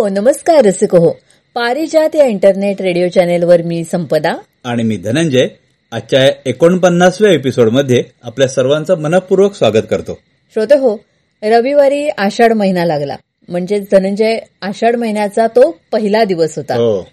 Hello 0.00 0.20
नमस्कार 0.20 0.64
रसिक 0.64 0.94
हो 0.94 1.10
पारिजात 1.54 2.16
या 2.16 2.24
इंटरनेट 2.24 2.82
रेडिओ 2.82 3.08
चॅनेलवर 3.08 3.62
मी 3.62 3.84
संपदा. 3.84 4.32
आणि 4.64 4.82
मी 4.82 4.96
धनंजय. 4.96 5.46
आजच्या 5.92 6.30
एकोणपन्नासव्या 6.46 7.32
एपिसोडमध्ये 7.32 8.04
आपल्या 8.22 8.48
सर्वांचं 8.48 8.98
मनपूर्वक 8.98 9.54
स्वागत 9.54 9.86
करतो. 9.90 10.18
श्रोते 10.52 10.78
हो 10.78 11.00
रविवारी 11.42 12.08
आषाढ 12.08 12.52
महिना 12.52 12.84
लागला. 12.84 13.16
म्हणजे 13.48 13.78
धनंजय 13.92 14.38
आषाढ 14.62 14.96
महिन्याचा 14.96 15.46
तो 15.46 15.78
पहिला 15.92 16.24
दिवस 16.24 16.56
होता. 16.56 16.74
हो. 16.74 17.08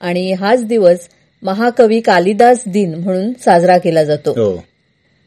आणि 0.00 0.32
हाच 0.32 0.66
दिवस 0.66 0.98
महाकवी 1.42 2.00
कालिदास 2.00 2.62
दिन 2.68 2.94
म्हणून 2.94 3.32
साजरा 3.32 3.78
केला 3.78 4.04
जातो. 4.04 4.30
हो. 4.30 4.64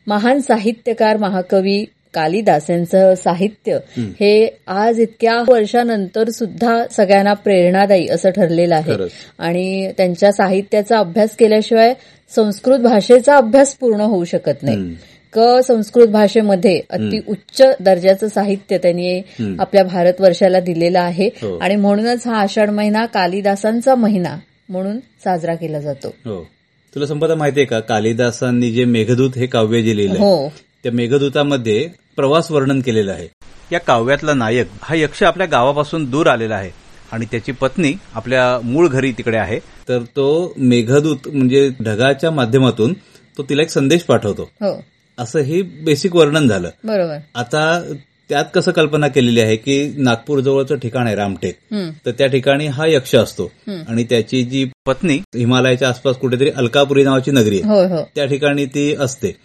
महान 0.08 0.40
साहित्यकार 0.40 1.18
महाकवी 1.18 1.86
कालिदास 2.14 2.70
यांचं 2.70 3.14
साहित्य 3.16 3.78
हे 3.98 4.58
आज 4.68 5.00
इतक्या 5.00 5.44
वर्षानंतर 5.48 6.30
सुद्धा 6.30 6.84
सगळ्यांना 6.92 7.34
प्रेरणादायी 7.34 8.08
असं 8.08 8.30
ठरलेलं 8.30 8.76
आहे. 8.76 8.92
आणि 9.40 9.92
त्यांच्या 9.98 10.32
साहित्याचा 10.32 10.98
अभ्यास 10.98 11.36
केल्याशिवाय 11.36 11.94
संस्कृत 12.36 12.80
भाषेचा 12.80 13.36
अभ्यास 13.36 13.76
पूर्ण 13.76 14.02
होऊ 14.02 14.24
शकत 14.26 14.64
नाही. 14.64 14.96
क 15.34 15.40
संस्कृत 15.68 16.08
भाषेमध्ये 16.08 16.82
अति 16.90 17.20
उच्च 17.28 17.62
दर्जाचं 17.80 18.28
साहित्य 18.28 18.78
त्यांनी 18.78 19.22
आपल्या 19.60 19.84
भारतवर्षाला 19.84 20.60
दिलेलं 20.60 21.00
आहे. 21.00 21.28
हो. 21.28 21.58
आणि 21.58 21.76
म्हणूनच 21.76 22.28
हा 22.28 22.36
आषाढ 22.36 22.70
महिना 22.70 23.06
कालिदासांचा 23.06 23.96
महिना 23.96 24.38
म्हणून 24.70 24.98
साजरा 25.24 25.56
केला 25.56 25.80
जातो. 25.80 26.08
हो. 26.08 26.48
तुला 26.96 27.06
संपदा 27.06 27.36
माहितीये 27.36 27.66
का? 27.66 27.80
कालिदासांनी 27.80 28.72
जे 28.72 28.86
मेघदूत 28.86 29.32
हे 29.36 29.46
काव्य 29.46 29.82
जे 29.82 29.96
लिहिलं 29.98 30.20
हो. 30.20 30.52
त्या 30.84 30.92
मेघदूतामध्ये 30.92 31.90
प्रवास 32.16 32.52
वर्णन 32.52 32.82
केलेलं 32.82 33.12
आहे. 33.12 33.28
या 33.72 33.80
काव्यातला 33.80 34.34
नायक 34.34 34.68
हा 34.82 34.96
यक्ष 34.96 35.24
आपल्या 35.24 35.48
गावापासून 35.48 36.10
दूर 36.10 36.28
आलेला 36.28 36.56
आहे 36.56 36.72
आणि 37.12 37.26
त्याची 37.26 37.52
पत्नी 37.52 37.94
आपल्या 38.14 38.60
मूळ 38.68 38.88
घरी 38.88 39.12
तिकडे 39.12 39.38
आहे. 39.38 39.60
तर 39.60 40.00
तो 40.00 40.54
मेघदूत 40.58 41.18
म्हणजे 41.28 41.72
ढगाच्या 41.84 42.32
माध्यमातून 42.32 42.94
तो 43.38 43.44
तिला 43.44 43.62
एक 43.62 43.70
संदेश 43.70 44.02
पाठवतो. 44.02 44.52
हो. 44.62 44.84
असं 45.18 45.40
हे 45.40 45.62
बेसिक 45.62 46.16
वर्णन 46.16 46.48
झालं. 46.48 46.70
बरोबर. 46.84 47.18
आता 47.36 47.94
त्यात 48.30 48.46
कसं 48.56 48.72
कल्पना 48.72 49.08
केलेली 49.08 49.40
आहे 49.40 49.56
की 49.56 49.94
नागपूर 49.98 50.40
जवळचं 50.40 50.76
ठिकाण 50.76 51.08
आहे 51.08 51.16
रामटेक. 51.16 51.58
तर 52.06 52.12
त्या 52.12 52.28
ठिकाणी 52.28 52.68
हा 52.68 52.86
यक्ष 52.88 53.16
असतो. 53.16 53.52
आणि 53.68 54.04
त्याची 54.04 54.44
जी 54.44 54.66
पत्नी 54.86 55.16
हिमालयाच्या 55.36 55.90
आसपास 55.90 56.16
कुठेतरी 56.16 56.50
अलकापुरी 56.50 57.04
नावाची 57.04 57.32
नगरी 57.32 57.60
आहे. 57.60 57.70
हो 57.70 57.96
हो 57.96 58.02
त्या 58.16 58.26
ठिकाणी 58.26 58.66
ती 58.66 58.94
असते. 59.00 59.36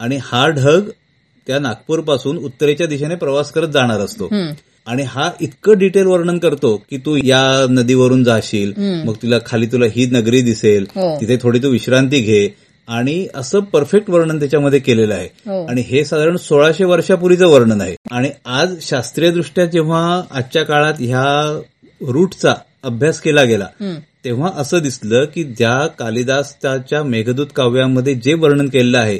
आणि 0.00 0.18
हा 0.22 0.48
ढग 0.48 0.88
त्या 1.46 1.58
नागपूरपासून 1.58 2.36
उत्तरेच्या 2.36 2.86
दिशेने 2.86 3.14
प्रवास 3.14 3.50
करत 3.52 3.68
जाणार 3.68 4.00
असतो. 4.00 4.28
आणि 4.86 5.02
हा 5.02 5.30
इतकं 5.40 5.78
डिटेल 5.78 6.06
वर्णन 6.06 6.38
करतो 6.38 6.76
की 6.90 6.96
तू 6.96 7.16
या 7.24 7.66
नदीवरून 7.70 8.24
जाशील. 8.24 8.72
मग 9.06 9.14
तुला 9.14 9.38
खाली 9.46 9.66
तुला 9.66 9.86
ही 9.96 10.06
नगरी 10.06 10.40
दिसेल. 10.42 10.86
हो. 10.94 11.16
तिथे 11.20 11.36
थोडी 11.42 11.58
तू 11.58 11.68
विश्रांती 11.68 12.20
घे. 12.20 12.48
आणि 12.90 13.26
असं 13.34 13.60
परफेक्ट 13.60 14.10
वर्णन 14.10 14.38
त्याच्यामध्ये 14.38 14.78
केलेलं 14.78 15.14
आहे. 15.14 15.24
हो. 15.24 15.66
आणि 15.66 15.80
हे 15.80 16.04
साधारण 16.04 16.36
सोळाशे 16.36 16.84
वर्षापूर्वीचं 16.84 17.46
वर्णन 17.46 17.80
आहे. 17.80 17.96
आणि 18.10 18.30
आज 18.46 18.76
शास्त्रीय 18.82 19.30
दृष्ट्या 19.30 19.64
जेव्हा 19.64 20.22
आजच्या 20.30 20.62
काळात 20.62 20.94
ह्या 20.98 21.60
रूटचा 22.08 22.54
अभ्यास 22.82 23.20
केला 23.20 23.44
गेला 23.44 23.66
तेव्हा 24.24 24.50
असं 24.56 24.78
दिसलं 24.78 25.24
की 25.24 25.44
ज्या 25.44 25.86
कालिदासच्या 25.86 27.02
मेघदूत 27.02 27.46
काव्यामध्ये 27.56 28.14
जे 28.14 28.34
वर्णन 28.34 28.68
केलेलं 28.68 28.98
आहे 28.98 29.18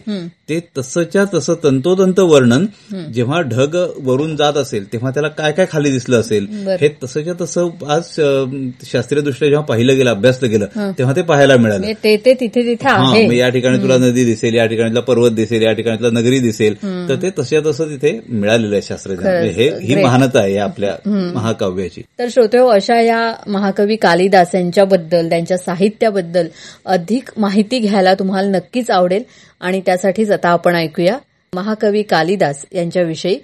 ते 0.49 0.61
तसंच्या 0.79 1.25
तसं 1.35 1.55
तंतोतंत 1.65 2.19
वर्णन 2.21 2.67
जेव्हा 3.13 3.41
ढग 3.41 3.77
वरून 4.03 4.37
जात 4.37 4.57
असेल 4.57 4.93
तेव्हा 4.93 5.11
त्याला 5.11 5.29
काय 5.29 5.53
काय 5.53 5.67
खाली 5.73 5.91
दिसलं 5.91 6.21
असेल. 6.21 6.47
हे 6.81 6.89
तसंच्या 7.05 7.35
तसं 7.41 7.69
आज 7.89 8.21
अं, 8.21 8.71
शास्त्रीय 8.93 9.23
दृष्ट्या 9.23 9.49
जेव्हा 9.49 9.65
पाहिलं 9.65 9.97
गेलं 9.97 10.11
अभ्यासलं 10.11 10.51
गेलं 10.51 10.91
तेव्हा 10.99 11.17
ते 11.17 11.23
पाहायला 11.23 11.57
मिळालं. 11.57 11.81
म्हणजे 11.81 11.95
ते 11.95 12.17
ते 12.17 12.35
तिथे 12.41 12.63
तिथे 12.63 13.37
या 13.37 13.49
ठिकाणी 13.49 13.79
तुला 13.83 13.97
नदी 13.97 14.25
दिसेल 14.25 14.55
या 14.55 14.67
ठिकाणी 14.67 14.91
तुला 14.91 15.01
पर्वत 15.01 15.31
दिसेल 15.31 15.63
या 15.63 15.73
ठिकाणी 15.73 15.97
तुला 15.97 16.21
नगरी 16.21 16.39
दिसेल 16.39 16.75
तर 17.09 17.15
ते 17.23 17.31
तशा 17.39 17.61
तसं 17.67 17.89
तिथे 17.91 18.21
मिळालेलं 18.29 18.75
आहे 18.75 18.83
शास्त्रज्ञ 18.83 19.25
खरंच. 19.25 19.55
हे 19.57 19.69
ही. 19.83 19.95
महानता 20.05 20.41
आहे 20.41 20.57
आपल्या 20.59 20.95
महाकाव्याची. 21.35 22.03
तर 22.19 22.29
श्रोते 22.29 22.59
हो, 22.59 22.69
अशा 22.69 23.01
या 23.01 23.35
महाकवी 23.47 23.97
कालिदास 23.97 24.55
त्यांच्याबद्दल 24.91 25.29
त्यांच्या 25.29 25.59
साहित्याबद्दल 25.59 26.47
अधिक 26.87 27.29
माहिती 27.37 27.79
घ्यायला 27.79 28.15
तुम्हाला 28.15 28.49
नक्कीच 28.49 28.91
आवडेल. 28.91 29.23
आणि 29.61 29.81
त्यासाठीच 29.81 30.31
आता 30.31 30.49
आपण 30.49 30.75
ऐकूया 30.75 31.19
महाकवी 31.55 32.03
कालिदास 32.03 32.65
यांच्याविषयी 32.73 33.41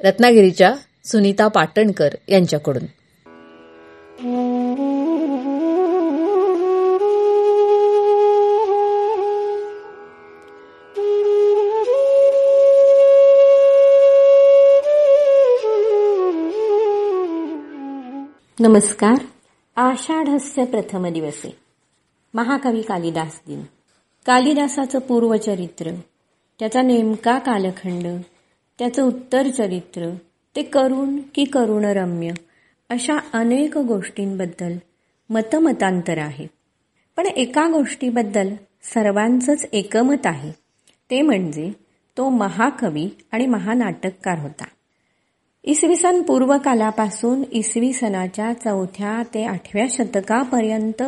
रत्नागिरीच्या 0.00 0.74
सुनीता 1.04 1.48
पाटणकर 1.48 2.08
यांच्याकडून. 2.28 2.84
नमस्कार. 18.60 19.35
आषाढस्य 19.76 20.64
प्रथम 20.64 21.06
दिवसे. 21.06 21.56
महाकवी 22.34 22.82
कालिदास 22.82 23.40
दिन. 23.46 23.62
कालिदासाचं 24.26 24.98
पूर्वचरित्र 24.98 25.90
त्याचा 26.58 26.82
नेमका 26.82 27.38
कालखंड 27.38 28.06
त्याचं 28.78 29.02
उत्तर 29.02 29.48
चरित्र 29.50 30.10
ते 30.56 30.62
करुण 30.62 31.18
की 31.34 31.44
करुणरम्य 31.44 32.30
अशा 32.90 33.18
अनेक 33.32 33.78
गोष्टींबद्दल 33.78 34.76
मतमतांतर 35.30 36.18
आहे. 36.18 36.46
पण 37.16 37.26
एका 37.26 37.68
गोष्टीबद्दल 37.68 38.54
सर्वांचंच 38.82 39.66
एकमत 39.72 40.26
आहे 40.26 40.52
ते 41.10 41.22
म्हणजे 41.22 41.72
तो 42.16 42.28
महाकवी 42.28 43.08
आणि 43.32 43.46
महानाटककार 43.46 44.38
होता. 44.38 44.64
इसवी 45.66 45.96
सन 45.96 46.22
पूर्व 46.22 46.58
कालापासून 46.64 47.42
इसवी 47.52 47.92
सनाच्या 47.92 48.52
चौथ्या 48.52 49.22
ते 49.34 49.44
आठव्या 49.44 49.84
शतकापर्यंत 49.90 51.02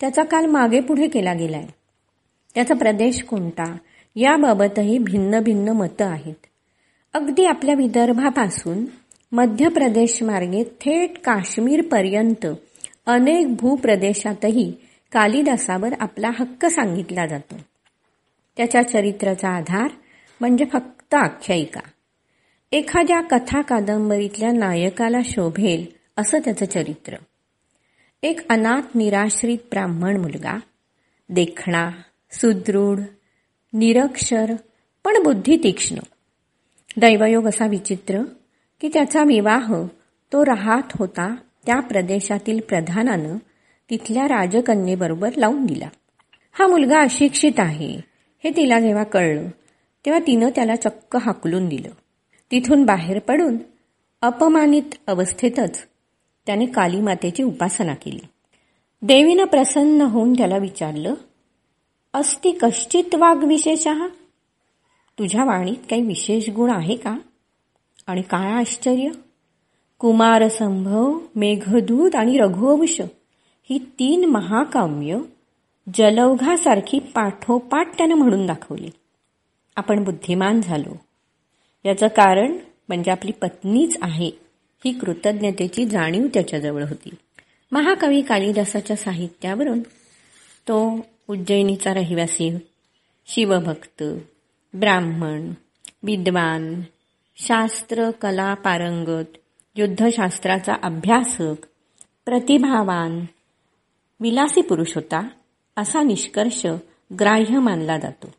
त्याचा 0.00 0.22
काल 0.22 0.46
मागे 0.46 0.80
पुढे 0.80 1.06
केला 1.08 1.32
गेलाय. 1.32 1.66
त्याचा 2.54 2.74
प्रदेश 2.74 3.22
कोणता? 3.22 3.76
याबाबतही 4.16 4.98
भिन्न 4.98 5.40
भिन्न 5.40 5.68
मतं 5.68 6.04
आहेत. 6.04 6.46
अगदी 7.14 7.44
आपल्या 7.44 7.74
विदर्भापासून 7.74 8.84
मध्य 9.32 9.68
प्रदेश 9.68 10.22
मार्गे 10.22 10.64
थेट 10.64 11.18
काश्मीरपर्यंत 11.18 12.46
अनेक 13.06 13.56
भूप्रदेशातही 13.56 14.72
कालिदासावर 15.12 15.94
आपला 16.00 16.30
हक्क 16.38 16.66
सांगितला 16.66 17.26
जातो. 17.26 17.56
त्याच्या 18.56 18.82
चरित्राचा 18.82 19.48
आधार 19.48 19.88
म्हणजे 20.40 20.64
फक्त 20.72 21.14
आख्यायिका. 21.14 21.80
एखाद्या 22.72 23.20
कथा 23.20 23.60
कादंबरीतल्या 23.62 24.52
नायकाला 24.52 25.18
शोभेल 25.24 25.86
असं 26.16 26.38
त्याचं 26.38 26.66
चरित्र. 26.66 27.14
एक 28.22 28.48
अनाथ 28.48 28.80
निराश्रित 28.94 29.58
ब्राह्मण 29.70 30.16
मुलगा 30.16 30.58
देखणा 31.28 31.90
सुदृढ 32.32 33.00
निरक्षर 33.72 34.54
पण 35.04 35.22
बुद्धी 35.22 35.56
तीक्ष्ण. 35.56 35.96
दैवयोग 36.96 37.46
असा 37.46 37.66
विचित्र 37.66 38.22
की 38.80 38.90
त्याचा 38.92 39.22
विवाह 39.22 39.72
तो 40.32 40.44
राहत 40.44 40.96
होता 40.98 41.36
त्या 41.66 41.80
प्रदेशातील 41.80 42.60
प्रधानानं 42.60 43.36
तिथल्या 43.90 44.24
राजकन्येबरोबर 44.24 45.30
लावून 45.36 45.66
दिला. 45.66 45.88
हा 46.52 46.66
मुलगा 46.66 47.00
अशिक्षित 47.00 47.52
आहे 47.58 48.00
हे 48.44 48.50
तिला 48.50 48.80
जेव्हा 48.80 49.04
कळलं 49.04 49.48
तेव्हा 50.04 50.26
तिनं 50.26 50.48
त्याला 50.54 50.76
चक्क 50.76 51.16
हाकलून 51.16 51.68
दिलं. 51.68 51.88
तिथून 52.50 52.84
बाहेर 52.84 53.18
पडून 53.18 53.56
अपमानित 54.22 54.94
अवस्थेतच 55.06 55.86
त्याने 56.46 56.66
कालीमातेची 56.66 57.42
उपासना 57.42 57.94
केली. 57.94 58.26
देवीनं 59.02 59.44
प्रसन्न 59.44 60.02
होऊन 60.02 60.32
त्याला 60.32 60.56
विचारलं 60.56 61.14
अस्ति 62.14 62.50
कश्चित 62.50 63.14
वाघ 63.14 63.44
विशेष 63.44 63.88
तुझ्या 65.18 65.44
वाणीत 65.44 65.76
काही 65.90 66.02
विशेष 66.02 66.50
गुण 66.50 66.70
आहे 66.70 66.96
का? 66.96 67.18
आणि 68.06 68.22
काय 68.22 68.52
आश्चर्य? 68.52 69.08
कुमारसंभव 69.98 71.18
मेघदूत 71.36 72.14
आणि 72.14 72.38
रघुवंश 72.38 73.00
ही 73.70 73.78
तीन 73.78 74.24
महाकाव्य 74.24 75.18
जलौघासारखी 75.94 76.98
पाठोपाठ 76.98 77.98
त्यानं 77.98 78.14
म्हणून 78.14 78.46
दाखवली. 78.46 78.90
आपण 79.76 80.04
बुद्धिमान 80.04 80.60
झालो. 80.60 81.07
याचं 81.84 82.06
कारण 82.06 82.58
म्हणजे 82.88 83.10
आपली 83.10 83.32
पत्नीच 83.32 83.96
आहे. 84.02 84.30
ही 84.84 84.98
कृतज्ञतेची 84.98 85.84
जाणीव 85.84 86.26
त्याच्याजवळ 86.34 86.82
होती. 86.82 87.10
महाकवी 87.72 88.20
कालिदासाच्या 88.20 88.96
साहित्यावरून 88.96 89.80
तो 90.68 91.06
उज्जैनीचा 91.28 91.94
रहिवासी 91.94 92.56
शिवभक्त 93.26 94.02
ब्राह्मण 94.74 95.52
विद्वान 96.02 96.80
शास्त्र 97.36 98.10
कला 98.10 98.54
पारंगत 98.54 99.36
युद्धशास्त्राचा 99.76 100.74
अभ्यासक 100.82 101.66
प्रतिभावान 102.24 103.24
विलासी 104.20 104.60
पुरुष 104.62 104.94
होता 104.94 105.28
असा 105.76 106.02
निष्कर्ष 106.02 106.66
ग्राह्य 107.20 107.58
मानला 107.58 107.98
जातो. 107.98 108.34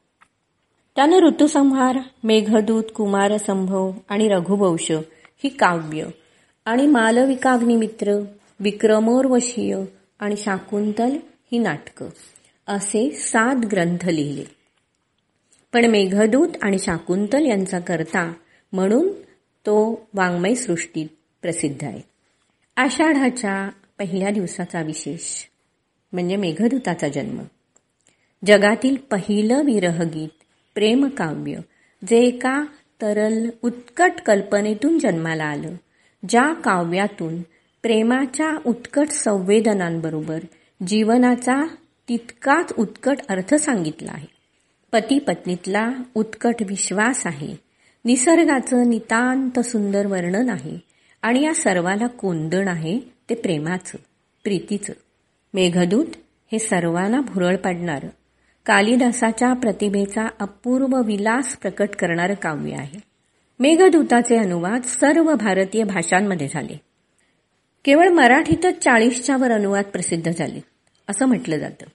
त्यानं 0.99 1.17
ऋतुसंहार 1.17 1.97
मेघदूत 2.23 2.83
कुमारसंभव 2.95 3.91
आणि 4.09 4.27
रघुवंश 4.27 4.91
ही 5.43 5.49
काव्य 5.49 6.05
आणि 6.65 6.87
मालविकाग्निमित्र 6.87 8.19
विक्रमोर्वशीय 8.59 9.77
आणि 10.19 10.37
शाकुंतल 10.37 11.17
ही 11.51 11.57
नाटकं 11.57 12.09
असे 12.67 13.11
सात 13.11 13.55
ग्रंथ 13.55 14.05
लिहिले. 14.05 14.43
पण 15.73 15.85
मेघदूत 15.85 16.47
आणि 16.61 16.79
शाकुंतल 16.79 17.45
यांचा 17.45 17.79
करता 17.79 18.33
म्हणून 18.73 19.09
तो 19.65 20.07
वाङ्मय 20.13 20.53
सृष्टीत 20.53 21.07
प्रसिद्ध 21.41 21.83
आहे. 21.83 22.01
आषाढाच्या 22.77 23.69
पहिल्या 23.99 24.29
दिवसाचा 24.29 24.81
विशेष 24.81 25.45
म्हणजे 26.13 26.35
मेघदूताचा 26.35 27.07
जन्म. 27.07 27.39
जगातील 28.45 28.95
पहिलं 28.95 29.63
विरहगीत 29.63 30.38
प्रेमकाव्य. 30.79 31.55
जे 32.09 32.17
एका 32.17 32.63
तरल 33.01 33.49
उत्कट 33.61 34.11
कल्पनेतून 34.25 34.99
जन्माला 34.99 35.43
आलं 35.43 35.75
ज्या 36.29 36.53
काव्यातून 36.53 37.41
प्रेमाच्या 37.81 38.57
उत्कट 38.65 39.07
संवेदनांबरोबर 39.07 40.39
जीवनाचा 40.87 41.67
तितकाच 42.09 42.73
उत्कट 42.77 43.17
अर्थ 43.29 43.55
सांगितला 43.55 44.11
आहे. 44.11 44.27
पती 44.91 45.19
पत्नीतला 45.19 45.91
उत्कट 46.15 46.55
विश्वास 46.61 47.27
आहे. 47.27 47.55
निसर्गाचं 48.05 48.89
नितांत 48.89 49.59
सुंदर 49.59 50.05
वर्णन 50.05 50.49
आहे 50.49 50.77
आणि 51.21 51.41
या 51.41 51.53
सर्वाला 51.53 52.07
कोंदण 52.07 52.67
आहे 52.67 52.99
ते 53.29 53.35
प्रेमाचं 53.35 53.97
प्रीतीचं. 54.43 54.93
मेघदूत 55.53 56.07
हे 56.51 56.59
सर्वांना 56.59 57.21
भुरळ 57.21 57.55
पाडणारं. 57.55 58.07
कालिदासाच्या 58.69 59.53
प्रतिभेचा 59.53 60.27
अपूर्व 60.39 61.01
विलास 61.01 61.57
प्रकट 61.57 61.89
करणारं 61.89 62.33
काव्य 62.33 62.75
आहे. 62.75 62.99
मेघदूताचे 63.59 64.37
अनुवाद 64.37 64.81
सर्व 64.81 65.35
भारतीय 65.35 65.83
भाषांमध्ये 65.83 66.47
झाले. 66.47 66.81
केवळ 67.85 68.09
मराठीतच 68.09 68.79
चाळीसच्या 68.79 69.37
वर 69.37 69.51
अनुवाद 69.51 69.83
प्रसिद्ध 69.83 70.31
झाले 70.31 70.59
असं 71.09 71.25
म्हटलं 71.25 71.57
जातं. 71.57 71.85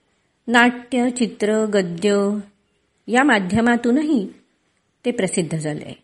नाट्य 0.47 1.09
चित्र 1.09 1.65
गद्य 1.65 2.37
या 3.07 3.23
माध्यमातूनही 3.23 4.27
ते 5.05 5.11
प्रसिद्ध 5.11 5.57
झाले. 5.57 6.03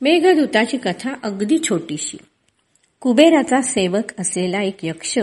मेघदूताची 0.00 0.76
कथा 0.76 1.10
अगदी 1.22 1.58
छोटीशी. 1.58 2.16
कुबेराचा 3.00 3.60
सेवक 3.60 4.20
असलेला 4.20 4.62
एक 4.62 4.84
यक्ष 4.84 5.18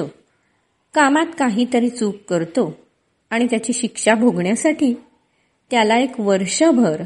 कामात 0.94 1.26
काहीतरी 1.40 1.90
चूक 1.90 2.16
करतो 2.30 2.81
आणि 3.32 3.46
त्याची 3.46 3.74
शिक्षा 3.74 4.14
भोगण्यासाठी 4.16 4.94
त्याला 5.72 5.98
एक 5.98 6.20
वर्षभर 6.20 7.02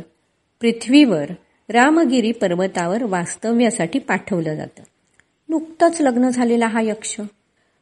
पृथ्वीवर 0.61 1.25
रामगिरी 1.69 2.31
पर्वतावर 2.31 3.03
वास्तव्यासाठी 3.03 3.99
पाठवलं 3.99 4.55
जातं. 4.55 4.83
नुकतंच 5.49 6.01
लग्न 6.01 6.29
झालेला 6.29 6.67
हा 6.67 6.81
यक्ष 6.81 7.17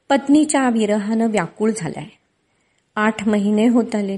पत्नीच्या 0.10 0.70
विरहानं 0.70 1.30
व्याकुळ 1.30 1.72
झालाय. 1.78 2.06
आठ 2.96 3.28
महिने 3.28 3.68
होत 3.68 3.96
आले. 3.96 4.18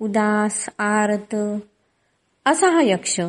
उदास 0.00 0.68
आरत 0.78 1.36
असा 2.46 2.68
हा 2.68 2.80
यक्ष 2.82 3.20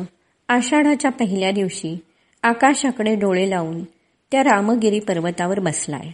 आषाढाच्या 0.48 1.10
पहिल्या 1.10 1.50
दिवशी 1.50 1.98
आकाशाकडे 2.42 3.14
डोळे 3.14 3.50
लावून 3.50 3.84
त्या 4.32 4.42
रामगिरी 4.42 5.00
पर्वतावर 5.00 5.60
बसलाय. 5.60 6.10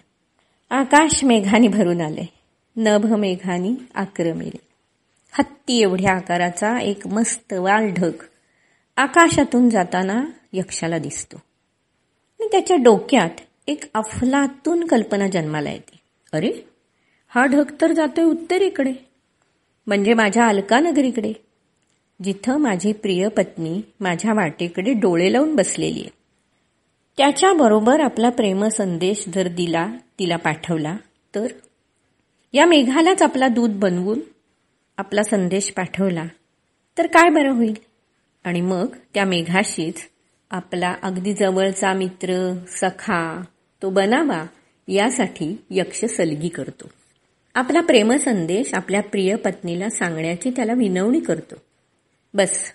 आकाश 0.70 1.24
मेघाने 1.24 1.68
भरून 1.68 2.00
आले 2.00 2.39
नभमेघानी 2.80 3.74
आक्रमेले. 3.94 4.58
हत्ती 5.38 5.80
एवढ्या 5.82 6.12
आकाराचा 6.12 6.78
एक 6.80 7.06
मस्त 7.06 7.52
वाल 7.52 7.90
ढग 7.92 8.22
आकाशातून 8.96 9.68
जाताना 9.68 10.24
यक्षाला 10.52 10.98
दिसतो. 10.98 11.36
आणि 12.40 12.48
त्याच्या 12.52 12.76
डोक्यात 12.76 13.40
एक 13.66 13.84
अफलातून 13.94 14.86
कल्पना 14.86 15.26
जन्माला 15.26 15.70
येते. 15.70 16.00
अरे 16.32 16.52
हा 17.28 17.46
ढग 17.46 17.70
तर 17.80 17.92
जातोय 17.92 18.24
उत्तरेकडे 18.24 18.92
म्हणजे 19.86 20.14
माझ्या 20.14 20.46
अलकानगरीकडे 20.46 21.32
जिथं 22.24 22.56
माझी 22.56 22.92
प्रिय 22.92 23.28
पत्नी 23.28 23.80
माझ्या 24.00 24.32
वाटेकडे 24.34 24.92
डोळे 24.92 25.32
लावून 25.32 25.56
बसलेली 25.56 26.00
आहे. 26.00 26.10
त्याच्याबरोबर 27.16 28.00
आपला 28.00 28.30
प्रेम 28.30 28.68
संदेश 28.68 29.24
जर 29.34 29.48
दिला 29.48 29.86
तिला 30.18 30.36
पाठवला 30.36 30.96
तर 31.34 31.46
या 32.52 32.66
मेघालाच 32.66 33.22
आपला 33.22 33.48
दूध 33.48 33.70
बनवून 33.70 34.20
आपला 34.96 35.22
संदेश 35.22 35.70
पाठवला 35.70 36.24
तर 36.98 37.06
काय 37.06 37.30
बरं 37.30 37.52
होईल? 37.52 37.74
आणि 38.44 38.60
मग 38.60 38.86
त्या 39.14 39.24
मेघाशीच 39.24 39.94
आपला 40.50 40.94
अगदी 41.02 41.34
जवळचा 41.34 41.92
मित्र 41.92 42.58
सखा 42.68 43.44
तो 43.82 43.90
बनावा 43.90 44.46
यासाठी 44.88 45.64
यक्ष 45.70 46.04
सलगी 46.04 46.48
करतो. 46.48 46.90
आपला 47.54 47.80
प्रेमसंदेश 47.80 48.74
आपल्या 48.74 49.02
प्रिय 49.02 49.36
पत्नीला 49.36 49.90
सांगण्याची 49.90 50.50
त्याला 50.50 50.72
विनवणी 50.72 51.20
करतो. 51.20 51.54
बस 52.34 52.72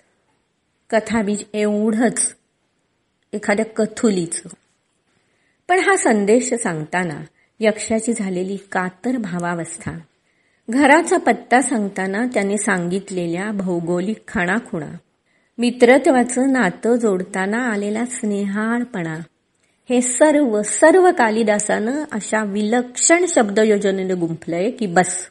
कथाबीज 0.90 1.44
एवढंच 1.54 2.34
एखाद्या 3.32 3.64
कथुलीचं. 3.64 4.48
पण 5.68 5.78
हा 5.78 5.96
संदेश 5.96 6.54
सांगताना 6.54 7.20
यक्षाची 7.60 8.12
झालेली 8.12 8.56
कातर 8.56 9.16
भावावस्था. 9.16 9.92
घराचा 10.70 11.16
पत्ता 11.16 11.60
सांगताना 11.60 12.26
त्याने 12.26 12.58
सांगितलेल्या 12.58 13.50
भौगोलिक 13.50 14.16
खाणाखुणा. 14.28 14.90
मित्रत्वाचं 15.58 16.52
नातं 16.52 16.96
जोडताना 16.96 17.58
आलेला 17.58 18.04
स्नेहाळपणा. 18.04 19.18
हे 19.90 20.00
सर्व 20.00 20.62
सर्व 20.62 21.10
कालिदासानं 21.18 22.04
अशा 22.12 22.44
विलक्षण 22.44 23.24
शब्दयोजनेनं 23.28 24.20
गुंफलंय 24.20 24.70
की 24.70 24.86
बस. 24.86 25.30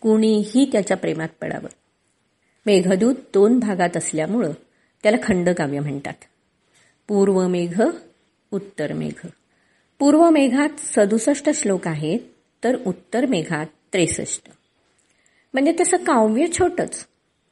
कुणीही 0.00 0.68
त्याच्या 0.72 0.96
प्रेमात 0.96 1.28
पडावं. 1.40 1.68
मेघदूत 2.66 3.14
दोन 3.34 3.58
भागात 3.58 3.96
असल्यामुळं 3.96 4.50
त्याला 5.02 5.18
खंडकाव्य 5.22 5.80
म्हणतात. 5.80 6.14
पूर्व 7.08 7.48
मेघ 7.48 7.82
उत्तर 8.50 8.92
मेघ. 8.92 9.26
पूर्व 9.98 10.30
मेघात 10.30 10.68
सदुसष्ट 10.78 11.50
श्लोक 11.54 11.88
आहेत 11.88 12.18
तर 12.64 12.76
उत्तर 12.86 13.26
मेघात 13.26 13.66
त्रेसष्ट. 13.92 14.42
म्हणजे 15.52 15.72
तसं 15.80 15.96
काव्य 15.96 16.46
छोटंच 16.58 17.06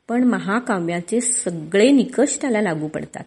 पण 0.08 0.24
महाकाव्याचे 0.24 1.20
सगळे 1.20 1.90
निकष 1.90 2.40
त्याला 2.40 2.60
लागू 2.60 2.88
पडतात. 2.88 3.24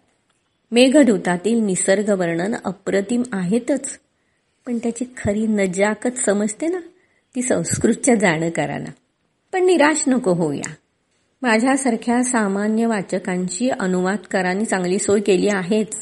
मेघदूतातील 0.72 1.58
निसर्ग 1.58 2.10
वर्णन 2.18 2.54
अप्रतिम 2.64 3.22
आहेतच 3.32 3.98
पण 4.66 4.78
त्याची 4.78 5.04
खरी 5.16 5.46
नजाकत 5.46 6.18
समजते 6.26 6.66
ना 6.66 6.78
ती 7.34 7.42
संस्कृतच्या 7.42 8.14
जाणकाराला. 8.14 8.90
पण 9.52 9.64
निराश 9.64 10.04
नको 10.06 10.32
होऊया. 10.32 10.74
माझ्यासारख्या 11.42 12.22
सामान्य 12.24 12.86
वाचकांची 12.86 13.70
अनुवादकारांनी 13.70 14.64
चांगली 14.64 14.98
सोय 14.98 15.20
केली 15.20 15.48
आहेच. 15.48 15.96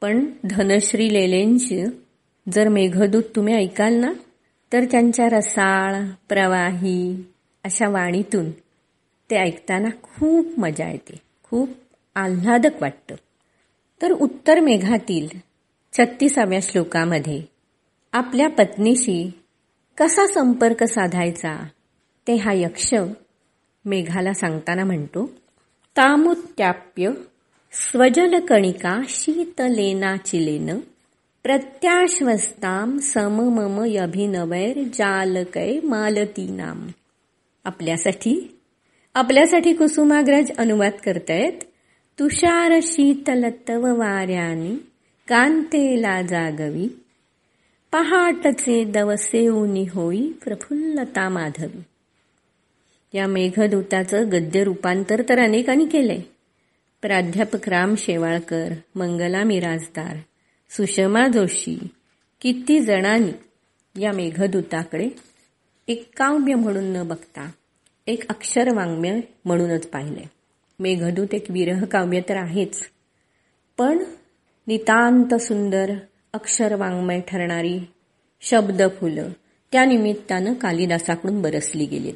पण 0.00 0.24
धनश्री 0.44 1.12
लेलेंची 1.12 1.84
जर 2.52 2.68
मेघदूत 2.68 3.22
तुम्ही 3.36 3.54
ऐकाल 3.54 3.94
ना 3.94 4.12
तर 4.72 4.84
त्यांच्या 4.84 5.28
रसाळ 5.28 6.04
प्रवाही 6.28 7.24
अशा 7.64 7.88
वाणीतून 7.88 8.50
ते 9.30 9.36
ऐकताना 9.36 9.88
खूप 10.02 10.60
मजा 10.60 10.90
येते 10.90 11.20
खूप 11.42 11.70
आल्हादक 12.14 12.82
वाटतं. 12.82 13.14
तर 14.02 14.10
उत्तर 14.10 14.60
मेघातील 14.60 15.28
छत्तीसाव्या 15.92 16.58
श्लोकामध्ये 16.62 17.42
आपल्या 18.12 18.48
पत्नीशी 18.48 19.30
कसा 19.98 20.26
संपर्क 20.26 20.84
साधायचा 20.84 21.66
ते 22.26 22.34
हा 22.34 22.52
यक्ष 22.52 22.94
मेघाला 23.84 24.32
सांगताना 24.32 24.84
म्हणतो 24.84 25.30
तामुत्याप्य 25.96 27.10
स्वजलकणिका 27.72 29.00
शीतलेनाचिलेन 29.08 30.70
प्रत्याश्वस्ताम 31.42 32.98
सममम 32.98 33.98
अभिनवैर 33.98 34.82
जालकै 34.82 35.80
मालतीनाम. 35.84 36.88
आपल्यासाठी 37.64 38.60
आपल्यासाठी 39.14 39.72
कुसुमाग्रज 39.72 40.50
अनुवाद 40.58 40.92
करतायत 41.04 41.52
तुषार 42.18 42.78
शीतलतव 42.82 43.98
वाऱ्याने 43.98 44.74
कांतेला 45.28 46.22
जागवी 46.22 46.88
पहाटचे 47.92 48.84
दवसेऊनी 48.84 49.86
होई 49.94 50.32
प्रफुल्लता 50.44 51.28
माधवी. 51.28 51.82
या 53.18 53.26
मेघदूताचं 53.26 54.28
गद्य 54.28 54.64
रूपांतर 54.64 55.22
तर 55.28 55.38
अनेकांनी 55.38 55.86
केलंय. 55.86 56.20
प्राध्यापक 57.02 57.68
राम 57.68 57.94
शेवाळकर 57.98 58.72
मंगला 58.94 59.44
मिराजदार 59.44 60.16
सुषमा 60.70 61.28
जोशी 61.28 61.78
किती 62.40 62.80
जणांनी 62.80 63.32
या 64.02 64.12
मेघदूताकडे 64.12 65.08
एक 65.88 66.10
काव्य 66.16 66.54
म्हणून 66.54 66.84
न 66.84 67.08
बघता 67.08 67.50
एक 68.06 68.28
अक्षरवाङ्मय 68.28 69.20
म्हणूनच 69.44 69.86
पाहिले 69.86 70.22
मेघदूत 70.78 71.34
एक 71.34 71.44
विरह 71.50 71.84
काव्य 71.84 72.20
तर 72.20 72.36
आहेच 72.36 72.80
पण 73.78 74.04
नितांत 74.66 75.34
सुंदर 75.34 75.92
अक्षरवाङ्मय 76.32 77.20
ठरणारी 77.20 77.78
शब्द 78.40 78.82
फुलं 79.00 79.28
त्या 79.72 79.84
निमित्तानं 79.84 80.54
कालिदासाकडून 80.54 81.42
बरसली 81.42 81.86
गेलीत. 81.86 82.14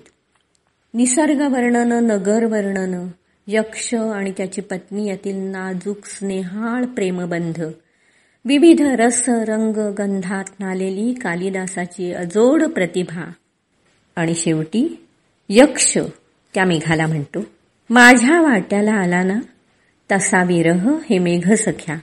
निसर्ग 0.94 1.40
वर्णन 1.52 1.92
नगर 1.92 2.44
वर्णन 2.44 3.08
यक्ष 3.46 3.94
आणि 3.94 4.32
त्याची 4.36 4.60
पत्नी 4.60 5.08
यातील 5.08 5.36
नाजूक 5.36 6.06
स्नेहाळ 6.06 6.84
प्रेमबंध 6.84 7.62
विविध 8.46 8.80
रस 8.80 9.24
रंग 9.28 9.76
गंधात 9.94 10.44
नालेली 10.60 11.14
कालिदासाची 11.14 12.12
अजोड 12.12 12.62
प्रतिभा. 12.62 13.32
आणि 14.16 14.34
शेवटी 14.34 15.06
यक्ष 15.48 15.98
त्या 16.54 16.64
मेघाला 16.64 17.06
म्हणतो 17.06 17.38
माझ्या 17.90 18.40
वाट्याला 18.40 18.92
आला 18.92 19.22
ना 19.22 19.40
तसा 20.12 20.44
विरह 20.44 20.98
हे 21.10 21.18
मेघ 21.18 21.52
सख्या. 21.52 21.96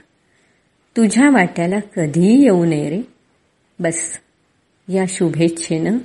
तुझ्या 0.96 1.30
वाट्याला 1.30 1.80
कधी 1.80 2.42
येऊ 2.42 2.64
नये 2.64 2.90
रे. 2.90 3.02
बस. 3.78 4.18
या 4.88 5.04
शुभेच्छेनं 5.08 5.98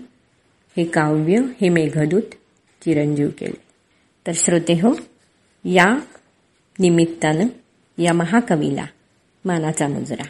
हे 0.77 0.83
काव्य 0.83 1.35
हे 1.61 1.69
मेघदूत 1.69 2.35
चिरंजीव 2.81 3.29
केले. 3.37 3.61
तर 4.27 4.31
श्रोते 4.35 4.73
हो 4.73 4.97
या 5.65 5.99
निमित्तानं 6.79 7.47
या 7.97 8.13
महाकवीला 8.13 8.85
मानाचा 9.47 9.87
मुजरा. 9.87 10.23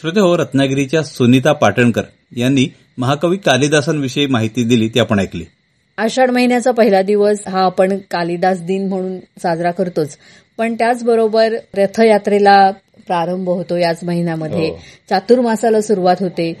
श्रोते 0.00 0.20
हो 0.20 0.36
रत्नागिरीच्या 0.36 1.02
सुनीता 1.02 1.52
पाटणकर 1.52 2.02
यांनी 2.36 2.66
महाकवी 2.98 3.36
कालिदासांविषयी 3.36 4.26
माहिती 4.26 4.64
दिली 4.64 4.88
ती 4.88 5.00
आपण 5.00 5.18
ऐकली. 5.18 5.44
आषाढ 5.98 6.30
महिन्याचा 6.30 6.70
पहिला 6.70 7.02
दिवस 7.02 7.48
हा 7.48 7.60
आपण 7.64 7.98
कालिदास 8.10 8.60
दिन 8.60 8.88
म्हणून 8.88 9.18
साजरा 9.18 9.70
करतोच. 9.70 10.16
पण 10.58 10.74
त्याचबरोबर 10.74 11.56
रथयात्रेला 11.74 12.70
प्रारंभ 13.08 13.48
होतो 13.48 13.76
याच 13.76 14.04
महिन्यामध्ये. 14.04 14.68
हो. 14.68 14.78
चातुर्मासाला 15.10 15.80
सुरुवात 15.80 16.16
होते. 16.20 16.52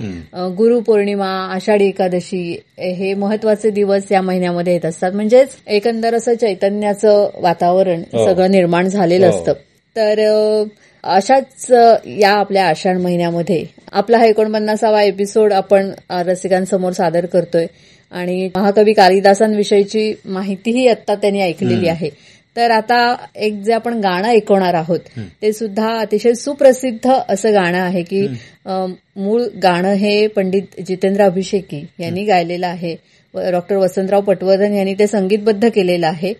गुरुपौर्णिमा 0.58 1.30
आषाढी 1.54 1.86
एकादशी 1.86 2.60
हे 2.78 3.14
महत्त्वाचे 3.14 3.70
दिवस 3.70 4.02
या 4.10 4.22
महिन्यामध्ये 4.22 4.72
येत 4.72 4.84
असतात. 4.84 5.12
म्हणजेच 5.12 5.48
एकंदर 5.66 6.14
असं 6.14 6.34
चैतन्याचं 6.34 7.30
वातावरण 7.40 8.02
हो. 8.12 8.26
सगळं 8.26 8.50
निर्माण 8.50 8.88
झालेलं 8.88 9.26
हो. 9.26 9.38
असतं. 9.38 9.52
तर 9.96 10.64
अशाच 11.04 11.66
या 12.04 12.30
आपल्या 12.30 12.66
आषाढ 12.66 12.96
महिन्यामध्ये 12.96 13.64
आपला 13.92 14.18
हा 14.18 14.24
एकोणपन्नासावा 14.24 15.02
एपिसोड 15.02 15.52
आपण 15.52 15.90
रसिकांसमोर 16.10 16.92
सादर 16.92 17.26
करतोय. 17.26 17.66
आणि 18.12 18.48
महाकवी 18.56 18.92
कालिदासांविषयीची 18.92 20.14
माहितीही 20.24 20.88
आता 20.88 21.14
त्यांनी 21.14 21.40
ऐकलेली 21.40 21.88
आहे. 21.88 22.10
तर 22.58 22.70
आता 22.70 22.98
एक 23.36 23.60
जे 23.62 23.72
आपण 23.72 24.00
गाणं 24.00 24.28
ऐकवणार 24.28 24.74
आहोत 24.74 25.00
ते 25.42 25.52
सुद्धा 25.52 25.88
अतिशय 25.98 26.32
सुप्रसिद्ध 26.34 27.10
असं 27.28 27.52
गाणं 27.54 27.78
आहे 27.78 28.02
की 28.02 28.26
मूळ 28.66 29.42
गाणं 29.62 29.92
हे 29.92 30.26
पंडित 30.26 30.80
जितेंद्र 30.86 31.24
अभिषेकी 31.24 31.84
यांनी 32.00 32.24
गायलेलं 32.24 32.66
आहे. 32.66 32.94
डॉक्टर 33.34 33.76
वसंतराव 33.76 34.20
पटवर्धन 34.20 34.72
यांनी 34.72 34.94
ते 34.94 35.06
संगीतबद्ध 35.06 35.68
केलेलं 35.68 36.06
आहे. 36.06 36.32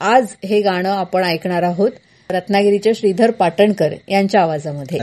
आज 0.00 0.34
हे 0.44 0.60
गाणं 0.60 0.88
आपण 0.90 1.24
ऐकणार 1.24 1.62
आहोत 1.62 1.90
रत्नागिरीचे 2.30 2.94
श्रीधर 2.94 3.30
पाटणकर 3.30 3.94
यांच्या 4.08 4.42
आवाजामध्ये. 4.42 4.98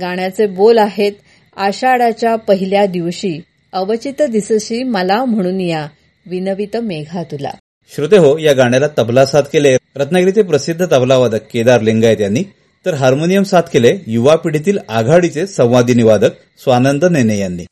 गाण्याचे 0.00 0.46
बोल 0.46 0.78
आहेत 0.78 1.12
आषाढाच्या 1.56 2.36
पहिल्या 2.36 2.86
दिवशी 2.86 3.38
अवचित 3.72 4.22
दिसशी 4.30 4.82
मला 4.82 5.24
म्हणून 5.24 5.60
या 5.60 5.86
विनवित 6.26 6.76
मेघा 6.76 7.22
तुला. 7.22 7.50
श्रोते 7.94 8.16
हो 8.16 8.38
या 8.38 8.52
गाण्याला 8.52 8.86
तबला 8.98 9.26
साथ 9.26 9.42
केले. 9.42 9.76
रत्नागिरीचे 9.96 10.42
प्रसिद्ध 10.42 10.86
तबलावादक 10.92 11.38
केदार 11.52 11.80
लिंगायत 11.80 12.20
यांनी. 12.20 12.44
तर 12.86 12.94
हार्मोनियम 12.94 13.42
साथ 13.42 13.62
केले 13.72 13.98
युवा 14.06 14.36
पिढीतील 14.36 14.78
आघाडीचे 14.88 15.46
संवादिनी 15.46 16.02
वादक 16.02 16.30
स्वानंद 16.58 17.04
नेने 17.04 17.38
यांनी. 17.38 17.64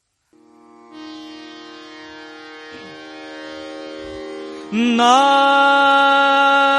ना 4.72 6.69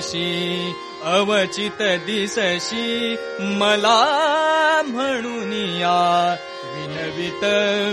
दिसशी 0.00 0.74
अवचित 1.04 1.80
दिसशी 1.80 3.16
मला 3.40 4.82
म्हणून 4.86 5.52
या 5.52 6.36
विनवित 6.64 7.44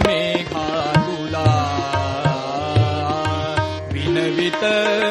मेघा 0.08 0.92
तुला. 0.98 1.54
विनवित 3.94 4.66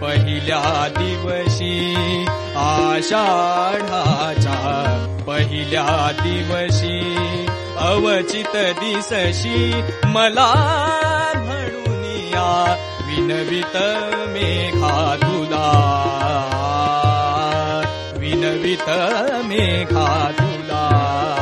पहिल्या 0.00 0.88
दिवशी 0.98 1.94
आषाढाच्या 2.56 3.24
पहिल्या 5.26 6.10
दिवशी 6.22 7.41
अवचित 7.82 8.56
दिसशी 8.80 9.82
मला 10.04 10.50
म्हणून 11.36 12.04
या 12.34 12.76
विनवित 13.06 13.76
मेघा 14.28 15.16
तुला 15.22 15.68
विनवित 18.18 18.88
मेघा 19.44 20.30
तुला 20.38 21.41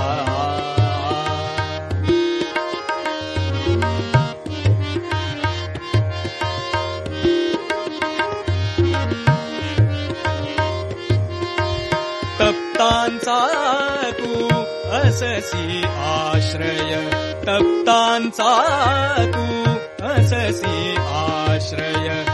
आश्रय 15.42 17.11
तप्तान् 17.47 18.30
सातु 18.30 19.70
अससि 20.06 20.97
आश्रय। 20.99 22.25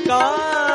干 0.06 0.71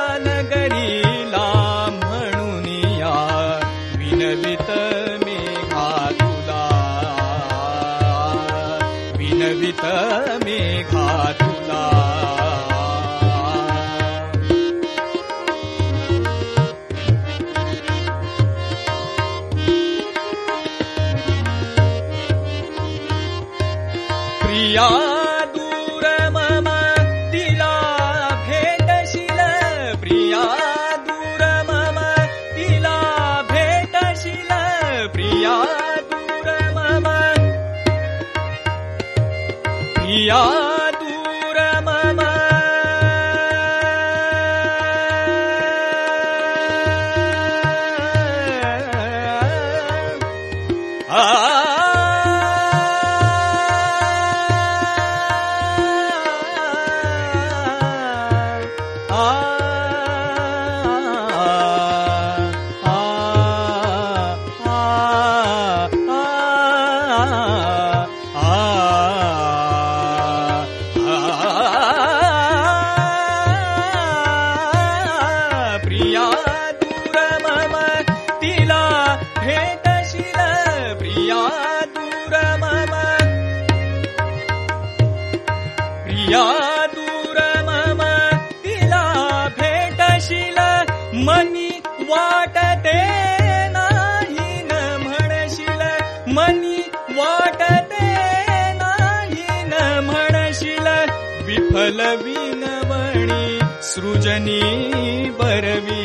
या 40.26 40.65
सृजनी 104.26 105.30
बरवी 105.38 106.04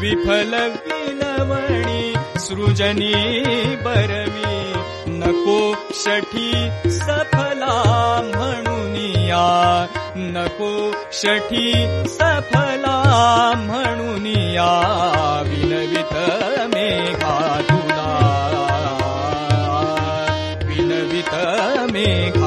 विफल 0.00 0.52
विलवणी 0.82 2.02
सृजनी 2.44 3.14
बरवी 3.86 4.52
नको 5.20 5.56
षठी 6.02 6.50
सफला 6.98 7.72
म्हणुनिया 8.28 9.42
नको 10.36 10.70
षठी 11.22 11.66
सफला 12.14 12.96
म्हणुनिया 13.64 14.70
विनवित 15.48 16.14
मेघा 16.74 17.36
तुला 17.70 18.08
विनवित 20.68 21.34
मेघा 21.92 22.45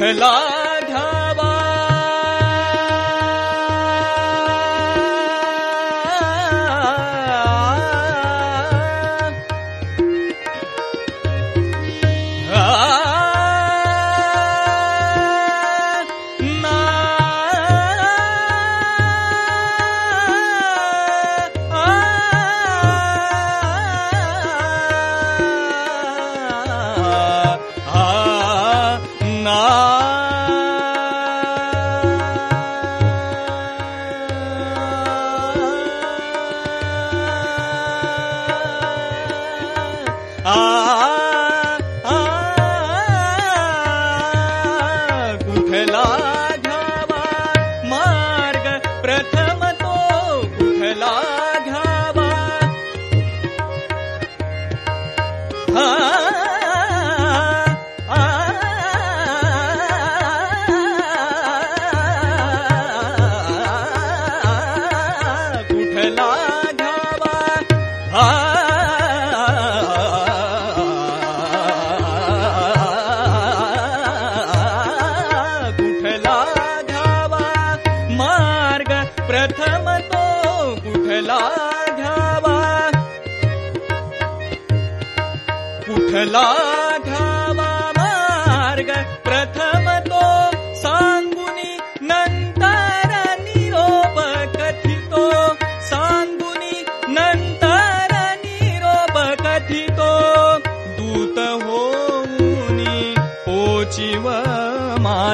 पहला 0.00 0.30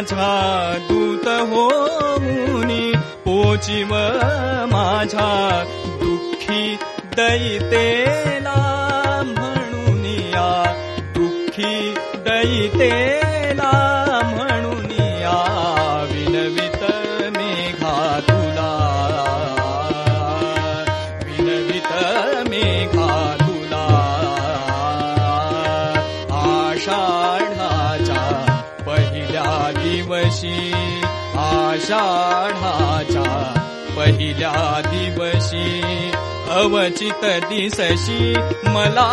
माझा 0.04 0.78
दूत 0.90 1.28
हो 1.28 1.68
होनि 2.24 2.92
ओचिम 3.26 3.88
माझा 4.72 5.64
दुःखी 6.02 6.76
दैतेला 7.16 8.56
म्हणून 9.26 10.04
या. 10.06 10.64
दुःखी 11.16 11.94
दयिते 12.16 12.90
पहिल्या 34.34 34.82
दिवशी 34.86 36.10
अवचित 36.50 37.24
दिसशी 37.24 38.34
मला 38.64 39.08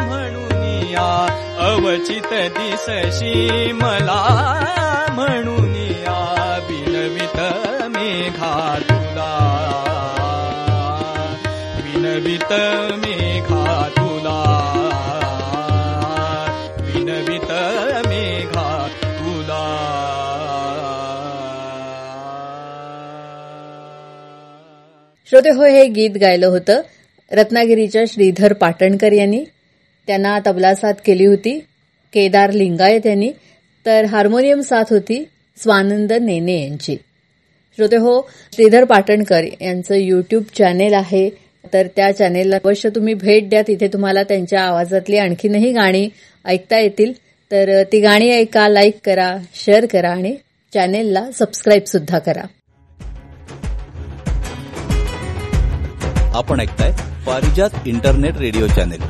म्हणून 0.00 0.86
या. 0.90 1.26
अवचित 1.60 2.32
दिसशी 2.32 3.72
मला 3.72 4.22
म्हणून 5.12 5.74
या. 5.76 6.58
बिनवित 6.62 7.40
मेघा 7.96 8.78
तुला. 8.90 9.36
बिनवित 11.78 12.52
मेघा 13.06 13.29
श्रोते 25.40 25.56
हो 25.56 25.64
हे 25.64 25.86
गीत 25.86 26.10
गायलं 26.20 26.46
होतं. 26.46 26.80
रत्नागिरीच्या 27.32 28.02
श्रीधर 28.08 28.52
पाटणकर 28.52 29.12
यांनी. 29.12 29.44
त्यांना 30.06 30.38
तबला 30.46 30.74
साथ 30.74 30.92
केली 31.06 31.26
होती. 31.26 31.58
केदार 32.12 32.52
लिंगायत 32.52 33.06
यांनी. 33.06 33.32
तर 33.86 34.04
हार्मोनियम 34.04 34.60
साथ 34.60 34.84
होती 34.90 35.28
स्वानंद 35.56 36.12
नेने 36.12 36.62
यांची. 36.62 36.96
श्रोते 37.76 37.96
हो 37.96 38.30
श्रीधर 38.52 38.84
पाटणकर 38.84 39.44
यांचं 39.60 39.94
युट्यूब 39.94 40.42
चॅनेल 40.58 40.94
आहे. 40.94 41.30
तर 41.72 41.86
त्या 41.96 42.12
चॅनेलला 42.12 42.56
अवश्य 42.56 42.88
तुम्ही 42.88 43.14
भेट 43.14 43.50
द्या. 43.50 43.62
तिथे 43.62 43.88
तुम्हाला 43.88 44.22
त्यांच्या 44.22 44.60
आवाजातली 44.60 45.16
आणखीनही 45.16 45.72
गाणी 45.72 46.08
ऐकता 46.44 46.78
येतील. 46.78 47.12
तर 47.50 47.82
ती 47.82 48.00
गाणी 48.00 48.30
ऐका 48.30 48.68
लाईक 48.68 48.98
करा 49.04 49.36
शेअर 49.54 49.86
करा 49.86 50.10
आणि 50.10 50.36
चॅनेलला 50.74 51.30
सबस्क्राईब 51.30 51.84
सुद्धा 51.84 52.18
करा. 52.18 52.42
आपण 56.34 56.60
ऐकताय 56.60 56.92
पारिजात 57.26 57.70
इंटरनेट 57.86 58.36
रेडिओ 58.36 58.66
चॅनेल. 58.66 59.00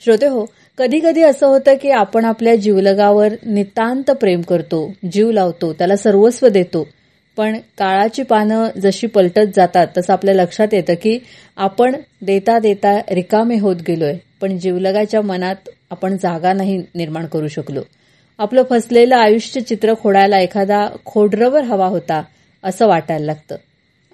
श्रोते 0.00 0.26
हो 0.26 0.44
कधी 0.78 1.00
कधी 1.00 1.22
असं 1.22 1.46
होतं 1.46 1.74
की 1.74 1.90
आपण 1.90 2.24
आपल्या 2.24 2.56
जीवलगावर 2.56 3.28
नितांत 3.46 4.10
प्रेम 4.10 4.40
करतो 4.40 4.92
जीव 5.12 5.30
लावतो 5.30 5.72
त्याला 5.72 5.96
सर्वस्व 5.96 6.48
देतो. 6.48 6.88
पण 7.36 7.58
काळाची 7.78 8.22
पानं 8.22 8.66
जशी 8.82 9.06
पलटत 9.06 9.48
जातात 9.56 9.86
तसं 9.96 10.12
आपल्या 10.12 10.34
लक्षात 10.34 10.68
येतं 10.72 10.94
की 10.94 11.18
आपण 11.56 11.96
देता 12.22 12.58
देता 12.58 12.98
रिकामे 13.10 13.58
होत 13.58 13.76
गेलोय. 13.88 14.14
पण 14.40 14.58
जीवलगाच्या 14.58 15.22
मनात 15.22 15.68
आपण 15.90 16.16
जागा 16.16 16.52
नाही 16.52 16.82
निर्माण 16.94 17.26
करू 17.26 17.48
शकलो. 17.48 17.80
आपलं 18.38 18.62
फसलेलं 18.70 19.16
आयुष्य 19.16 19.60
चित्र 19.60 19.94
खोडायला 20.02 20.38
एखादा 20.38 20.88
खोडरवर 21.04 21.62
हवा 21.62 21.86
होता 21.86 22.22
असं 22.62 22.86
वाटायला 22.86 23.26
लागतं. 23.26 23.56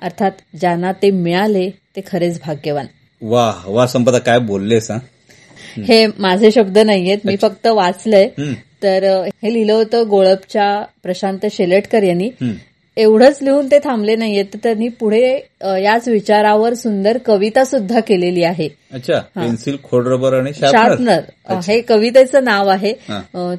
अर्थात 0.02 0.30
ज्यांना 0.60 0.92
ते 0.92 1.10
मिळाले 1.10 1.70
ते 1.70 2.00
खरेच 2.06 2.40
भाग्यवान. 2.46 2.86
वा 3.22 3.54
वा 3.66 3.86
संपदा 3.86 4.18
काय 4.18 4.38
बोललेस 4.38 4.90
हा? 4.90 4.98
हे 5.84 6.06
माझे 6.18 6.50
शब्द 6.50 6.78
नाहीयेत 6.78 7.18
मी 7.24 7.36
फक्त 7.36 7.66
वाचलंय. 7.66 8.28
तर 8.82 9.24
हे 9.42 9.52
लिहिलं 9.54 9.72
होतं 9.72 10.08
गोळपच्या 10.10 10.84
प्रशांत 11.02 11.46
शेलेटकर 11.50 12.02
यांनी. 12.02 12.30
एवढंच 12.96 13.38
लिहून 13.42 13.66
ते 13.70 13.78
थांबले 13.78 14.14
नाहीयेत. 14.16 14.44
तर 14.54 14.58
त्यांनी 14.62 14.88
पुढे 14.88 15.28
याच 15.82 16.08
विचारावर 16.08 16.74
सुंदर 16.74 17.18
कविता 17.26 17.64
सुद्धा 17.64 18.00
केलेली 18.00 18.42
आहे. 18.44 18.68
अच्छा 18.92 19.18
पेन्सिल 19.36 19.76
खोड 19.84 20.06
रबर 20.08 20.34
आणि 20.38 20.52
शार्पनर. 20.54 21.20
हे 21.66 21.80
कवितेचं 21.80 22.44
नाव 22.44 22.68
आहे. 22.68 22.92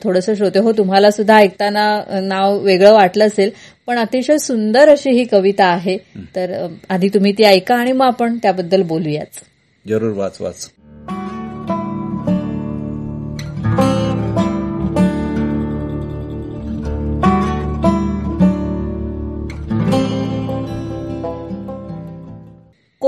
थोडस 0.04 0.30
श्रोते 0.38 0.60
हो 0.60 0.72
तुम्हाला 0.72 1.12
सुद्धा 1.12 1.38
ऐकताना 1.38 2.20
नाव 2.24 2.58
वेगळं 2.60 2.94
वाटलं 2.94 3.28
असेल 3.28 3.50
पण 3.88 3.98
अतिशय 4.00 4.38
सुंदर 4.38 4.90
अशी 4.90 5.10
ही 5.10 5.24
कविता 5.24 5.66
आहे. 5.66 5.98
तर 6.36 6.56
आधी 6.90 7.10
तुम्ही 7.14 7.32
ती 7.32 7.44
ऐका 7.44 7.76
आणि 7.76 7.92
मग 7.92 8.06
आपण 8.06 8.38
त्याबद्दल 8.38 8.84
बोलूयाच 8.84 9.42
जरूर 9.86 10.12
वाच 10.12 10.38
वाच. 10.42 10.70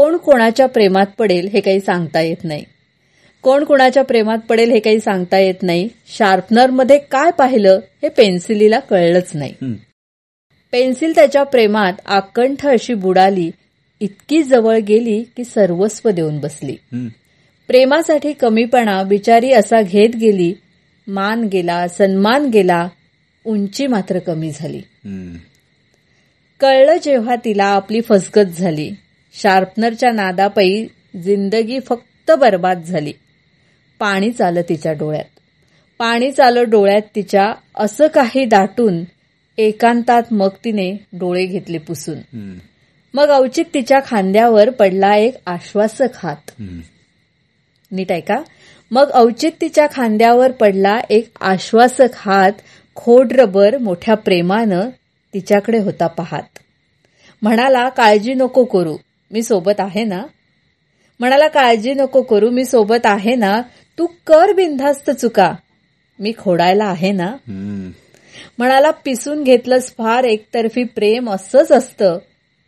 कोण 0.06 0.18
कोणाच्या 0.18 0.66
प्रेमात 0.66 1.06
पडेल 1.18 1.48
हे 1.48 1.62
काही 1.62 1.80
सांगता 1.80 2.22
येत 2.22 2.44
नाही 2.44 2.64
कोण 3.42 3.64
कोणाच्या 3.64 4.04
प्रेमात 4.04 4.38
पडेल 4.50 4.72
हे 4.72 4.80
काही 4.80 5.00
सांगता 5.00 5.38
येत 5.38 5.64
नाही 5.64 5.88
शार्पनरमध्ये 6.18 6.98
काय 6.98 7.32
पाहिलं 7.32 7.80
हे 8.02 8.10
पेन्सिलीला 8.10 8.80
कळलंच 8.80 9.32
नाही. 9.34 9.54
पेन्सिल 10.72 11.16
त्याच्या 11.16 11.44
प्रेमात 11.44 11.94
आकंठ 12.06 12.66
अशी 12.66 12.94
बुडाली 12.94 13.52
इतकी 14.00 14.44
जवळ 14.44 14.78
गेली 14.78 15.24
की 15.38 15.44
सर्वस्व 15.44 16.10
देऊन 16.10 16.40
बसली. 16.40 16.76
प्रेमासाठी 17.68 18.34
कमीपणा 18.34 19.04
बिचारी 19.04 19.52
असा 19.52 19.82
घेत 19.82 20.16
गेली 20.16 20.54
मान 21.08 21.44
गेला 21.44 21.88
सन्मान 21.88 22.46
गेला 22.46 22.88
उंची 23.46 23.88
मात्र 23.88 24.20
कमी 24.20 24.52
झाली. 24.56 24.82
कळलं 26.60 26.94
जेव्हा 27.04 27.36
तिला 27.36 27.66
आपली 27.66 28.02
फसगत 28.02 28.60
झाली 28.60 28.92
शार्पनरच्या 29.42 30.12
नादापायी 30.12 30.88
जिंदगी 31.24 31.80
फक्त 31.80 32.32
बर्बाद 32.32 32.84
झाली. 32.84 33.14
पाणी 34.00 34.32
चालं 34.32 34.62
तिच्या 34.62 34.94
डोळ्यात. 34.94 35.26
पाणी 35.98 36.32
चालं 36.32 36.70
डोळ्यात 36.70 37.02
तिच्या 37.16 37.54
असं 37.76 38.08
काही 38.08 38.46
दाटून 38.46 39.04
एकांतात 39.58 40.24
मग 40.32 40.50
तिने 40.66 41.06
डोळे 41.14 41.46
घेतले 41.46 41.78
पुसून. 41.78 42.18
हम्म. 42.18 42.58
मग 43.14 43.28
अवचित 43.28 43.66
तिच्या 43.74 44.00
खांद्यावर 44.08 44.70
पडला 44.70 45.16
एक 45.16 45.36
आश्वासक 45.46 46.08
हात. 46.16 46.52
हम्म. 46.60 46.80
नीट 47.92 48.12
ऐका 48.12 48.42
मग 48.92 49.10
औचित 49.14 49.52
तिच्या 49.62 49.88
खांद्यावर 49.94 50.52
पडला 50.52 51.00
एक 51.10 51.30
आश्वासक 51.42 52.08
हात 52.16 52.52
खोड 52.96 53.32
रबर 53.32 53.78
मोठ्या 53.78 54.16
प्रेमानं 54.16 54.90
तिच्याकडे 55.34 55.78
होता 55.78 56.08
पाहात. 56.08 56.60
म्हणाला 57.42 57.90
काळजी 57.90 58.34
नको 58.34 58.64
करू. 58.64 58.98
मी 59.32 59.44
सोबत 59.44 59.80
आहे 59.80 60.04
ना? 60.04 60.24
म्हणाला 61.20 61.48
काळजी 61.48 61.94
नको 61.94 62.22
करू 62.22 62.50
मी 62.50 62.66
सोबत 62.66 63.06
आहे 63.06 63.36
ना? 63.36 63.62
तू 63.98 64.08
कर 64.28 64.54
बिनधास्त 64.54 65.12
चुका. 65.12 65.54
मी 66.20 66.34
खोडायला 66.38 66.86
आहे 66.86 67.12
ना. 67.12 67.34
म्हणाला 68.58 68.92
पिसून 68.92 69.44
घेतलंस 69.44 69.94
फार 69.98 70.24
एकतर्फी 70.24 70.84
प्रेम 70.84 71.32
असंच 71.32 71.72
असतं. 71.72 72.18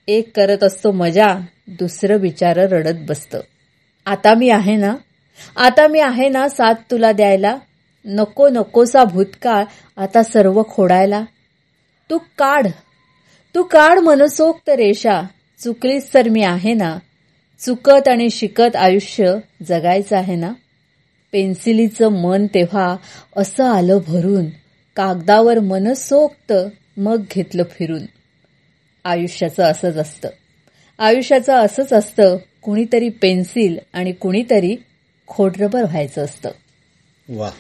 एक 0.07 0.35
करत 0.35 0.63
असतो 0.63 0.91
मजा 0.91 1.39
दुसरं 1.67 2.19
बिचार 2.19 2.57
रडत 2.57 2.95
बसतं. 3.07 3.39
आता 4.05 4.33
मी 4.33 4.49
आहे 4.49 4.75
ना? 4.75 4.95
आता 5.55 5.87
मी 5.87 5.99
आहे 5.99 6.29
ना 6.29 6.49
साथ 6.49 6.73
तुला 6.91 7.11
द्यायला? 7.11 7.57
नको 8.05 8.49
नकोसा 8.49 9.03
भूतकाळ 9.03 9.63
आता 9.97 10.23
सर्व 10.23 10.61
खोडायला? 10.69 11.23
तू 12.09 12.17
काढ. 12.17 12.67
तू 13.55 13.63
काढ 13.63 13.99
मनसोक्त 13.99 14.69
रेषा. 14.69 15.21
चुकलीच 15.63 16.13
तर 16.13 16.29
मी 16.29 16.43
आहे 16.43 16.73
ना? 16.73 16.99
चुकत 17.59 18.07
आणि 18.07 18.29
शिकत 18.29 18.75
आयुष्य 18.75 19.35
जगायचं 19.67 20.17
आहे 20.17 20.35
ना? 20.35 20.53
पेन्सिलीचं 21.31 22.09
मन 22.09 22.47
तेव्हा 22.47 22.95
असं 23.35 23.63
आलं 23.63 23.99
भरून 24.07 24.45
कागदावर 24.95 25.59
मनसोक्त 25.59 26.53
मग 26.97 27.23
घेतलं 27.31 27.63
फिरून. 27.63 28.01
आयुष्याचं 29.05 29.63
असंच 29.63 29.95
असतं. 29.95 30.29
आयुष्याचं 30.99 31.53
असंच 31.53 31.93
असतं 31.93 32.37
कुणीतरी 32.61 33.09
पेन्सिल 33.09 33.79
आणि 33.93 34.11
कुणीतरी 34.11 34.75
खोडरबर 35.27 35.81
व्हायचं 35.81 36.25
असतं. 36.25 36.49
वा. 37.29 37.51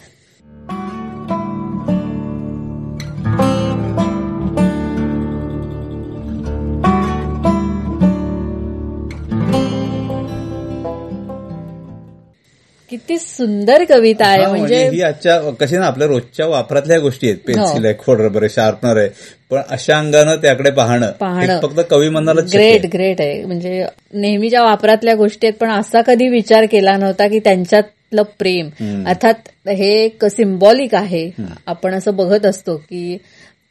किती 12.89 13.17
सुंदर 13.17 13.83
कविता 13.89 14.27
आहे. 14.27 14.43
हा, 14.43 14.49
म्हणजे 14.49 14.89
ही 14.89 15.01
आजच्या 15.01 15.51
कशी 15.51 15.77
ना 15.77 15.85
आपल्या 15.85 16.07
रोजच्या 16.07 16.45
वापरातल्या 16.47 16.99
गोष्टी 16.99 17.27
आहेत. 17.27 17.37
पेन्सिल 17.47 17.85
आहे 17.85 17.93
खोड 17.99 18.21
रबर 18.21 18.43
आहे 18.43 18.49
शार्पनर 18.49 18.97
आहे. 18.97 19.09
पण 19.49 19.61
अशा 19.69 19.99
अंगानं 19.99 20.35
त्याकडे 20.35 20.71
पाहणं. 20.71 21.11
पाहणं. 21.11 21.53
हे 21.53 21.61
फक्त 21.61 21.79
कवी 21.89 22.09
मनाला 22.09 22.41
ग्रेट 22.53 22.85
ग्रेट 22.93 23.21
आहे. 23.21 23.45
म्हणजे 23.45 23.85
नेहमीच्या 24.13 24.63
वापरातल्या 24.63 25.15
गोष्टी 25.15 25.47
आहेत 25.47 25.59
पण 25.59 25.69
असा 25.69 26.01
कधी 26.01 26.29
विचार 26.29 26.65
केला 26.71 26.97
नव्हता 26.97 27.27
की 27.27 27.39
त्यांच्यातलं 27.39 28.23
प्रेम. 28.39 28.69
अर्थात 29.07 29.67
हे 29.67 30.05
एक 30.05 30.25
सिम्बॉलिक 30.25 30.95
आहे. 30.95 31.31
आपण 31.67 31.93
असं 31.93 32.15
बघत 32.15 32.45
असतो 32.45 32.77
की 32.77 33.17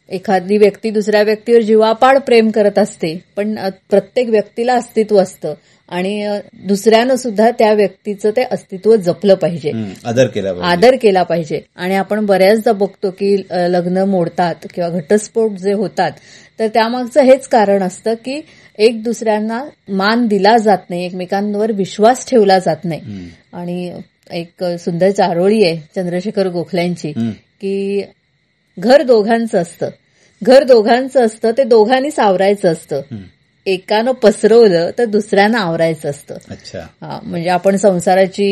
एखादी 0.09 0.57
व्यक्ती 0.57 0.90
दुसऱ्या 0.90 1.22
व्यक्तीवर 1.22 1.61
जीवापाड 1.61 2.18
प्रेम 2.18 2.50
करत 2.50 2.79
असते 2.79 3.24
पण 3.37 3.55
प्रत्येक 3.90 4.29
व्यक्तीला 4.29 4.74
अस्तित्व 4.74 5.18
असतं. 5.18 5.55
आणि 5.88 6.38
दुसऱ्यानं 6.66 7.16
सुद्धा 7.16 7.51
त्या 7.51 7.72
व्यक्तीचं 7.72 8.31
ते 8.31 8.42
अस्तित्व 8.42 8.94
जपलं 8.96 9.35
पाहिजे 9.35 9.72
आदर 10.05 10.27
केला 10.27 10.53
पाहिजे. 10.53 10.66
आदर 10.66 10.96
केला 10.96 11.22
पाहिजे 11.22 11.61
आणि 11.77 11.94
आपण 11.94 12.27
बऱ्याचदा 12.27 12.72
बघतो 12.72 13.11
की 13.11 13.37
लग्न 13.51 13.99
मोडतात 13.99 14.66
किंवा 14.75 14.90
घटस्फोट 14.90 15.53
जे 15.53 15.72
होतात 15.72 16.12
तर 16.59 16.66
त्यामागचं 16.66 17.22
हेच 17.22 17.49
कारण 17.49 17.83
असतं 17.83 18.14
की 18.14 18.40
एक 18.79 19.03
दुसऱ्यांना 19.03 19.64
मान 19.88 20.27
दिला 20.27 20.57
जात 20.57 20.90
नाही 20.90 21.05
एकमेकांवर 21.05 21.72
विश्वास 21.72 22.27
ठेवला 22.29 22.59
जात 22.59 22.85
नाही 22.85 23.29
आणि 23.53 23.92
एक 24.31 24.64
सुंदर 24.64 25.11
चारोळी 25.11 25.64
आहे 25.64 25.77
चंद्रशेखर 25.96 26.49
गोखल्यांची. 26.49 27.12
की 27.61 28.03
घर 28.79 29.03
दोघांचं 29.03 29.59
असतं 29.59 29.90
घर 30.42 30.64
दोघांचं 30.64 31.27
असतं 31.27 31.51
ते 31.59 31.64
दोघांनी 31.64 32.11
सावरायचं 32.11 32.72
असतं. 32.72 33.01
एकानं 33.66 34.12
पसरवलं 34.12 34.90
तर 34.98 35.05
दुसऱ्यानं 35.05 35.59
आवरायचं 35.59 36.11
असतं. 36.11 36.35
अच्छा. 36.50 36.81
म्हणजे 37.22 37.48
आपण 37.50 37.76
संसाराची 37.76 38.48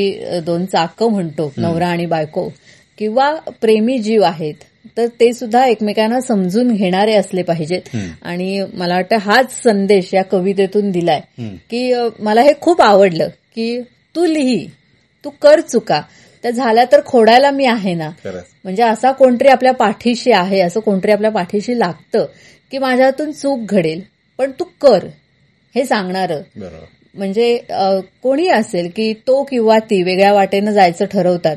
दोन 0.47 0.65
चाकं 0.67 1.11
म्हणतो 1.11 1.53
नवरा 1.57 1.89
आणि 1.89 2.07
बायको 2.07 2.49
किंवा 2.99 3.31
प्रेमी 3.61 3.99
जीव 3.99 4.23
आहेत 4.23 4.55
तर 4.97 5.07
ते 5.21 5.33
सुद्धा 5.33 5.65
एकमेकांना 5.67 6.21
समजून 6.21 6.73
घेणारे 6.75 7.15
असले 7.15 7.43
पाहिजेत. 7.43 7.97
आणि 8.23 8.65
मला 8.75 8.95
वाटतं 8.95 9.17
हाच 9.17 9.53
संदेश 9.63 10.13
या 10.15 10.23
कवितेतून 10.23 10.91
दिलाय. 10.91 11.21
की 11.71 11.93
मला 12.19 12.43
हे 12.43 12.53
खूप 12.61 12.83
आवडलं 12.83 13.29
की 13.55 13.81
तू 14.17 14.25
लिही 14.25 14.67
तू 15.25 15.31
कर 15.43 15.61
चुका 15.61 16.01
त्या 16.45 16.51
झाल्या 16.51 16.85
तर 16.93 17.01
खोडायला 17.07 17.51
मी 17.51 17.67
आहे 17.67 17.95
ना. 17.95 18.11
म्हणजे 18.65 18.83
असा 18.83 19.13
कोणतरी 19.13 19.49
आपल्या 19.49 19.73
पाठीशी 19.73 20.33
आहे 20.33 20.61
असं 20.61 20.81
कोणतरी 20.81 21.13
आपल्या 21.13 21.31
पाठीशी 21.31 21.79
लागतं 21.79 22.27
की 22.71 22.79
माझ्या 22.79 23.07
हातून 23.07 23.33
चूक 23.33 23.73
घडेल. 23.73 24.01
पण 24.39 24.51
तू 24.51 24.65
कर 24.81 25.05
हे 25.75 25.85
सांगणारं. 25.85 26.41
म्हणजे 27.15 27.57
कोणी 28.23 28.49
असेल 28.49 28.91
की 28.97 29.13
तो 29.27 29.43
किंवा 29.43 29.79
ती 29.91 30.03
वेगळ्या 30.03 30.33
वाटेनं 30.33 30.71
जायचं 30.71 31.05
ठरवतात 31.05 31.57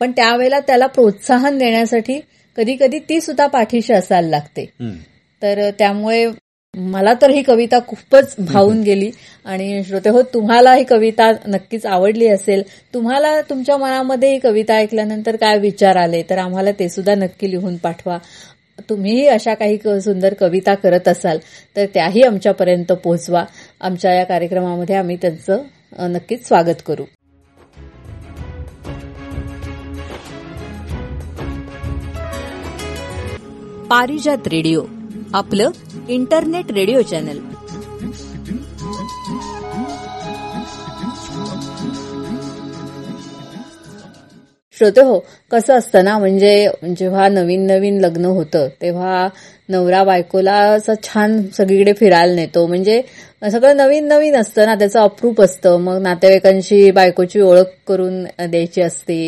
पण 0.00 0.12
त्यावेळेला 0.12 0.60
त्याला 0.60 0.86
प्रोत्साहन 0.86 1.58
देण्यासाठी 1.58 2.20
कधी 2.56 2.76
कधी 2.80 2.98
ती 2.98 3.20
सुद्धा 3.20 3.46
पाठीशी 3.46 3.92
असायला 3.92 4.28
लागते. 4.28 4.64
तर 5.42 5.70
त्यामुळे 5.78 6.26
मला 6.74 7.12
तर 7.22 7.30
ही 7.30 7.42
कविता 7.42 7.78
खूपच 7.86 8.34
भावून 8.38 8.82
गेली. 8.82 9.10
आणि 9.44 9.82
श्रोते 9.84 10.08
हो 10.08 10.22
तुम्हाला 10.34 10.74
ही 10.74 10.84
कविता 10.84 11.30
नक्कीच 11.46 11.86
आवडली 11.86 12.28
असेल. 12.28 12.62
तुम्हाला 12.94 13.40
तुमच्या 13.40 13.76
मनामध्ये 13.76 14.32
ही 14.32 14.38
कविता 14.38 14.74
ऐकल्यानंतर 14.74 15.36
काय 15.36 15.58
विचार 15.58 15.96
आले 15.96 16.22
तर 16.30 16.38
आम्हाला 16.38 16.70
ते 16.78 16.88
सुद्धा 16.88 17.14
नक्की 17.14 17.50
लिहून 17.50 17.76
पाठवा. 17.76 18.18
तुम्हीही 18.80 19.26
अशा 19.26 19.54
काही 19.54 19.76
क- 19.76 19.88
सुंदर 19.88 20.34
कविता 20.34 20.74
करत 20.74 21.08
असाल 21.08 21.38
तर 21.76 21.86
त्याही 21.86 22.22
आमच्यापर्यंत 22.22 22.92
पोहोचवा. 22.92 23.44
आमच्या 23.80 24.14
या 24.14 24.24
कार्यक्रमामध्ये 24.24 24.94
आम्ही 24.94 25.16
त्यांचं 25.16 25.58
नक्कीच 25.98 26.46
स्वागत 26.46 26.82
करू. 26.86 27.04
पारिजात 33.90 34.48
रेडिओ 34.48 34.84
आपलं 35.34 35.70
इंटरनेट 36.08 36.72
रेडिओ 36.72 37.00
चॅनल. 37.00 37.51
श्रोते 44.82 45.00
हो 45.00 45.18
कसं 45.50 45.74
असतं 45.74 46.04
ना 46.04 46.16
म्हणजे 46.18 46.52
जेव्हा 46.98 47.28
नवीन 47.28 47.66
नवीन 47.66 48.00
लग्न 48.00 48.24
होतं 48.24 48.68
तेव्हा 48.82 49.28
नवरा 49.68 50.02
बायकोला 50.04 50.54
असं 50.70 50.94
छान 51.02 51.40
सगळीकडे 51.56 51.92
फिरायला 51.92 52.34
नेतो. 52.34 52.66
म्हणजे 52.66 53.00
सगळं 53.52 53.76
नवीन 53.76 54.08
नवीन 54.08 54.36
असतं 54.36 54.66
ना 54.66 54.74
त्याचं 54.74 55.00
अप्रूप 55.00 55.40
असतं. 55.42 55.76
मग 55.80 56.00
नातेवाईकांशी 56.02 56.90
बायकोची 56.90 57.40
ओळख 57.40 57.70
करून 57.88 58.22
द्यायची 58.24 58.80
असते. 58.82 59.18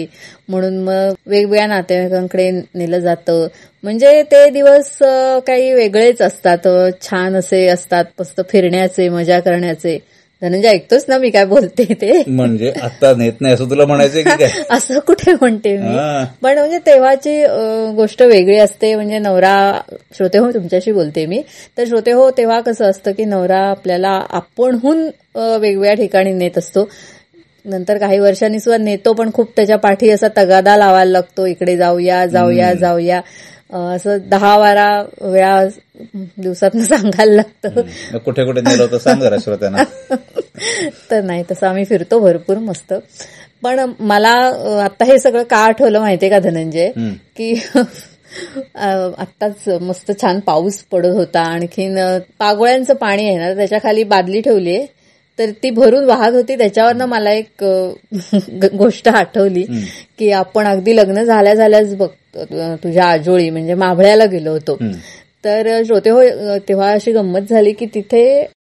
म्हणून 0.49 0.79
मग 0.79 1.13
वेगवेगळ्या 1.27 1.67
नातेवाईकांकडे 1.67 2.51
नेलं 2.75 2.99
जातं. 2.99 3.47
म्हणजे 3.83 4.23
ते 4.23 4.49
दिवस 4.51 4.91
काही 5.47 5.73
वेगळेच 5.75 6.23
असतात. 6.23 6.69
छान 7.03 7.37
असे 7.37 7.67
असतात 7.69 8.05
मस्त 8.21 8.41
फिरण्याचे 8.51 9.09
मजा 9.09 9.41
करण्याचे. 9.41 9.99
धनंजय 10.45 10.69
ऐकतोच 10.69 11.05
ना 11.09 11.19
मी 11.19 11.31
काय 11.31 11.45
बोलते 11.45 11.85
ते? 12.01 12.23
म्हणजे 12.27 12.73
आता 12.83 13.13
नेत 13.17 13.41
नाही 13.41 13.55
असं 13.55 13.71
तुला 13.71 13.85
म्हणायचंय 13.85 14.23
की 14.23 14.31
काय? 14.31 14.51
असं 14.71 14.99
कुठे 14.99 15.33
म्हणते 15.33 15.77
मी. 15.77 15.95
पण 16.43 16.59
म्हणजे 16.59 16.79
तेव्हाची 16.79 17.43
गोष्ट 17.97 18.23
वेगळी 18.23 18.57
असते. 18.57 18.95
म्हणजे 18.95 19.19
नवरा 19.19 19.55
श्रोते 20.17 20.39
हो 20.39 20.51
तुमच्याशी 20.51 20.93
बोलते 20.93 21.27
मी. 21.27 21.43
तर 21.79 21.85
श्रोते 21.85 22.13
हो 22.13 22.31
तेव्हा 22.31 22.61
कसं 22.61 22.91
असतं 22.91 23.13
की 23.13 23.25
नवरा 23.25 23.61
आपल्याला 23.71 24.21
आपणहून 24.31 25.03
वेगवेगळ्या 25.35 25.95
ठिकाणी 25.95 26.33
नेत 26.33 26.59
असतो. 26.59 26.89
नंतर 27.65 27.99
काही 27.99 28.19
वर्षांनी 28.19 28.61
सुद्धा 28.61 28.85
नेतो 28.85 29.13
पण 29.13 29.31
खूप 29.35 29.51
त्याच्या 29.57 29.77
पाठी 29.79 30.11
असा 30.11 30.29
तगादा 30.37 30.77
लावायला 30.77 31.11
लागतो. 31.11 31.47
इकडे 31.47 31.77
जाऊया 31.77 32.25
जाऊया 32.27 32.73
जाऊया. 32.75 33.21
असं 33.73 34.19
दहा 34.27 34.59
बारा 34.59 35.03
वेळा 35.21 35.65
दिवसात 36.15 36.77
सांगायला 36.77 37.33
लागतं. 37.35 38.19
कुठे 38.19 38.45
कुठे 38.45 38.61
नेलं 38.61 38.83
होतं 38.83 38.99
सांग 38.99 39.21
जरा 39.21 39.37
श्रोत्यांना. 39.45 39.83
तर 41.11 41.23
नाही 41.23 41.43
तसं 41.51 41.67
आम्ही 41.67 41.85
फिरतो 41.85 42.21
भरपूर 42.21 42.59
मस्त. 42.59 42.95
पण 43.63 43.81
मला 44.01 44.31
आता 44.85 45.05
हे 45.05 45.19
सगळं 45.19 45.43
का 45.43 45.57
आठवलं 45.57 46.01
माहितीये 46.01 46.31
का 46.31 46.39
धनंजय. 46.39 46.91
की 47.37 47.55
आत्ताच 49.19 49.69
मस्त 49.69 50.11
छान 50.23 50.41
पाऊस 50.41 50.79
पडत 50.93 51.15
होता. 51.15 51.41
आणखीन 51.41 51.99
पागोळ्यांचं 52.39 52.95
पाणी 52.95 53.29
आहे 53.29 53.39
ना 53.39 53.55
त्याच्याखाली 53.55 54.05
बादली 54.05 54.41
ठेवली 54.41 54.77
आहे. 54.77 54.87
तर 55.39 55.51
ती 55.63 55.71
भरून 55.71 56.05
वाहत 56.05 56.33
होती. 56.33 56.57
त्याच्यावरनं 56.57 57.05
मला 57.05 57.33
एक 57.33 57.65
गोष्ट 58.77 59.09
आठवली 59.09 59.65
की 60.19 60.31
आपण 60.33 60.67
अगदी 60.67 60.97
लग्न 60.97 61.23
झाल्या 61.23 61.55
झाल्याच 61.55 61.97
बघतो 61.97 62.07
अं, 62.07 62.24
तुझ्या 62.37 63.05
आजोळी 63.05 63.49
म्हणजे 63.51 63.75
माभळ्याला 63.75 64.25
गेलो 64.25 64.51
होतो. 64.51 64.77
तर 65.45 65.83
श्रोते 65.87 66.11
हो 66.11 66.23
तेव्हा 66.69 66.91
अशी 66.93 67.13
गंमत 67.13 67.51
झाली 67.51 67.73
की 67.73 67.87
तिथे 67.95 68.25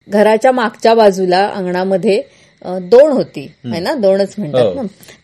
घराच्या 0.09 0.53
मागच्या 0.53 0.94
बाजूला 0.94 1.46
अंगणामध्ये 1.46 2.20
दोण 2.64 3.12
होती. 3.12 3.40
है 3.64 3.81
ना? 3.81 3.94
दोणच 3.94 4.35
म्हणतात 4.38 4.61
हो. 4.61 4.73
ना? 4.75 4.83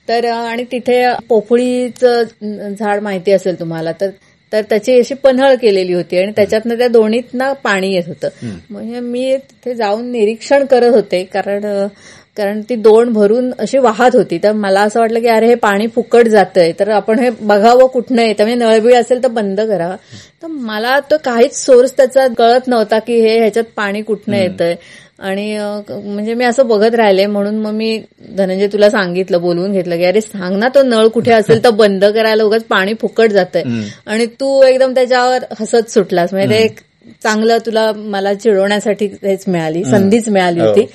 तर 0.08 0.24
आणि 0.24 0.64
तिथे 0.72 1.04
पोफळीचं 1.28 2.72
झाड 2.78 3.00
माहिती 3.00 3.32
असेल 3.32 3.58
तुम्हाला 3.60 3.92
तर 4.00 4.10
तर 4.52 4.62
त्याची 4.62 4.98
अशी 4.98 5.14
पन्हळ 5.14 5.54
केलेली 5.54 5.92
होती 5.92 6.18
आणि 6.18 6.32
त्याच्यातनं 6.36 6.78
त्या 6.78 6.88
दोणीतनं 6.88 7.52
पाणी 7.64 7.92
येत 7.94 8.04
होतं. 8.06 8.28
म्हणजे 8.70 9.00
मी 9.00 9.36
तिथे 9.36 9.74
जाऊन 9.74 10.10
निरीक्षण 10.12 10.64
करत 10.64 10.94
होते 10.94 11.22
कारण 11.24 11.64
कारण 12.36 12.60
ती 12.68 12.74
दोण 12.76 13.12
भरून 13.12 13.50
अशी 13.58 13.78
वाहत 13.78 14.16
होती. 14.16 14.38
तर 14.42 14.52
मला 14.52 14.80
असं 14.80 15.00
वाटलं 15.00 15.20
की 15.20 15.28
अरे 15.28 15.46
हे 15.46 15.54
पाणी 15.54 15.86
फुकट 15.94 16.28
जातंय. 16.28 16.72
तर 16.80 16.88
आपण 16.90 17.18
हे 17.18 17.30
बघावं 17.40 17.86
कुठनं 17.86 18.22
येतं. 18.22 18.44
म्हणजे 18.44 18.64
नळबिळ 18.64 18.94
असेल 19.00 19.22
तर 19.22 19.28
बंद 19.28 19.60
करावं 19.60 19.96
तर 20.42 20.46
मला 20.46 20.98
तो 21.10 21.16
काहीच 21.24 21.56
सोर्स 21.64 21.96
त्याचा 21.96 22.26
कळत 22.38 22.68
नव्हता 22.68 22.98
की 22.98 23.20
हे 23.20 23.38
ह्याच्यात 23.38 23.64
पाणी 23.76 24.02
कुठनं 24.02 24.36
येतंय. 24.36 24.74
आणि 25.18 25.56
म्हणजे 25.90 26.34
मी 26.34 26.44
असं 26.44 26.66
बघत 26.68 26.94
राहिले. 26.94 27.26
म्हणून 27.26 27.56
मग 27.58 27.72
मी 27.72 27.98
धनंजय 28.36 28.66
तुला 28.72 28.90
सांगितलं 28.90 29.40
बोलवून 29.40 29.72
घेतलं 29.72 29.96
की 29.96 30.04
अरे 30.04 30.20
सांग 30.20 30.56
ना 30.58 30.68
तो 30.68 30.82
नळ 30.82 31.06
कुठे 31.08 31.32
असेल 31.32 31.62
तर 31.64 31.70
बंद 31.70 32.04
करायला 32.04 32.44
उगाच 32.44 32.64
पाणी 32.64 32.94
फुकट 32.94 33.30
जातंय. 33.30 33.62
आणि 34.06 34.26
तू 34.40 34.62
एकदम 34.62 34.94
त्याच्यावर 34.94 35.44
हसत 35.60 35.90
सुटलास. 35.90 36.32
म्हणजे 36.34 36.58
ते 36.68 36.74
चांगलं 37.22 37.58
तुला 37.66 37.90
मला 37.96 38.32
चिडवण्यासाठी 38.34 39.06
हेच 39.22 39.44
मिळाली 39.48 39.84
संधीच 39.84 40.28
मिळाली 40.28 40.60
हो. 40.60 40.66
होती. 40.66 40.86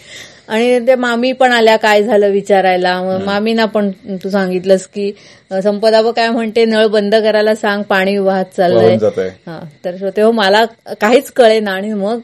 आणि 0.48 0.80
ते 0.88 0.96
मामी 0.96 1.32
पण 1.32 1.52
आल्या 1.52 1.76
काय 1.78 2.04
झालं 2.04 2.30
विचारायला. 2.30 3.02
मामीना 3.26 3.66
पण 3.66 3.92
तू 4.24 4.30
सांगितलंस 4.30 4.88
की 4.88 5.12
संपदा 5.64 6.12
काय 6.12 6.30
म्हणते 6.30 6.66
नळ 6.66 6.88
बंद 6.88 7.16
करायला 7.16 7.56
सांग 7.56 7.84
पाणी 7.84 8.18
वाहत 8.18 8.46
चाललंय. 8.58 8.98
हा 9.48 9.60
तर 9.86 9.96
श्रोते 9.98 10.22
हो 10.22 10.32
मला 10.32 10.66
काहीच 11.02 11.32
कळेना 11.32 11.72
आणि 11.72 11.94
मग 11.94 12.20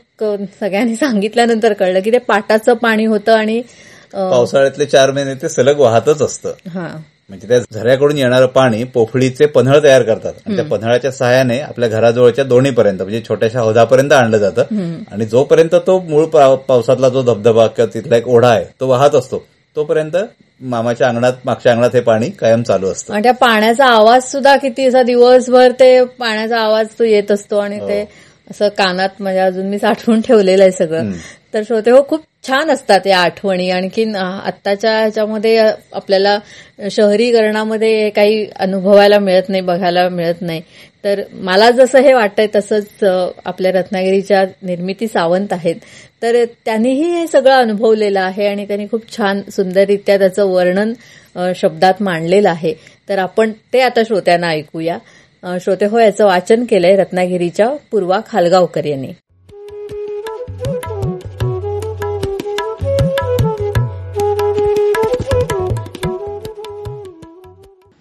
सगळ्यांनी 0.59 0.95
सांगितल्यानंतर 0.95 1.73
कळलं 1.73 1.99
की 1.99 2.11
ते 2.11 2.17
पाटाचं 2.17 2.73
पाणी 2.73 3.05
होतं 3.05 3.33
आणि 3.33 3.61
पावसाळ्यातले 4.13 4.85
चार 4.85 5.11
महिने 5.11 5.33
ते 5.33 5.49
सलग 5.49 5.79
वाहतच 5.79 6.21
असतं. 6.21 6.53
हा. 6.69 6.87
म्हणजे 7.29 7.47
त्या 7.47 7.57
झऱ्याकडून 7.73 8.17
येणारं 8.17 8.45
पाणी 8.45 8.83
पोफळीचे 8.83 9.45
पन्हळ 9.45 9.79
तयार 9.83 10.03
करतात. 10.03 10.33
आणि 10.45 10.55
त्या 10.55 10.65
पन्हाळाच्या 10.65 11.11
सहाय्याने 11.11 11.59
आपल्या 11.59 11.89
घराजवळच्या 11.89 12.43
दोन्हीपर्यंत 12.45 13.01
म्हणजे 13.01 13.21
छोट्याशा 13.27 13.59
हौदापर्यंत 13.59 14.11
आणलं 14.11 14.37
जातं. 14.37 14.63
आणि 15.11 15.25
जोपर्यंत 15.25 15.75
तो 15.87 15.99
मूळ 15.99 16.25
पाव- 16.25 16.55
पावसातला 16.67 17.09
जो 17.09 17.21
धबधबा 17.23 17.67
किंवा 17.67 17.93
तिथला 17.93 18.17
एक 18.17 18.27
ओढा 18.27 18.49
आहे 18.49 18.63
तो 18.79 18.87
वाहत 18.87 19.15
असतो 19.15 19.43
तोपर्यंत 19.75 20.15
मामाच्या 20.61 21.07
अंगणात 21.07 21.33
मागच्या 21.45 21.71
अंगणात 21.71 21.89
हे 21.93 21.99
पाणी 22.01 22.29
कायम 22.29 22.63
चालू 22.63 22.87
असतं. 22.87 23.13
आणि 23.13 23.23
त्या 23.23 23.33
पाण्याचा 23.33 23.85
आवाज 23.85 24.23
सुद्धा 24.23 24.55
किती 24.55 24.85
असा 24.85 25.03
दिवसभर 25.03 25.71
ते 25.71 26.03
पाण्याचा 26.19 26.59
आवाज 26.59 26.87
तो 26.99 27.03
येत 27.03 27.31
असतो 27.31 27.57
आणि 27.57 27.79
ते 27.79 28.01
असं 28.51 28.67
कानात 28.67 29.09
म्हणजे 29.19 29.39
अजून 29.39 29.65
मी 29.69 29.79
साठवून 29.79 30.21
ठेवलेलं 30.21 30.63
आहे 30.63 30.71
सगळं. 30.71 31.11
तर 31.53 31.61
श्रोते 31.67 31.91
हो 31.91 32.01
खूप 32.09 32.23
छान 32.47 32.69
असतात 32.71 33.07
या 33.07 33.19
आठवणी. 33.19 33.69
आणखीन 33.71 34.15
आत्ताच्या 34.15 34.91
ह्याच्यामध्ये 34.99 35.57
आपल्याला 35.93 36.37
शहरीकरणामध्ये 36.91 38.09
काही 38.09 38.45
अनुभवायला 38.55 39.19
मिळत 39.19 39.49
नाही 39.49 39.61
बघायला 39.61 40.07
मिळत 40.09 40.41
नाही. 40.41 40.61
तर 41.03 41.21
मला 41.33 41.69
जसं 41.71 41.99
हे 41.99 42.13
वाटतंय 42.13 42.47
तसंच 42.55 43.03
आपल्या 43.45 43.71
रत्नागिरीच्या 43.71 44.43
निर्मिती 44.61 45.07
सावंत 45.07 45.53
आहेत. 45.53 45.75
तर 46.21 46.43
त्यांनीही 46.65 47.09
हे 47.11 47.25
सगळं 47.27 47.53
अनुभवलेलं 47.53 48.19
आहे 48.21 48.47
आणि 48.47 48.65
त्यांनी 48.67 48.85
खूप 48.91 49.11
छान 49.17 49.41
सुंदररित्या 49.51 50.17
त्याचं 50.17 50.45
वर्णन 50.45 50.93
शब्दात 51.55 52.01
मांडलेलं 52.01 52.49
आहे. 52.49 52.73
तर 53.09 53.17
आपण 53.19 53.51
ते 53.73 53.81
आता 53.81 54.03
श्रोत्यांना 54.03 54.47
ऐकूया. 54.47 54.97
श्रोते 55.61 55.85
हो 55.85 55.99
याचं 55.99 56.25
वाचन 56.25 56.65
केलंय 56.65 56.95
रत्नागिरीच्या 56.95 57.69
पूर्वा 57.91 58.19
खालगावकर 58.29 58.85
यांनी. 58.85 59.13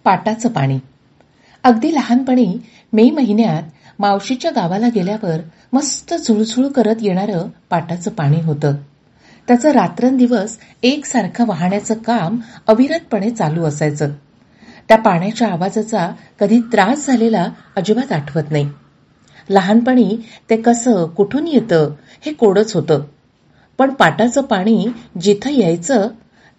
पाटाचं 0.07 0.49
पाणी. 0.49 0.79
अगदी 1.65 1.95
लहानपणी 1.95 2.59
मे 2.93 3.11
महिन्यात 3.11 3.63
मावशीच्या 3.99 4.51
गावाला 4.51 4.89
गेल्यावर 4.95 5.37
मस्त 5.73 6.15
झुळझुळ 6.15 6.67
करत 6.67 6.95
येणारं 7.01 7.49
पाटाचं 7.71 8.11
पाणी 8.11 8.41
होतं. 8.41 8.75
त्याचं 9.49 9.71
रात्रंदिवस 9.71 10.59
एकसारखं 10.83 11.47
वाहण्याचं 11.47 11.95
काम 11.95 12.37
अविरतपणे 12.67 13.31
चालू 13.31 13.65
असायचं. 13.65 14.11
त्या 14.89 14.99
पाण्याच्या 14.99 15.49
आवाजाचा 15.49 16.13
कधी 16.41 16.61
त्रास 16.61 17.07
झालेला 17.07 17.49
अजिबात 17.77 18.13
आठवत 18.13 18.51
नाही. 18.51 18.71
लहानपणी 19.51 20.17
ते 20.51 20.57
कसं 20.57 21.07
कुठून 21.07 21.47
येतं 21.47 21.91
हे 22.27 22.33
कोडच 22.33 22.75
होतं. 22.77 23.03
पण 23.79 23.91
पाटाचं 23.91 24.43
पाणी 24.43 24.87
जिथं 25.21 25.51
यायचं 25.51 26.09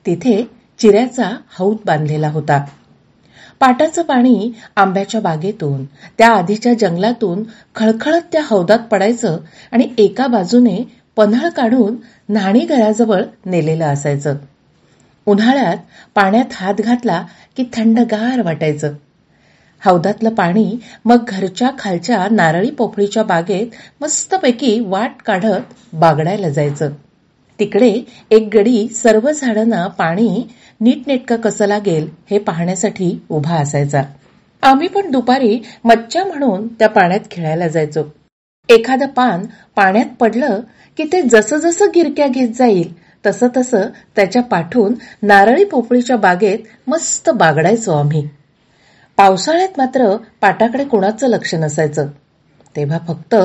तिथे 0.05 0.49
चिऱ्याचा 0.79 1.31
हौद 1.59 1.77
बांधलेला 1.85 2.29
होता. 2.29 2.65
पाटाचं 3.59 4.01
पाणी 4.01 4.51
आंब्याच्या 4.75 5.21
बागेतून 5.21 5.85
त्या 6.17 6.27
आधीच्या 6.27 6.73
जंगलातून 6.73 7.43
खळखळत 7.75 8.21
त्या 8.31 8.41
हौदात 8.45 8.79
पडायचं 8.79 9.37
आणि 9.71 9.89
एका 9.97 10.27
बाजूने 10.27 10.77
पन्हाळ 11.15 11.49
काढून 11.49 11.95
न्हाणी 12.29 12.59
घराजवळ 12.59 13.23
नेलेलं 13.45 13.85
असायचं. 13.85 14.35
उन्हाळ्यात 15.25 15.77
पाण्यात 16.15 16.45
हात 16.53 16.73
घातला 16.79 17.25
की 17.57 17.63
थंडगार 17.73 18.41
वाटायचं. 18.41 18.93
हौदातलं 19.85 20.29
पाणी 20.29 20.79
मग 21.05 21.17
घरच्या 21.27 21.69
खालच्या 21.79 22.27
नारळी 22.31 22.69
पोफळीच्या 22.69 23.23
बागेत 23.23 23.67
मस्तपैकी 24.01 24.79
वाट 24.79 25.11
काढत 25.25 25.73
बागडायला 25.93 26.49
जायचं. 26.49 26.89
तिकडे 27.59 28.01
एक 28.31 28.49
गडी 28.53 28.87
सर्व 28.87 29.31
झाडांना 29.31 29.87
पाणी 29.87 30.47
नीटनेटकं 30.81 31.35
कसं 31.35 31.65
लागेल 31.65 32.09
हे 32.29 32.39
पाहण्यासाठी 32.39 33.19
उभा 33.29 33.55
असायचा. 33.55 34.01
आम्ही 34.63 34.87
पण 34.87 35.11
दुपारी 35.11 35.59
मच्छा 35.83 36.23
म्हणून 36.23 36.67
त्या 36.67 36.89
पाण्यात 36.89 37.19
खेळायला 37.31 37.67
जायचो. 37.67 38.03
एखादं 38.69 39.07
पान 39.07 39.45
पाण्यात 39.75 40.05
पडलं 40.19 40.59
की 40.97 41.03
ते 41.03 41.21
जसं 41.21 41.57
जसं 41.57 41.85
गिरक्या 41.95 42.27
घेत 42.27 42.49
जाईल 42.55 42.93
तसं 43.25 43.47
तसं 43.57 43.81
त्याच्या 44.15 44.41
पाठून 44.41 44.93
नारळी 45.23 45.63
पोपळीच्या 45.63 46.17
बागेत 46.17 46.59
मस्त 46.87 47.29
बागडायचो 47.29 47.91
आम्ही. 47.91 48.27
पावसाळ्यात 49.17 49.77
मात्र 49.77 50.15
पाटाकडे 50.41 50.83
कोणाचं 50.83 51.27
लक्ष 51.27 51.55
नसायचं. 51.55 52.07
तेव्हा 52.75 52.97
फक्त 53.07 53.35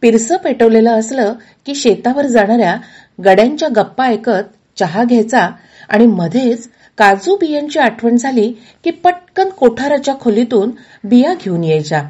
पिरसं 0.00 0.36
पेटवलेलं 0.36 0.90
असलं 0.90 1.32
की 1.66 1.74
शेतावर 1.74 2.26
जाणाऱ्या 2.26 2.76
गड्यांच्या 3.24 3.68
गप्पा 3.76 4.06
ऐकत 4.06 4.52
चहा 4.78 5.04
घ्यायचा 5.04 5.48
आणि 5.88 6.06
मध्येच 6.06 6.68
काजू 6.98 7.36
बियांची 7.36 7.78
आठवण 7.78 8.16
झाली 8.16 8.52
की 8.84 8.90
पटकन 8.90 9.48
कोठाराच्या 9.48 10.14
खोलीतून 10.20 10.70
बिया 11.04 11.34
घेऊन 11.34 11.64
यायच्या. 11.64 12.02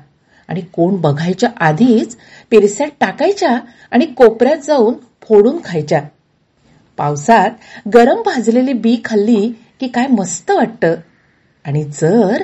आणि 0.49 0.61
कोण 0.61 0.97
बघायच्या 0.97 1.51
आधीच 1.57 2.17
पिरस्यात 2.51 2.89
टाकायच्या 3.01 3.59
आणि 3.91 4.07
कोपऱ्यात 4.07 4.57
जाऊन 4.57 4.95
फोडून 5.23 5.59
खायच्या. 5.65 6.03
पावसात 6.97 7.51
गरम 7.95 8.23
भाजलेली 8.23 8.73
बी 8.73 8.97
खाल्ली 9.05 9.53
की 9.81 9.89
काय 9.89 10.07
मस्त 10.07 10.51
वाटतं. 10.51 10.95
आणि 11.65 11.85
जर 11.85 12.43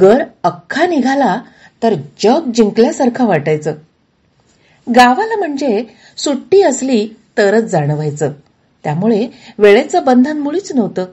गर 0.00 0.24
अख्खा 0.44 0.86
निघाला 0.86 1.40
तर 1.82 1.94
जग 2.20 2.50
जिंकल्यासारखं 2.54 3.26
वाटायचं. 3.26 3.74
गावाला 4.96 5.36
म्हणजे 5.36 5.84
सुट्टी 6.16 6.62
असली 6.62 7.08
तरच 7.38 7.64
जाणवायचं. 7.64 8.32
त्यामुळे 8.84 9.28
वेळेचं 9.58 10.04
बंधन 10.04 10.38
मुळीच 10.38 10.72
नव्हतं. 10.72 11.04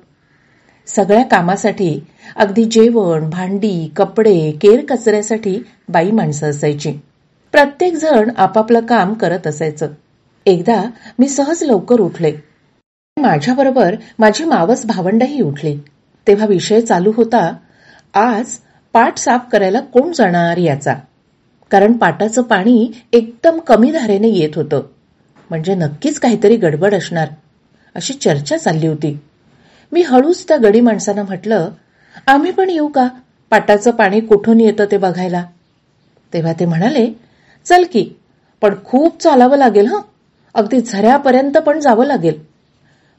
सगळ्या 0.96 1.24
कामासाठी 1.24 2.00
अगदी 2.36 2.64
जेवण 2.64 3.30
भांडी 3.30 3.92
कपडे 3.96 4.52
केर 4.52 4.86
कचऱ्यासाठी 4.90 5.60
बाई 5.90 6.12
माणसं 6.12 6.50
असायची. 6.50 6.92
प्रत्येक 7.52 7.94
जण 7.94 8.30
आपापलं 8.38 8.80
काम 8.80 9.14
करत 9.14 9.48
असायचं. 9.48 9.88
एकदा 10.46 10.84
मी 11.20 11.30
सहज 11.30 11.64
लवकर 11.64 12.00
उठले. 12.00 12.32
माझ्याबरोबर 13.18 13.96
माझी 14.20 14.44
मावस 14.44 14.86
भावंडही 14.86 15.42
उठली. 15.42 15.78
तेव्हा 16.28 16.46
विषय 16.46 16.82
चालू 16.82 17.12
होता 17.16 17.56
आज 18.14 18.46
पाट 18.94 19.18
साफ 19.18 19.42
करायला 19.52 19.80
कोण 19.80 20.12
जाणार 20.12 20.58
याचा? 20.58 20.94
कारण 21.72 21.94
पाटाचं 21.94 22.42
पाणी 22.42 22.92
एकदम 23.14 23.60
कमी 23.60 23.92
धारेने 23.92 24.28
येत 24.28 24.50
होतं. 24.56 24.82
म्हणजे 25.50 25.76
नक्कीच 25.76 26.20
काहीतरी 26.20 26.56
गडबड 26.56 26.94
असणार. 26.94 27.28
अशी 27.96 28.14
चर्चा 28.14 28.58
चालली 28.58 28.88
होती. 28.88 29.20
मी 29.92 30.02
हळूच 30.02 30.48
त्या 30.48 30.58
गडी 30.58 30.82
माणसानं 30.82 31.24
म्हटलं 31.24 31.70
आम्ही 32.28 32.52
पण 32.52 32.70
येऊ 32.70 32.88
का? 32.88 33.08
पाटाचं 33.50 33.92
पाणी 33.92 34.20
कुठून 34.20 34.60
येतं 34.60 34.86
ते 34.92 34.98
बघायला? 34.98 35.46
तेव्हा 36.34 36.54
ते 36.54 36.66
म्हणाले 36.66 37.08
चल 37.66 37.84
की 37.94 38.10
पण 38.62 38.76
खूप 38.86 39.22
चालावं 39.22 39.58
लागेल 39.58 39.88
हं. 39.88 40.02
अगदी 40.54 40.82
झऱ्यापर्यंत 40.82 41.58
पण 41.58 41.80
जावं 41.80 42.06
लागेल. 42.06 42.39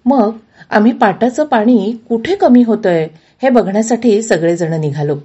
मग 0.06 0.36
आम्ही 0.70 0.92
पाटाचं 0.92 1.44
पाणी 1.44 1.96
कुठे 2.08 2.34
कमी 2.34 2.62
होतंय 2.62 3.08
हे 3.42 3.48
बघण्यासाठी 3.48 4.22
सगळेजण 4.22 4.80
निघालो. 4.80 5.16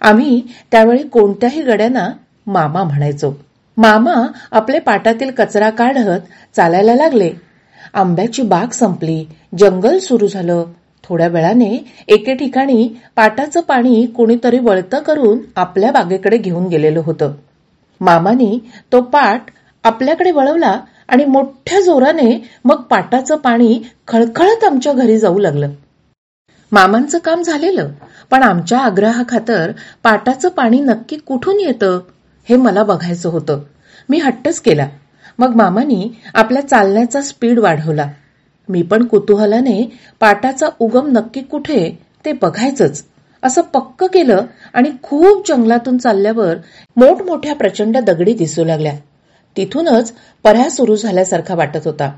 आम्ही 0.00 0.42
त्यावेळी 0.70 1.02
कोणत्याही 1.02 1.62
गड्यांना 1.62 2.08
मामा 2.46 2.82
म्हणायचो. 2.82 3.40
मामा 3.76 4.26
आपले 4.50 4.78
पाटातील 4.78 5.30
कचरा 5.30 5.70
काढत 5.70 6.20
चालायला 6.56 6.94
लागले. 6.94 7.32
आंब्याची 7.94 8.42
बाग 8.42 8.72
संपली. 8.72 9.24
जंगल 9.58 9.98
सुरू 9.98 10.26
झालं. 10.26 10.64
थोड्या 11.04 11.26
वेळाने 11.28 11.84
एके 12.08 12.34
ठिकाणी 12.34 12.88
पाटाचं 13.16 13.60
पाणी 13.60 14.06
कोणीतरी 14.06 14.58
वळतं 14.58 14.98
करून 14.98 15.38
आपल्या 15.56 15.90
बागेकडे 15.92 16.36
घेऊन 16.36 16.66
गेलेलं 16.66 17.00
होतं. 17.04 17.32
मामानी 18.00 18.58
तो 18.92 19.00
पाट 19.00 19.42
आपल्याकडे 19.84 20.30
वळवला 20.30 20.80
आणि 21.08 21.24
मोठ्या 21.24 21.80
जोराने 21.80 22.48
मग 22.64 22.82
पाटाचं 22.82 23.36
पाणी 23.36 23.80
खळखळत 24.08 24.64
आमच्या 24.64 24.92
घरी 24.92 25.18
जाऊ 25.18 25.38
लागलं. 25.38 25.70
मामांचं 26.72 27.18
काम 27.18 27.42
झालेलं 27.42 27.88
पण 28.30 28.42
आमच्या 28.42 28.78
आग्रहाखातर 28.78 29.72
पाटाचं 30.02 30.48
पाणी 30.48 30.80
नक्की 30.80 31.16
कुठून 31.16 31.60
येतं 31.60 32.00
हे 32.48 32.56
मला 32.56 32.82
बघायचं 32.82 33.28
होतं. 33.28 33.60
मी 34.08 34.18
हट्टच 34.18 34.60
केला. 34.60 34.88
मग 35.38 35.54
मामानी 35.56 36.10
आपल्या 36.34 36.68
चालण्याचा 36.68 37.20
स्पीड 37.20 37.58
वाढवला. 37.58 38.10
मी 38.68 38.82
पण 38.82 39.04
कुतूहलाने 39.04 39.92
पाटाचा 40.20 40.66
उगम 40.78 41.06
नक्की 41.06 41.40
कुठे 41.40 41.98
ते 42.24 42.32
बघायचंच. 42.32 43.04
असं 43.42 43.62
पक्क 43.62 44.04
केलं 44.04 44.40
आणि 44.74 44.90
खूप 45.02 45.48
जंगलातून 45.48 45.98
चालल्यावर 45.98 46.56
मोठमोठ्या 46.96 47.54
प्रचंड 47.54 47.96
दगडी 47.96 48.34
दिसू 48.34 48.64
लागल्या. 48.64 48.92
तिथूनच 49.56 50.12
पर्या 50.42 50.70
सुरू 50.70 50.96
झाल्यासारखा 50.96 51.54
वाटत 51.54 51.80
होता. 51.84 52.12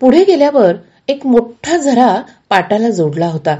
पुढे 0.00 0.24
गेल्यावर 0.24 0.74
एक 1.08 1.26
मोठा 1.26 1.76
झरा 1.76 2.22
पाटाला 2.50 2.90
जोडला 2.90 3.26
होता. 3.26 3.56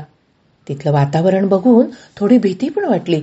तिथलं 0.69 0.93
वातावरण 0.93 1.49
बघून 1.49 1.87
थोडी 2.17 2.39
भीती 2.39 2.69
पण 2.69 2.85
वाटली. 2.85 3.21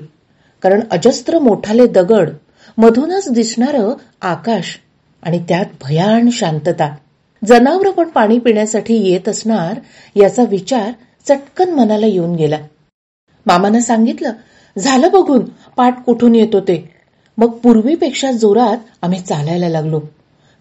कारण 0.61 0.79
अजस्त्र 0.91 1.39
मोठाले 1.39 1.87
दगड 1.87 2.29
मधूनच 2.77 3.29
दिसणारं 3.31 3.93
आकाश 4.21 4.79
आणि 5.23 5.39
त्यात 5.49 5.65
भयान 5.81 6.29
शांतता. 6.29 6.95
जनावरं 7.45 7.91
पण 7.91 8.09
पाणी 8.09 8.39
पिण्यासाठी 8.39 8.95
येत 8.95 9.29
असणार 9.29 9.79
याचा 10.15 10.43
विचार 10.43 10.91
चटकन 11.27 11.73
मनाला 11.73 12.05
येऊन 12.05 12.35
गेला. 12.35 12.57
मामानं 13.45 13.79
सांगितलं 13.79 14.31
झालं 14.77 15.11
बघून 15.11 15.45
पाठ 15.77 16.03
कुठून 16.03 16.35
येतो 16.35 16.59
ते. 16.59 16.89
मग 17.37 17.49
पूर्वीपेक्षा 17.49 18.31
जोरात 18.31 18.77
आम्ही 19.01 19.19
चालायला 19.19 19.69
लागलो. 19.69 19.99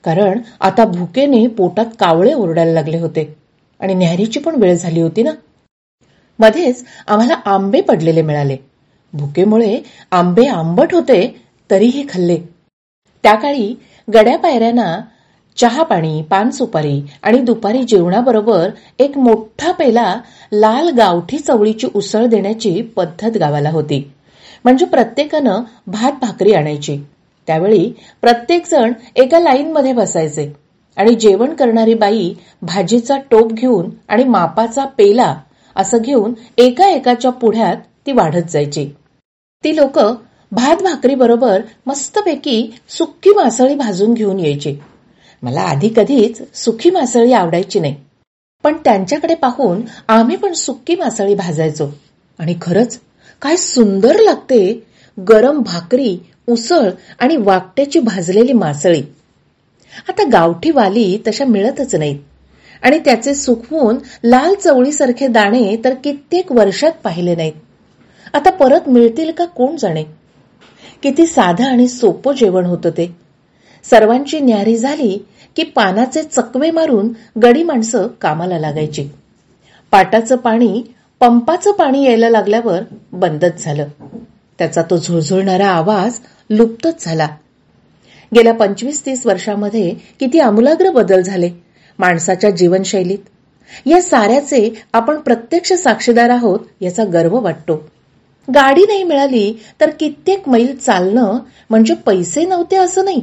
कारण 0.04 0.40
आता 0.60 0.84
भुकेने 0.84 1.46
पोटात 1.46 1.86
कावळे 2.00 2.34
ओरडायला 2.34 2.72
लागले 2.72 2.98
होते. 2.98 3.34
आणि 3.80 3.94
न्याहरीची 3.94 4.40
पण 4.40 4.54
वेळ 4.54 4.74
झाली 4.74 5.00
होती 5.00 5.22
ना. 5.22 5.30
मध्येच 6.38 6.84
आम्हाला 7.06 7.34
आंबे 7.44 7.80
पडलेले 7.80 8.22
मिळाले. 8.22 8.56
भुकेमुळे 9.12 9.82
आंबे 10.10 10.46
आंबट 10.46 10.94
होते 10.94 11.42
तरीही 11.70 12.06
खाल्ले. 12.08 12.38
त्या 13.22 13.34
काळी 13.34 13.74
गड्या 14.14 14.36
पायऱ्यांना 14.38 15.00
चहा 15.58 15.82
पाणी 15.82 16.20
पान 16.22 16.50
सुपारी 16.50 17.00
आणि 17.22 17.38
दुपारी 17.38 17.82
जेवणाबरोबर 17.82 18.68
एक 18.98 19.16
मोठा 19.18 19.72
पेला 19.72 20.14
लाल 20.52 20.88
गावठी 20.88 21.38
चवळीची 21.38 21.86
उसळ 21.94 22.26
देण्याची 22.26 22.80
पद्धत 22.96 23.36
गावाला 23.36 23.70
होती. 23.70 24.02
म्हणजे 24.64 24.86
प्रत्येकानं 24.86 25.62
भात 25.86 26.12
भाकरी 26.20 26.52
आणायची. 26.52 26.96
त्यावेळी 27.48 27.92
प्रत्येक 28.20 28.66
जण 28.70 28.92
एका 29.16 29.40
लाईनमध्ये 29.40 29.92
बसायचे 29.92 30.52
आणि 30.96 31.14
जेवण 31.14 31.54
करणारी 31.54 31.94
बाई 31.94 32.32
भाजीचा 32.62 33.16
टोप 33.30 33.52
घेऊन 33.52 33.90
आणि 34.08 34.24
मापाचा 34.24 34.84
पेला 34.98 35.34
असं 35.76 35.98
घेऊन 35.98 36.32
एका 36.58 36.88
एकाच्या 36.88 37.30
पुढ्यात 37.30 37.76
ती 38.06 38.12
वाढत 38.12 38.50
जायची. 38.50 38.84
ती 39.64 39.76
लोक 39.76 39.98
भात 40.52 40.82
भाकरी 40.82 41.14
बरोबर 41.14 41.60
मस्तपैकी 41.86 42.70
सुक्की 42.88 43.30
मासळी 43.30 43.74
भाजून 43.74 44.14
घेऊन 44.14 44.38
यायची. 44.38 44.76
मला 45.42 45.60
आधी 45.60 45.88
कधीच 45.96 46.56
सुखी 46.56 46.90
मासळी 46.90 47.32
आवडायची 47.32 47.80
नाही. 47.80 47.96
पण 48.64 48.76
त्यांच्याकडे 48.84 49.34
पाहून 49.34 49.82
आम्ही 50.08 50.36
पण 50.36 50.52
सुक्की 50.52 50.94
मासळी 50.94 51.34
भाजायचो. 51.34 51.88
आणि 52.38 52.54
खरंच 52.62 53.00
काय 53.42 53.56
सुंदर 53.56 54.20
लागते 54.20 54.86
गरम 55.28 55.58
भाकरी 55.58 56.18
उसळ 56.48 56.90
आणि 57.18 57.36
वाकट्याची 57.36 58.00
भाजलेली 58.00 58.52
मासळी. 58.52 59.02
आता 60.08 60.22
गावठी 60.32 60.70
वाली 60.70 61.18
तशा 61.26 61.44
मिळतच 61.44 61.94
नाहीत. 61.94 62.18
आणि 62.82 62.98
त्याचे 62.98 63.34
सुकवून 63.34 63.96
लाल 64.24 64.54
चवळीसारखे 64.54 65.26
दाणे 65.26 65.76
तर 65.84 65.94
कित्येक 65.94 66.52
वर्षात 66.52 66.92
पाहिले 67.04 67.34
नाहीत. 67.34 67.52
आता 68.34 68.50
परत 68.50 68.88
मिळतील 68.88 69.30
का 69.30 69.44
कोण 69.44 69.76
जाणे? 69.76 70.04
किती 71.02 71.26
साधं 71.26 71.64
आणि 71.64 71.88
सोपं 71.88 72.32
जेवण 72.32 72.64
होतं 72.64 72.90
ते. 72.90 73.16
सर्वांची 73.90 74.40
न्यारी 74.40 74.76
झाली 74.76 75.26
की 75.56 75.62
पानाचे 75.62 76.22
चकवे 76.22 76.70
मारून 76.70 77.08
गडी 77.42 77.62
माणसं 77.62 78.06
कामाला 78.06 78.58
लागायची. 78.58 79.08
पाटाचं 79.90 80.36
पाणी 80.36 80.82
पंपाचं 81.20 81.72
पाणी 81.72 82.04
यायला 82.04 82.28
लागल्यावर 82.28 82.82
बंदच 83.12 83.64
झालं. 83.64 83.86
त्याचा 84.58 84.82
तो 84.82 84.96
झुळझुळणारा 84.96 85.68
आवाज 85.68 86.18
लुप्तच 86.50 87.04
झाला. 87.04 87.28
गेल्या 88.34 88.54
पंचवीस 88.54 89.06
तीस 89.06 89.26
वर्षामध्ये 89.26 89.94
किती 90.20 90.38
आमूलाग्र 90.38 90.90
बदल 90.90 91.20
झाले 91.20 91.50
माणसाच्या 91.98 92.50
जीवनशैलीत. 92.50 93.18
या 93.86 94.02
साऱ्याचे 94.02 94.82
आपण 94.92 95.16
प्रत्यक्ष 95.16 95.72
साक्षीदार 95.72 96.30
आहोत 96.30 96.60
याचा 96.80 97.04
गर्व 97.04 97.40
वाटतो. 97.40 97.88
गाडी 98.48 98.84
नाही 98.86 99.02
मिळाली 99.02 99.52
तर 99.80 99.90
कित्येक 99.90 100.48
मैल 100.48 100.76
चालणं 100.76 101.38
म्हणजे 101.70 101.94
पैसे 101.94 102.44
नव्हते 102.44 102.76
असं 102.76 103.04
नाही. 103.04 103.20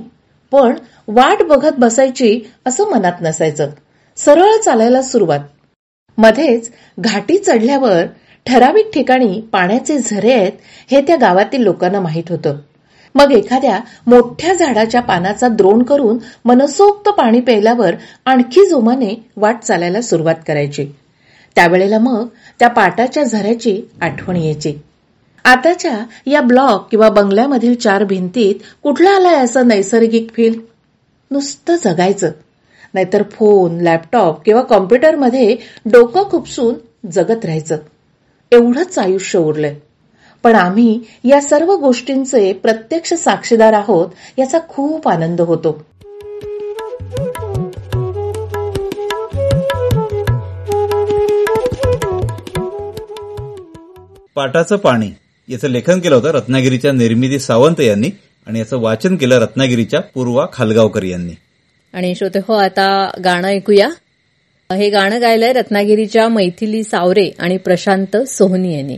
पण 0.51 0.75
वाट 1.07 1.43
बघत 1.43 1.79
बसायची 1.79 2.39
असं 2.65 2.89
मनात 2.89 3.21
नसायचं. 3.21 3.69
सरळ 4.17 4.57
चालायला 4.57 5.01
सुरुवात. 5.01 5.39
मध्येच 6.17 6.71
घाटी 6.99 7.37
चढल्यावर 7.37 8.05
ठराविक 8.45 8.89
ठिकाणी 8.93 9.41
पाण्याचे 9.41 9.97
झरे 9.97 10.33
आहेत 10.33 10.51
हे 10.91 11.01
त्या 11.01 11.15
गावातील 11.15 11.61
लोकांना 11.61 11.99
माहीत 11.99 12.23
होतं. 12.29 12.57
मग 13.15 13.31
एखाद्या 13.31 13.79
मोठ्या 14.07 14.53
झाडाच्या 14.53 15.01
पानाचा 15.01 15.47
द्रोण 15.47 15.83
करून 15.83 16.17
मनसोक्त 16.45 17.09
पाणी 17.09 17.39
प्यायल्यावर 17.39 17.95
आणखी 18.25 18.65
जोमाने 18.69 19.13
वाट 19.37 19.61
चालायला 19.61 20.01
सुरुवात 20.01 20.35
करायची. 20.47 20.85
त्यावेळेला 21.55 21.99
मग 21.99 22.27
त्या 22.59 22.67
पाटाच्या 22.67 23.23
झऱ्याची 23.23 23.81
आठवण 24.01 24.35
यायची. 24.35 24.73
आताच्या 25.45 26.05
या 26.25 26.41
ब्लॉक 26.41 26.87
किंवा 26.91 27.09
बंगल्यामधील 27.09 27.75
चार 27.75 28.03
भिंतीत 28.03 28.55
कुठला 28.83 29.09
आलाय 29.09 29.35
असं 29.35 29.67
नैसर्गिक 29.67 30.31
फील 30.33 30.59
नुसतं 31.31 31.75
जगायचं. 31.75 32.31
नाहीतर 32.93 33.23
फोन 33.31 33.81
लॅपटॉप 33.81 34.45
किंवा 34.45 34.61
कॉम्प्युटरमध्ये 34.61 35.57
डोकं 35.85 36.23
खुपसून 36.23 36.75
जगत 37.11 37.45
राहायचं. 37.45 37.77
एवढंच 38.51 38.99
आयुष्य 38.99 39.39
उरलंय. 39.39 39.75
पण 40.43 40.55
आम्ही 40.55 40.99
या 41.23 41.41
सर्व 41.41 41.75
गोष्टींचे 41.75 42.53
प्रत्यक्ष 42.53 43.13
साक्षीदार 43.13 43.73
आहोत 43.73 44.07
याचा 44.37 44.59
खूप 44.69 45.07
आनंद 45.07 45.41
होतो. 45.41 45.85
पाटाचं 54.35 54.75
पाणी. 54.77 55.11
याचं 55.49 55.67
लेखन 55.67 55.99
केलं 55.99 56.15
होतं 56.15 56.27
रत्नागिरीच्या 56.27 56.91
निर्मिती 56.91 57.39
सावंत 57.39 57.81
यांनी 57.81 58.09
आणि 58.47 58.59
याचं 58.59 58.77
वाचन 58.77 59.15
केलं 59.15 59.39
रत्नागिरीच्या 59.39 59.99
पूर्वा 59.99 60.45
खालगावकर 60.53 61.03
यांनी. 61.03 61.31
आणि 61.93 62.15
श्रोते 62.15 62.39
हो 62.47 62.53
आता 62.53 63.09
गाणं 63.23 63.47
ऐकूया. 63.47 63.89
हे 64.75 64.89
गाणं 64.89 65.21
गायलंय 65.21 65.53
रत्नागिरीच्या 65.53 66.27
मैथिली 66.27 66.83
सावरे 66.83 67.31
आणि 67.39 67.57
प्रशांत 67.57 68.17
सोहनी 68.17 68.77
यांनी. 68.77 68.97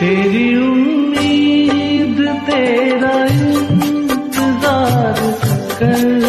तेरी 0.00 0.56
उम्मीद 0.56 2.26
तेरा 2.48 3.26
इंतजार 3.30 5.32
करते 5.80 6.19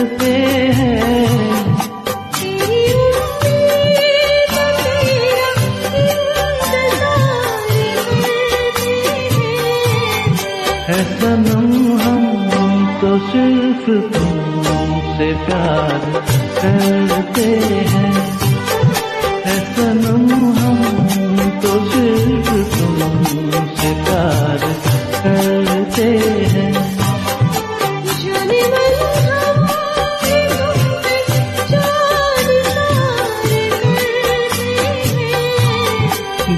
सिर्फ 13.32 13.86
तुमसे 14.14 15.28
प्यार 15.46 16.02
करते 16.62 17.46
हैं। 17.92 18.12
है 19.46 19.58
सनम 19.76 20.32
हम 20.58 20.80
तो 21.64 21.72
सिर्फ 21.92 22.50
तुमसे 22.74 23.92
प्यार 24.04 24.60
करते 25.24 26.10
हैं। 26.54 26.72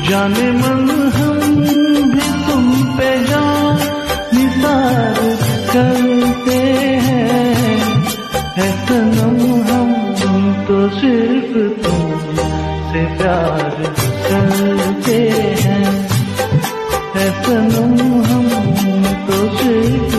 जाने 0.10 0.52
मन 0.52 1.03
प्यार 13.24 13.76
करते 14.28 15.20
हैं। 15.64 15.86
ऐसा 17.16 17.58
हम 17.76 17.96
तो 19.28 19.38
सिर्फ 19.58 20.12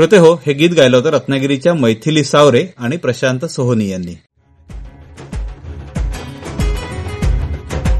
श्रोते 0.00 0.16
हो 0.16 0.34
हे 0.46 0.52
गीत 0.52 0.70
गायलं 0.70 0.96
होतं 0.96 1.10
रत्नागिरीच्या 1.10 1.74
मैथिली 1.74 2.24
सावरे 2.24 2.66
आणि 2.78 2.96
प्रशांत 2.96 3.44
सोहोनी 3.44 3.88
यांनी. 3.88 4.14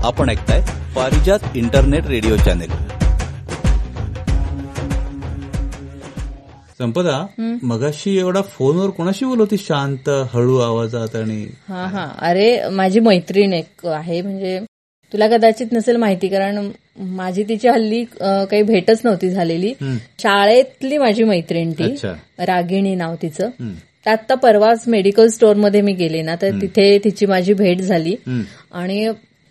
आपण 0.04 0.30
ऐकताय 0.30 0.60
Parijat 0.96 1.38
internet 1.54 2.06
radio 2.06 2.36
channel. 2.36 2.70
Sampada 6.78 7.26
मगाशी 7.62 8.18
एवढा 8.18 8.42
फोनवर 8.42 8.90
कोणाशी 8.90 9.24
बोलवती? 9.24 9.56
शांत 9.56 10.08
हळू 10.08 10.58
आवाजात 10.58 11.16
आणि 11.16 11.46
हा 11.68 11.86
हा. 11.86 12.08
अरे 12.18 12.68
माझी 12.68 13.00
मैत्रीण 13.00 13.52
एक 13.52 13.86
आहे 13.86 14.22
म्हणजे 14.22 14.58
तुला 15.12 15.28
कदाचित 15.28 15.66
नसेल 15.72 15.96
माहिती 15.96 16.28
कारण 16.28 16.70
माझी 16.96 17.42
तिची 17.48 17.68
हल्ली 17.68 18.04
काही 18.20 18.62
भेटच 18.62 19.00
नव्हती 19.04 19.30
झालेली. 19.30 19.72
शाळेतली 20.22 20.98
माझी 20.98 21.24
मैत्रीण 21.24 21.72
ती. 21.72 21.94
रागिणी 22.46 22.94
नाव 22.94 23.14
तिचं. 23.22 23.50
तर 24.06 24.10
आता 24.10 24.34
परवाच 24.34 24.84
मेडिकल 24.88 25.28
स्टोअरमध्ये 25.28 25.80
मी 25.80 25.92
गेले 25.92 26.22
ना 26.22 26.34
तर 26.42 26.60
तिथे 26.60 26.96
तिची 27.04 27.26
माझी 27.26 27.54
भेट 27.54 27.80
झाली. 27.80 28.14
आणि 28.72 29.08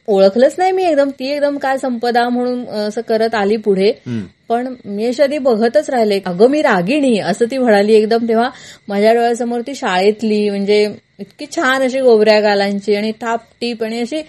ओळखलंच 0.08 0.56
नाही 0.58 0.72
मी 0.72 0.84
एकदम. 0.84 1.10
ती 1.20 1.28
एकदम 1.32 1.58
काय 1.58 1.78
संपदा 1.78 2.28
म्हणून 2.30 2.66
असं 2.78 3.02
करत 3.08 3.36
आली 3.36 3.58
पुढे. 3.58 3.92
पण 4.50 4.74
मी 4.86 5.06
अशी 5.06 5.22
आधी 5.24 5.38
बघतच 5.38 5.90
राहिले. 5.90 6.20
अगं 6.26 6.50
मी 6.50 6.62
रागिणी 6.62 7.18
असं 7.20 7.46
ती 7.52 7.58
म्हणाली 7.58 7.94
एकदम 7.94 8.28
तेव्हा. 8.28 8.50
माझ्या 8.88 9.14
डोळ्यासमोर 9.14 9.62
ती 9.68 9.76
शाळेतली 9.76 10.50
म्हणजे 10.50 10.84
इतकी 11.20 11.46
छान 11.56 11.82
अशी 11.82 12.00
गोबऱ्या 12.02 12.40
गालांची 12.42 12.96
आणि 12.96 13.12
टाप 13.22 13.42
टीप 13.62 13.84
आणि 13.84 14.00
अशी 14.02 14.22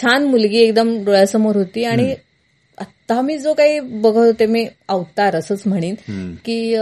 छान 0.00 0.24
मुलगी 0.24 0.58
एकदम 0.58 0.96
डोळ्यासमोर 1.04 1.56
होती. 1.56 1.84
आणि 1.84 2.14
आता 3.10 3.20
मी 3.20 3.38
जो 3.38 3.54
काही 3.54 3.80
बघत 3.80 4.16
होते 4.16 4.46
मी 4.46 4.66
अवतार 4.88 5.36
असंच 5.36 5.62
म्हणेन. 5.66 5.94
की 6.44 6.76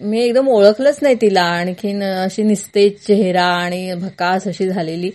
मी 0.00 0.20
एकदम 0.20 0.48
ओळखलंच 0.48 0.98
नाही 1.02 1.14
तिला 1.14 1.42
आणखीन 1.42 2.02
अशी 2.02 2.42
निस्तेज 2.42 2.92
चेहरा 3.06 3.44
आणि 3.44 3.94
भकास 3.94 4.46
अशी 4.46 4.68
झालेली 4.68 5.10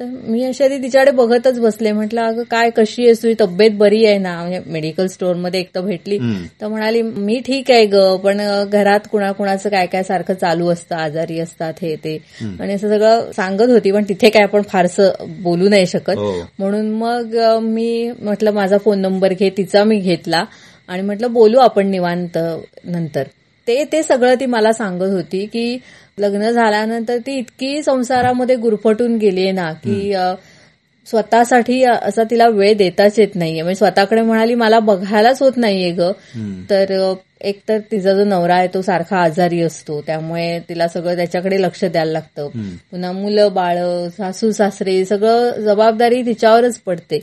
तर 0.00 0.04
मी 0.04 0.42
अशी 0.44 0.64
आधी 0.64 0.76
तिच्याकडे 0.78 1.10
बघतच 1.10 1.58
बसले. 1.60 1.92
म्हटलं 1.92 2.20
अगं 2.20 2.42
काय 2.50 2.70
कशी 2.70 3.04
आहेस 3.04 3.22
तुझी 3.22 3.34
तब्येत 3.40 3.70
बरी 3.78 4.04
आहे 4.06 4.18
ना? 4.18 4.36
म्हणजे 4.40 4.60
मेडिकल 4.66 5.06
स्टोअरमध्ये 5.06 5.60
एक 5.60 5.74
तर 5.74 5.80
भेटली. 5.80 6.18
तर 6.60 6.68
म्हणाली 6.68 7.02
मी 7.02 7.40
ठीक 7.46 7.70
आहे 7.70 7.86
ग 7.86 8.14
पण 8.16 8.40
घरात 8.72 9.08
कुणाकुणाचं 9.12 9.68
काय 9.68 9.86
काय 9.86 10.02
सारखं 10.02 10.34
चालू 10.34 10.68
असतं? 10.68 10.96
आजारी 10.96 11.38
असतात 11.40 11.82
हे 11.82 11.94
ते. 11.96 12.16
आणि 12.60 12.72
असं 12.74 12.88
सगळं 12.88 13.30
सांगत 13.32 13.70
होती 13.70 13.92
पण 13.92 14.04
तिथे 14.08 14.30
काय 14.30 14.42
आपण 14.42 14.62
फारसं 14.62 15.10
बोलू 15.42 15.68
नाही 15.68 15.86
शकत. 15.86 16.18
हो. 16.18 16.32
म्हणून 16.58 16.90
मग 16.90 17.36
मी 17.62 18.10
म्हटलं 18.22 18.52
माझा 18.52 18.78
फोन 18.78 18.98
नंबर 18.98 19.32
घे 19.32 19.50
तिचा 19.56 19.84
मी 19.84 19.98
घेतला. 19.98 20.44
आणि 20.88 21.02
म्हटलं 21.02 21.32
बोलू 21.32 21.58
आपण 21.58 21.86
निवांत 21.86 22.38
नंतर. 22.84 23.22
ते 23.68 23.84
ते 23.84 24.02
सगळं 24.02 24.34
ती 24.34 24.46
मला 24.46 24.72
सांगत 24.72 25.12
होती 25.12 25.46
की 25.46 25.78
लग्न 26.18 26.50
झाल्यानंतर 26.50 27.18
ती 27.18 27.38
इतकी 27.38 27.82
संसारामध्ये 27.82 28.56
गुरफटून 28.56 29.16
गेली 29.16 29.52
ना 29.52 29.72
की 29.72 30.12
स्वतःसाठी 31.06 31.84
असा 31.84 32.22
तिला 32.22 32.48
वेळ 32.48 32.76
देताच 32.76 33.18
येत 33.18 33.28
नाहीये. 33.34 33.62
म्हणजे 33.62 33.78
स्वतःकडे 33.78 34.22
म्हणाली 34.22 34.54
मला 34.54 34.78
बघायलाच 34.78 35.42
होत 35.42 35.52
नाहीये 35.56 35.90
ग. 35.92 36.00
तर 36.70 36.92
अ, 36.92 37.14
एक 37.40 37.60
तर 37.68 37.78
तिचा 37.78 38.14
जो 38.14 38.24
नवरा 38.24 38.54
आहे 38.54 38.68
तो 38.74 38.82
सारखा 38.82 39.16
आजारी 39.18 39.60
असतो. 39.60 40.00
त्यामुळे 40.00 40.58
तिला 40.68 40.88
सगळं 40.88 41.16
त्याच्याकडे 41.16 41.62
लक्ष 41.62 41.84
द्यायला 41.84 42.12
लागतं. 42.12 42.48
पुन्हा 42.90 43.12
मुलं 43.12 43.52
बाळ 43.52 43.78
सासू 44.08 44.50
सासरे 44.50 45.04
सगळं 45.04 45.50
जबाबदारी 45.50 46.22
तिच्यावरच 46.22 46.78
पडते. 46.78 47.18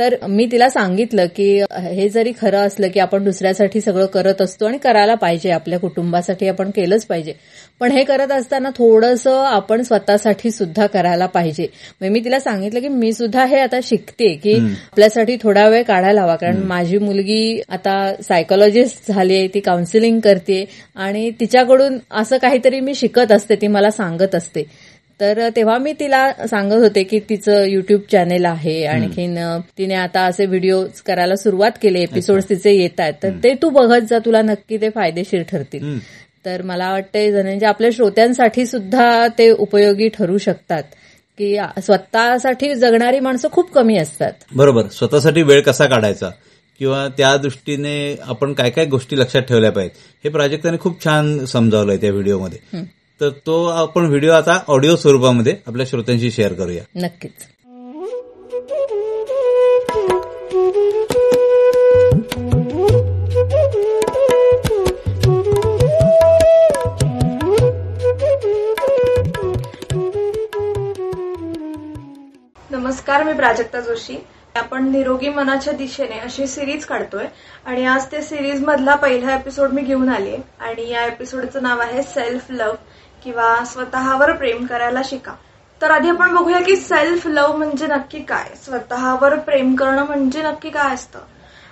तर 0.00 0.14
मी 0.28 0.46
तिला 0.52 0.68
सांगितलं 0.68 1.26
की 1.36 1.62
हे 1.72 2.08
जरी 2.08 2.32
खरं 2.40 2.58
असलं 2.58 2.88
की 2.88 3.00
आपण 3.00 3.24
दुसऱ्यासाठी 3.24 3.80
सगळं 3.80 4.06
करत 4.06 4.40
असतो 4.42 4.66
आणि 4.66 4.78
करायला 4.78 5.14
पाहिजे 5.14 5.50
आपल्या 5.50 5.78
कुटुंबासाठी 5.78 6.48
आपण 6.48 6.70
केलंच 6.70 7.04
पाहिजे. 7.06 7.32
पण 7.80 7.92
हे 7.92 8.04
करत 8.04 8.32
असताना 8.32 8.70
थोडंसं 8.70 9.44
आपण 9.44 9.82
स्वतःसाठी 9.82 10.50
सुद्धा 10.50 10.86
करायला 10.86 11.26
पाहिजे. 11.26 11.62
म्हणजे 11.62 12.12
मी 12.12 12.24
तिला 12.24 12.40
सांगितलं 12.40 12.80
की 12.80 12.88
मी 12.88 13.12
सुद्धा 13.12 13.44
हे 13.44 13.60
आता 13.60 13.80
शिकते 13.82 14.34
की 14.34 14.54
आपल्यासाठी 14.54 15.36
थोडा 15.42 15.68
वेळ 15.68 15.82
काढायला 15.82 16.22
हवा. 16.22 16.36
कारण 16.36 16.56
माझी 16.56 16.98
मुलगी 16.98 17.60
आता 17.68 18.14
सायकोलॉजिस्ट 18.22 19.12
झाली 19.12 19.36
आहे 19.36 19.48
ती 19.48 19.60
काउन्सिलिंग 19.60 20.20
करते 20.20 20.64
आणि 20.96 21.30
तिच्याकडून 21.30 21.98
असं 22.10 22.38
काहीतरी 22.38 22.80
मी 22.80 22.94
शिकत 22.94 23.32
असते 23.32 23.54
ती 23.54 23.66
मला 23.66 23.90
सांगत 23.90 24.34
असते. 24.34 24.64
तर 25.20 25.48
तेव्हा 25.56 25.76
मी 25.78 25.92
तिला 25.92 26.46
सांगत 26.50 26.74
होते 26.74 27.02
की 27.02 27.18
तिचं 27.28 27.64
युट्यूब 27.64 28.00
चॅनेल 28.12 28.44
आहे. 28.44 28.84
आणखीन 28.86 29.38
तिने 29.78 29.94
आता 29.94 30.20
असे 30.20 30.46
व्हिडिओ 30.46 30.84
करायला 31.06 31.36
सुरुवात 31.36 31.70
केली. 31.82 32.02
एपिसोड 32.02 32.40
तिचे 32.48 32.72
येत 32.72 33.00
आहेत. 33.00 33.14
तर 33.22 33.30
ते 33.44 33.54
तू 33.54 33.70
बघत 33.70 34.06
जा. 34.10 34.18
तुला 34.18 34.42
नक्की 34.42 34.76
ते 34.76 34.90
फायदेशीर 34.90 35.42
ठरतील. 35.42 35.98
तर 36.46 36.62
मला 36.62 36.90
वाटतंय 36.92 37.42
म्हणजे 37.42 37.66
आपल्या 37.66 37.90
श्रोत्यांसाठी 37.92 38.66
सुद्धा 38.66 39.26
ते 39.38 39.50
उपयोगी 39.50 40.08
ठरू 40.08 40.38
शकतात. 40.38 40.82
की 41.38 41.56
स्वतःसाठी 41.82 42.74
जगणारी 42.74 43.20
माणसं 43.20 43.48
खूप 43.52 43.72
कमी 43.72 43.96
असतात. 43.96 44.32
बरोबर. 44.54 44.86
स्वतःसाठी 44.88 45.42
वेळ 45.42 45.60
कसा 45.60 45.86
काढायचा? 45.86 46.30
किंवा 46.78 47.06
त्या 47.18 47.36
दृष्टीने 47.36 48.16
आपण 48.22 48.52
काय 48.52 48.70
काय 48.70 48.84
गोष्टी 48.84 49.18
लक्षात 49.18 49.42
ठेवल्या 49.42 49.70
पाहिजेत? 49.72 49.96
हे 50.24 50.30
प्राजक्ताने 50.30 50.78
खूप 50.78 51.04
छान 51.04 51.44
समजावलंय 51.44 51.96
त्या 51.96 52.10
व्हिडिओमध्ये 52.10 52.80
तर 53.20 53.28
तो 53.28 53.64
आपण 53.66 54.06
व्हिडिओ 54.06 54.32
आता 54.32 54.60
ऑडिओ 54.68 54.96
स्वरूपामध्ये 54.96 55.56
आपल्या 55.66 55.86
श्रोत्यांशी 55.86 56.30
शेअर 56.30 56.52
करूया. 56.52 56.82
नक्कीच. 56.96 57.32
नमस्कार 72.70 73.22
मी 73.22 73.32
प्राजक्ता 73.32 73.80
जोशी. 73.80 74.24
आपण 74.56 74.90
निरोगी 74.90 75.28
मनाच्या 75.28 75.72
दिशेने 75.72 76.18
अशी 76.18 76.46
सिरीज 76.46 76.84
काढतोय. 76.84 77.24
आणि 77.66 77.84
आज 77.84 78.04
त्या 78.10 78.22
सिरीज 78.22 78.64
मधला 78.64 78.94
पहिला 78.94 79.34
एपिसोड 79.34 79.70
मी 79.70 79.82
घेऊन 79.82 80.08
आली 80.08 80.36
आणि 80.60 80.90
या 80.90 81.06
एपिसोडचं 81.06 81.62
नाव 81.62 81.80
आहे 81.80 82.02
सेल्फ 82.02 82.42
लव्ह 82.50 82.76
किंवा 83.24 83.64
स्वतःवर 83.64 84.32
प्रेम 84.32 84.66
करायला 84.66 85.00
शिका. 85.04 85.34
तर 85.82 85.90
आधी 85.90 86.08
आपण 86.08 86.34
बघूया 86.34 86.60
की 86.60 86.76
सेल्फ 86.76 87.26
लव्ह 87.26 87.56
म्हणजे 87.56 87.86
नक्की 87.86 88.22
काय? 88.22 88.54
स्वतःवर 88.64 89.38
प्रेम 89.38 89.74
करणं 89.74 90.06
म्हणजे 90.06 90.42
नक्की 90.42 90.70
काय 90.70 90.94
असतं? 90.94 91.18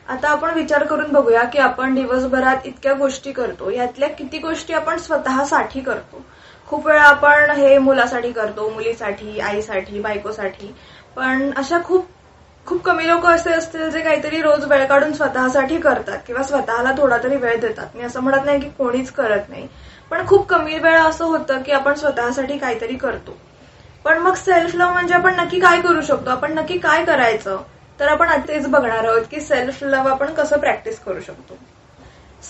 आता 0.08 0.28
आपण 0.28 0.54
विचार 0.54 0.84
करून 0.84 1.12
बघूया 1.12 1.42
की 1.44 1.58
आपण 1.58 1.94
दिवसभरात 1.94 2.56
इतक्या 2.64 2.92
गोष्टी 2.92 3.32
करतो 3.32 3.70
यातल्या 3.70 4.08
किती 4.08 4.38
गोष्टी 4.38 4.72
आपण 4.72 4.98
स्वतःसाठी 4.98 5.80
करतो? 5.80 6.24
खूप 6.66 6.86
वेळा 6.86 7.02
आपण 7.02 7.50
हे 7.50 7.78
मुलासाठी 7.78 8.32
करतो 8.32 8.68
मुलीसाठी 8.68 9.40
आईसाठी 9.40 10.00
बायकोसाठी 10.00 10.74
पण 11.16 11.50
अशा 11.56 11.78
खूप 11.84 12.06
खूप 12.66 12.82
कमी 12.82 13.08
लोक 13.08 13.26
असे 13.26 13.52
असतील 13.52 13.90
जे 13.90 14.00
काहीतरी 14.00 14.42
रोज 14.42 14.64
वेळ 14.64 14.84
काढून 14.86 15.12
स्वतःसाठी 15.12 15.80
करतात 15.80 16.18
किंवा 16.26 16.42
स्वतःला 16.42 16.92
थोडा 16.98 17.16
तरी 17.22 17.36
वेळ 17.36 17.60
देतात. 17.60 17.86
मी 17.94 18.02
असं 18.04 18.20
म्हणत 18.20 18.44
नाही 18.44 18.60
की 18.60 18.68
कोणीच 18.68 19.10
करत 19.10 19.48
नाही. 19.48 19.68
पण 20.10 20.26
खूप 20.26 20.46
कमी 20.46 20.78
वेळा 20.78 21.02
असं 21.02 21.24
होतं 21.24 21.62
की 21.62 21.72
आपण 21.72 21.94
स्वतःसाठी 21.94 22.58
काहीतरी 22.58 22.96
करतो. 22.96 23.38
पण 24.04 24.18
मग 24.18 24.34
सेल्फ 24.34 24.74
लव्ह 24.74 24.92
म्हणजे 24.92 25.14
आपण 25.14 25.34
नक्की 25.40 25.60
काय 25.60 25.80
करू 25.80 26.00
शकतो? 26.00 26.30
आपण 26.30 26.52
नक्की 26.52 26.78
काय 26.78 27.04
करायचं? 27.04 27.62
तर 28.00 28.08
आपण 28.08 28.28
आता 28.28 28.48
तेच 28.48 28.68
बघणार 28.68 29.04
आहोत 29.04 29.22
की 29.30 29.40
सेल्फ 29.40 29.82
लव्ह 29.82 30.10
आपण 30.10 30.34
कसं 30.34 30.58
प्रॅक्टिस 30.58 31.00
करू 31.00 31.20
शकतो. 31.20 31.58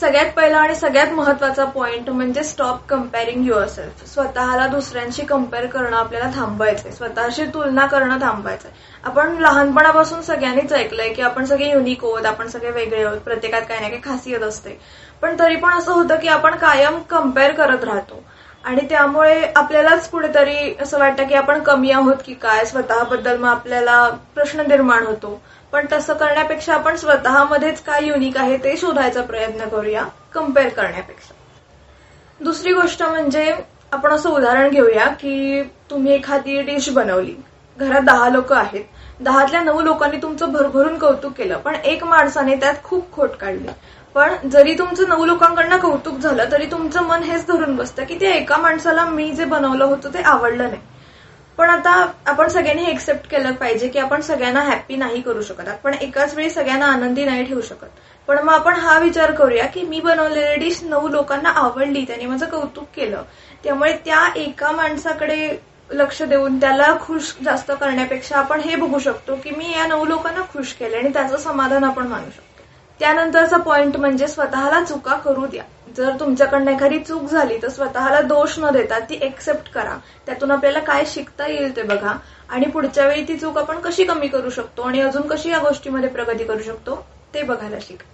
सगळ्यात 0.01 0.33
पहिला 0.37 0.59
आणि 0.59 0.75
सगळ्यात 0.75 1.07
महत्त्वाचा 1.07 1.65
पॉइंट 1.65 2.11
म्हणजे 2.11 2.43
स्टॉप 2.43 2.87
कम्पेअरिंग 2.89 3.47
युअर 3.47 3.67
सेल्फ 3.67 4.15
स्वतःला 4.15 4.67
दुसऱ्यांशी 4.67 5.23
कंपेअर 5.23 5.67
करणं 5.67 5.97
आपल्याला 5.97 6.31
थांबवायचंय. 6.35 6.93
स्वतःशी 6.93 7.45
तुलना 7.45 7.87
करणं 7.87 8.21
थांबवायचंय. 8.21 8.71
आपण 9.05 9.37
लहानपणापासून 9.39 10.23
सगळ्यांनीच 10.23 10.73
ऐकलंय 10.73 11.09
की 11.09 11.23
आपण 11.23 11.45
सगळे 11.45 11.71
युनिक 11.71 12.05
आहोत 12.05 12.27
आपण 12.27 12.49
सगळे 12.49 12.71
वेगळे 12.71 13.05
आहोत 13.05 13.19
प्रत्येकात 13.19 13.63
काही 13.63 13.81
ना 13.81 13.89
काही 13.89 14.01
खासियत 14.05 14.41
असते. 14.41 14.81
पण 15.23 15.39
तरी 15.39 15.57
पण 15.57 15.73
असं 15.73 15.93
होतं 15.93 16.17
की 16.17 16.29
आपण 16.29 16.55
कायम 16.55 16.99
कंपेअर 17.03 17.53
करत 17.53 17.85
राहतो. 17.85 18.23
आणि 18.65 18.81
त्यामुळे 18.91 19.53
आपल्यालाच 19.57 20.11
कुठेतरी 20.11 20.75
असं 20.83 20.99
वाटतं 20.99 21.27
की 21.27 21.35
आपण 21.35 21.63
कमी 21.63 21.91
आहोत 21.91 22.17
की 22.27 22.35
काय 22.35 22.65
स्वतःबद्दल 22.65 23.37
मग 23.37 23.49
आपल्याला 23.49 24.09
प्रश्न 24.35 24.61
निर्माण 24.61 25.07
होतो. 25.07 25.41
पण 25.73 25.87
तसं 25.93 26.15
करण्यापेक्षा 26.15 26.75
आपण 26.75 26.97
स्वतःमध्येच 26.97 27.83
काय 27.83 28.05
युनिक 28.05 28.37
आहे 28.37 28.57
ते 28.57 28.77
शोधायचा 28.77 29.23
प्रयत्न 29.23 29.69
करूया 29.69 30.05
कंपेअर 30.33 30.69
करण्यापेक्षा. 30.69 31.35
दुसरी 32.41 32.73
गोष्ट 32.73 33.03
म्हणजे 33.03 33.55
आपण 33.93 34.13
असं 34.13 34.31
उदाहरण 34.31 34.69
घेऊया 34.69 35.07
की 35.07 35.63
तुम्ही 35.91 36.15
एखादी 36.15 36.63
डिश 36.63 36.89
बनवली. 36.89 37.35
घरात 37.79 38.01
दहा 38.01 38.29
लोक 38.29 38.53
आहेत. 38.53 38.85
दहातल्या 39.21 39.61
नऊ 39.61 39.81
लोकांनी 39.81 40.17
तुमचं 40.17 40.53
भरभरून 40.53 40.99
कौतुक 40.99 41.33
केलं 41.33 41.59
पण 41.59 41.75
एक 41.75 42.05
माणसाने 42.05 42.55
त्यात 42.55 42.75
खूप 42.85 43.13
खोट 43.13 43.31
काढली. 43.31 43.69
पण 44.15 44.49
जरी 44.49 44.75
तुमचं 44.75 45.09
नऊ 45.09 45.25
लोकांकडनं 45.25 45.79
कौतुक 45.79 46.19
झालं 46.19 46.51
तरी 46.53 46.67
तुमचं 46.67 47.03
मन 47.03 47.23
हेच 47.23 47.47
धरून 47.47 47.77
बसतं 47.77 48.05
की 48.05 48.19
त्या 48.21 48.35
एका 48.35 48.57
माणसाला 48.57 49.05
मी 49.05 49.31
जे 49.31 49.45
बनवलं 49.45 49.85
होतं 49.85 50.15
ते 50.15 50.23
आवडलं 50.23 50.69
नाही. 50.69 50.81
पण 51.59 51.71
आता 51.71 51.91
आपण 52.27 52.49
सगळ्यांनी 52.49 52.85
एक्सेप्ट 52.85 53.31
केलं 53.31 53.53
पाहिजे 53.53 53.89
की 53.89 53.99
आपण 53.99 54.21
सगळ्यांना 54.21 54.61
हॅप्पी 54.61 54.97
नाही 54.97 55.21
करू 55.21 55.43
शकत 55.43 55.69
आपण 55.69 55.95
एकाच 55.95 56.35
वेळी 56.35 56.51
सगळ्यांना 56.51 56.87
आनंदी 56.87 57.25
नाही 57.25 57.45
ठेवू 57.45 57.61
शकत. 57.61 57.87
पण 58.29 58.39
मग 58.39 58.53
आपण 58.53 58.75
हा 58.75 58.99
विचार 58.99 59.31
करूया 59.31 59.67
की 59.67 59.83
मी 59.83 60.01
बनवलेली 60.01 60.57
डिश 60.57 60.83
नऊ 60.83 61.09
लोकांना 61.09 61.49
आवडली 61.49 62.05
त्यांनी 62.05 62.27
माझं 62.27 62.47
कौतुक 62.47 62.87
केलं. 62.95 63.23
त्यामुळे 63.65 63.93
त्या 64.05 64.27
एका 64.37 64.71
माणसाकडे 64.73 65.49
लक्ष 65.91 66.23
देऊन 66.23 66.61
त्याला 66.61 66.95
खुश 67.01 67.35
जास्त 67.45 67.73
करण्यापेक्षा 67.73 68.37
आपण 68.37 68.61
हे 68.61 68.77
बघू 68.77 68.99
शकतो 68.99 69.37
की 69.37 69.51
मी 69.51 69.73
या 69.77 69.87
नऊ 69.87 70.05
लोकांना 70.05 70.43
खुश 70.53 70.73
केले 70.73 70.97
आणि 70.97 71.13
त्याचं 71.13 71.37
समाधान 71.37 71.85
आपण 71.85 72.07
मानू 72.07 72.31
शकतो. 72.31 72.48
त्यानंतरचा 73.01 73.57
पॉइंट 73.57 73.97
म्हणजे 73.97 74.29
स्वतःला 74.29 74.85
चुका 74.85 75.15
करू 75.15 75.47
द्या. 75.47 75.63
जर 75.97 76.11
तुमच्याकडनं 76.21 76.71
एखादी 76.71 76.99
चूक 76.99 77.31
झाली 77.31 77.59
तर 77.63 77.69
स्वतःला 77.69 78.21
दोष 78.21 78.59
न 78.59 78.71
देता 78.71 78.99
ती 78.99 79.19
एक्सेप्ट 79.23 79.73
करा. 79.73 79.97
त्यातून 80.27 80.51
आपल्याला 80.51 80.79
काय 80.79 81.05
शिकता 81.07 81.47
येईल 81.47 81.77
ते 81.77 81.83
बघा. 81.83 82.13
आणि 82.49 82.67
पुढच्या 82.67 83.07
वेळी 83.07 83.29
ती 83.29 83.37
चूक 83.37 83.59
आपण 83.59 83.81
कशी 83.81 84.05
कमी 84.05 84.29
करू 84.29 84.51
शकतो 84.51 84.83
आणि 84.83 85.01
अजून 85.01 85.23
कशी 85.23 85.51
या 85.51 85.59
गोष्टीमध्ये 85.59 86.09
प्रगती 86.09 86.45
करू 86.45 86.63
शकतो 86.63 87.07
ते 87.35 87.43
बघायला 87.43 87.77
शिका. 87.81 88.05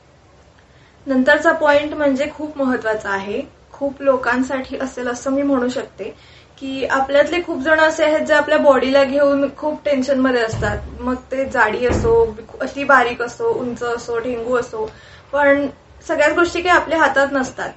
नंतरचा 1.07 1.53
पॉइंट 1.53 1.95
म्हणजे 1.95 2.26
खूप 2.35 2.59
महत्त्वाचा 2.59 3.11
आहे. 3.11 3.43
खूप 3.72 4.03
लोकांसाठी 4.03 4.76
असेल 4.76 5.09
असं 5.09 5.30
मी 5.30 5.43
म्हणू 5.43 5.68
शकते. 5.68 6.14
की 6.59 6.85
आपल्यातले 6.87 7.41
खूप 7.43 7.61
जण 7.63 7.81
असे 7.81 8.05
आहेत 8.05 8.27
जे 8.27 8.35
आपल्या 8.35 8.59
बॉडीला 8.59 9.03
घेऊन 9.05 9.49
खूप 9.57 9.85
टेन्शनमध्ये 9.85 10.43
असतात. 10.43 10.79
मग 11.01 11.15
ते 11.33 11.45
जाडी 11.45 11.87
असो 11.87 12.35
अति 12.61 12.85
बारीक 12.85 13.23
असो 13.23 13.51
उंच 13.53 13.83
असो 13.83 14.19
ढेंगू 14.19 14.57
असो. 14.57 14.89
पण 15.33 15.67
सगळ्याच 16.09 16.35
गोष्टी 16.35 16.63
काही 16.63 16.77
आपल्या 16.77 16.99
हातात 16.99 17.33
नसतात. 17.33 17.71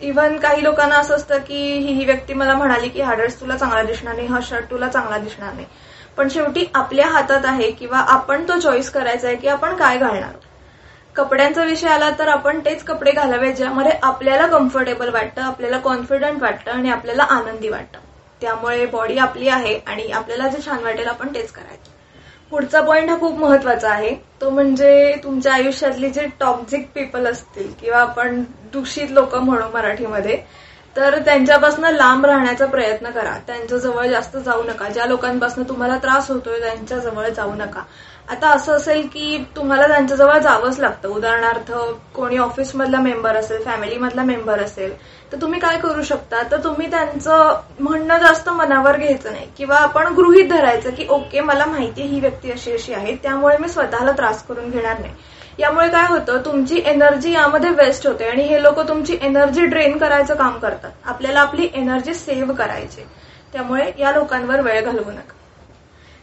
इव्हन 0.00 0.36
काही 0.36 0.62
लोकांना 0.62 0.96
असं 0.96 1.14
असतं 1.14 1.38
की 1.38 1.56
ही 1.78 1.92
ही 1.92 2.04
व्यक्ती 2.04 2.34
मला 2.34 2.54
म्हणाली 2.54 2.88
की 2.88 3.00
हा 3.00 3.14
ड्रेस 3.14 3.40
तुला 3.40 3.56
चांगला 3.56 3.82
दिसणार 3.82 4.14
नाही 4.16 4.26
हा 4.28 4.38
शर्ट 4.42 4.70
तुला 4.70 4.88
चांगला 4.88 5.18
दिसणार 5.18 5.52
नाही. 5.52 5.66
पण 6.16 6.28
शेवटी 6.28 6.64
आपल्या 6.74 7.06
हातात 7.06 7.44
आहे 7.44 7.70
किंवा 7.70 7.98
आपण 7.98 8.48
तो 8.48 8.58
चॉईस 8.60 8.90
करायचा 8.90 9.28
आहे 9.28 9.36
की 9.36 9.48
आपण 9.48 9.76
काय 9.76 9.98
घालणार. 9.98 10.32
कपड्यांचा 11.16 11.64
विषय 11.64 11.88
आला 11.88 12.10
तर 12.10 12.28
आपण 12.28 12.60
तेच 12.60 12.82
कपडे 12.84 13.10
घालावे 13.10 13.52
ज्यामध्ये 13.52 13.92
आपल्याला 14.02 14.46
कम्फर्टेबल 14.46 15.08
वाटतं 15.08 15.42
आपल्याला 15.42 15.78
कॉन्फिडंट 15.78 16.42
वाटतं 16.42 16.70
आणि 16.70 16.90
आपल्याला 16.90 17.22
आनंदी 17.22 17.68
वाटतं. 17.68 17.98
त्यामुळे 18.46 18.84
बॉडी 18.86 19.18
आपली 19.18 19.48
आहे 19.48 19.78
आणि 19.86 20.10
आपल्याला 20.12 20.48
जे 20.48 20.58
छान 20.66 20.82
वाटेल 20.82 21.06
आपण 21.06 21.34
तेच 21.34 21.50
करायचं. 21.52 21.90
पुढचा 22.52 22.80
पॉईंट 22.80 23.10
हा 23.10 23.18
खूप 23.18 23.38
महत्त्वाचा 23.38 23.90
आहे. 23.90 24.14
तो 24.40 24.50
म्हणजे 24.50 25.14
तुमच्या 25.24 25.52
आयुष्यातली 25.54 26.10
जे 26.10 26.26
टॉक्झिक 26.40 26.86
पीपल 26.94 27.26
असतील 27.26 27.72
किंवा 27.80 28.00
आपण 28.00 28.42
दूषित 28.72 29.10
लोक 29.10 29.34
म्हणू 29.34 29.68
मराठीमध्ये 29.74 30.36
तर 30.96 31.18
त्यांच्यापासून 31.18 31.84
लांब 31.86 32.26
राहण्याचा 32.26 32.66
प्रयत्न 32.66 33.10
करा. 33.10 33.36
त्यांच्या 33.46 33.78
जवळ 33.78 34.06
जास्त 34.06 34.36
जाऊ 34.36 34.62
नका. 34.62 34.88
ज्या 34.88 35.06
लोकांपासून 35.06 35.64
तुम्हाला 35.64 35.96
त्रास 35.98 36.30
होतोय 36.30 36.60
त्यांच्या 36.60 36.98
जवळ 36.98 37.28
जाऊ 37.28 37.54
नका. 37.54 37.82
आता 38.28 38.48
असं 38.50 38.72
असेल 38.72 39.06
की 39.06 39.44
तुम्हाला 39.56 39.86
त्यांच्याजवळ 39.88 40.38
जावंच 40.38 40.78
लागतं. 40.80 41.08
उदाहरणार्थ 41.08 41.72
कोणी 42.14 42.38
ऑफिसमधला 42.38 42.98
मेंबर 42.98 43.36
असेल 43.36 43.62
फॅमिलीमधला 43.64 44.22
मेंबर 44.22 44.60
असेल 44.60 44.94
तर 45.32 45.40
तुम्ही 45.40 45.60
काय 45.60 45.78
करू 45.78 46.02
शकता? 46.02 46.42
तर 46.50 46.64
तुम्ही 46.64 46.90
त्यांचं 46.90 47.60
म्हणणं 47.80 48.18
जास्त 48.18 48.48
मनावर 48.48 48.96
घ्यायचं 48.96 49.32
नाही. 49.32 49.46
किंवा 49.58 49.76
आपण 49.76 50.14
गृहित 50.14 50.48
धरायचं 50.48 50.90
की 50.90 51.06
ओके 51.08 51.40
मला 51.40 51.64
माहिती 51.64 52.02
ही 52.02 52.20
व्यक्ती 52.20 52.50
अशी 52.50 52.72
अशी 52.72 52.94
आहे 52.94 53.16
त्यामुळे 53.16 53.56
मी 53.58 53.68
स्वतःला 53.68 54.12
त्रास 54.12 54.46
करून 54.46 54.70
घेणार 54.70 54.98
नाही. 54.98 55.12
यामुळे 55.58 55.88
काय 55.88 56.06
होतं? 56.08 56.38
तुमची 56.44 56.82
एनर्जी 56.86 57.32
यामध्ये 57.32 57.70
वेस्ट 57.70 58.06
होते 58.06 58.24
आणि 58.24 58.42
हे 58.42 58.62
लोक 58.62 58.80
तुमची 58.80 59.18
एनर्जी 59.22 59.66
ड्रेन 59.66 59.98
करायचं 59.98 60.34
काम 60.34 60.58
करतात. 60.58 60.90
आपल्याला 61.04 61.40
आपली 61.40 61.68
एनर्जी 61.74 62.14
सेव्ह 62.14 62.54
करायची. 62.54 63.00
त्यामुळे 63.52 63.92
या 63.98 64.12
लोकांवर 64.12 64.60
वेळ 64.60 64.84
घालवू 64.84 65.10
नका. 65.10 65.32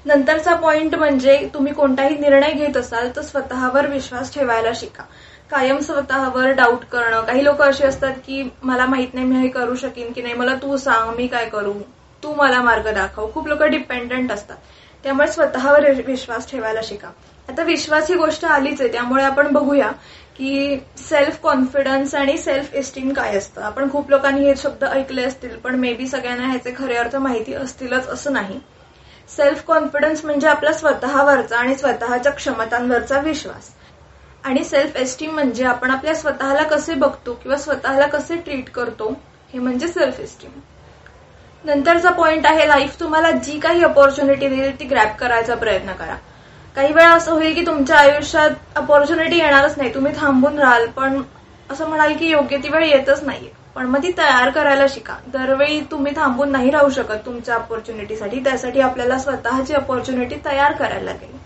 नंतरचा 0.06 0.56
पॉइंट 0.56 0.95
म्हणजे 0.95 1.49
तुम्ही 1.54 1.74
कोणताही 1.74 2.18
निर्णय 2.18 2.51
घेत 2.51 2.78
असाल 2.78 3.10
तर 3.16 3.22
स्वतःवर 3.22 3.88
विश्वास 3.88 4.34
ठेवायला 4.34 4.70
शिका. 4.76 5.04
कायम 5.54 5.80
स्वतःवर 5.80 6.51
डाऊट 6.51 6.86
करणं. 6.86 7.22
काही 7.22 7.43
लोक 7.43 7.62
असे 7.62 7.86
असतात 7.86 8.14
की 8.26 8.49
मला 8.64 8.86
माहीत 8.86 9.14
नाही 9.14 9.26
मी 9.26 9.36
हे 9.36 9.47
करू 9.47 9.76
शकेन 9.76 10.12
की 10.14 10.22
नाही. 10.22 10.34
मला 10.34 10.56
तू 10.56 10.78
सांग 10.78 11.16
मी 11.16 11.28
काय 11.28 11.49
करू? 11.49 11.74
तू 12.24 12.34
मला 12.34 12.62
मार्ग 12.62 12.93
दाखव. 12.93 13.32
खूप 13.34 13.47
लोक 13.47 13.64
डिपेंडंट 13.64 14.32
असतात. 14.32 14.58
त्यामुळे 15.04 15.28
स्वतःवर 15.28 15.89
विश्वास 16.06 16.51
ठेवायला 16.51 16.80
शिका. 16.84 17.10
आता 17.49 17.64
विश्वास 17.64 18.10
ही 18.10 18.16
गोष्ट 18.16 18.45
आलीच 18.45 18.82
आहे. 18.82 18.91
त्यामुळे 18.91 19.24
आपण 19.24 19.51
बघूया 19.51 19.91
की 20.38 20.80
सेल्फ 20.97 21.39
कॉन्फिडन्स 21.43 22.16
आणि 22.16 22.38
सेल्फ 22.38 22.74
एस्टीम 22.74 23.14
काय 23.14 23.38
असतं. 23.38 23.62
आपण 23.62 23.91
खूप 23.91 24.10
लोकांनी 24.10 24.45
हे 24.45 24.56
शब्द 24.56 24.84
ऐकले 24.84 25.24
असतील 25.24 25.56
पण 25.58 25.76
मे 25.76 25.93
बी 25.93 26.08
सगळ्यांना 26.08 26.47
ह्याचे 26.47 26.74
खरे 26.78 26.95
अर्थ 26.95 27.16
माहिती 27.16 27.54
असतीलच 27.54 28.08
असं 28.08 28.34
नाही. 28.34 28.60
सेल्फ 29.38 29.64
कॉन्फिडन्स 29.64 30.26
म्हणजे 30.26 30.47
आपला 30.47 30.74
स्वतःवरचा 30.74 31.58
आणि 31.58 31.76
स्वतःच्या 31.76 32.32
क्षमतांवरचा 32.32 33.20
विश्वास. 33.20 33.70
आणि 34.44 34.64
सेल्फ 34.64 34.98
एस्टीम 34.98 35.34
म्हणजे 35.34 35.66
आपण 35.66 35.91
आपल्या 35.91 36.16
स्वतःला 36.16 36.64
कसे 36.64 36.94
बघतो 36.94 37.34
किंवा 37.34 37.58
स्वतःला 37.58 38.08
कसे 38.08 38.38
ट्रीट 38.38 38.70
करतो 38.70 39.10
हे 39.54 39.60
म्हणजे 39.60 39.88
सेल्फ 39.88 40.20
एस्टीम 40.20 40.60
नंतरचा 41.64 42.10
पॉइंट 42.10 42.46
आहे 42.46 42.68
लाईफ 42.68 43.00
तुम्हाला 43.00 43.32
जी 43.32 43.60
काही 43.60 43.84
अपॉर्च्युनिटी 43.84 44.48
देईल 44.48 44.80
ती 44.80 44.86
ग्रॅप 44.86 45.16
करायचा 45.18 45.56
प्रयत्न 45.56 45.91
करा. 45.91 46.16
काही 46.76 46.94
वेळा 46.94 47.10
असं 47.10 47.32
होईल 47.32 47.54
की 47.56 47.66
तुमच्या 47.66 47.98
आयुष्यात 47.98 48.50
अपॉर्च्युनिटी 48.76 49.38
येणारच 49.38 49.78
नाही. 49.78 49.94
तुम्ही 49.94 50.14
थांबून 50.18 50.60
राहाल 50.60 50.86
पण 50.88 51.22
असं 51.70 51.88
म्हणाल 51.88 52.14
की 52.14 52.30
योग्य 52.30 52.58
ती 52.58 52.70
वेळ 52.70 52.86
येतच 52.86 53.24
नाहीये. 53.24 53.52
पण 53.76 53.86
मग 53.86 54.04
ती 54.04 54.12
तयार 54.18 54.50
करायला 54.50 54.86
शिका. 54.89 55.16
दरवेळी 55.28 55.80
तुम्ही 55.82 56.16
थांबून 56.16 56.52
नाही 56.52 56.72
राहू 56.72 56.89
शकत 56.89 57.26
तुमच्या 57.26 57.56
अपॉर्च्युनिटीसाठी 57.56 58.39
त्यासाठी 58.39 58.82
आपल्याला 58.82 59.18
स्वतःची 59.18 59.74
अपॉर्च्युनिटी 59.74 60.36
तयार 60.46 60.72
करायला 60.72 61.06
लागेल. 61.06 61.43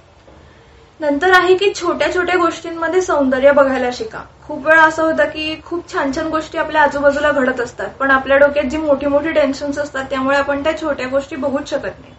नंतर 0.99 1.31
आहे 1.31 1.55
की 1.57 1.71
छोट्या 1.73 2.13
छोट्या 2.13 2.35
गोष्टींमध्ये 2.37 3.01
सौंदर्य 3.01 3.51
बघायला 3.51 3.89
शिका. 3.93 4.21
खूप 4.47 4.65
वेळा 4.67 4.83
असं 4.83 5.03
होतं 5.03 5.25
की 5.25 5.55
खूप 5.65 5.91
छान 5.93 6.11
छान 6.15 6.27
गोष्टी 6.27 6.57
आपल्या 6.57 6.81
आजूबाजूला 6.81 7.31
घडत 7.31 7.59
असतात 7.61 7.89
पण 7.89 8.11
आपल्या 8.11 8.37
डोक्यात 8.37 8.65
जी 8.65 8.77
मोठी 8.77 9.07
मोठी 9.07 9.31
टेन्शन्स 9.31 9.77
असतात 9.77 10.05
त्यामुळे 10.09 10.37
आपण 10.37 10.63
त्या 10.63 10.77
छोट्या 10.81 11.07
गोष्टी 11.07 11.35
बघूच 11.35 11.69
शकत 11.69 11.99
नाही. 11.99 12.13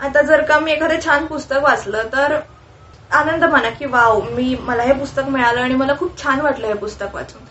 आता 0.00 0.22
जर 0.22 0.42
का 0.42 0.58
मी 0.58 0.72
एखादं 0.72 1.04
छान 1.04 1.26
पुस्तक 1.26 1.62
वाचलं 1.62 2.08
तर 2.12 2.38
आनंद 3.10 3.44
माना 3.44 3.70
की 3.70 3.86
वाव 3.86 4.20
मी 4.30 4.56
मला 4.60 4.82
हे 4.82 4.92
पुस्तक 4.92 5.28
मिळालं 5.28 5.60
आणि 5.60 5.74
मला 5.74 5.96
खूप 5.98 6.22
छान 6.22 6.40
वाटलं 6.40 6.66
हे 6.66 6.74
पुस्तक 6.74 7.14
वाचून. 7.14 7.42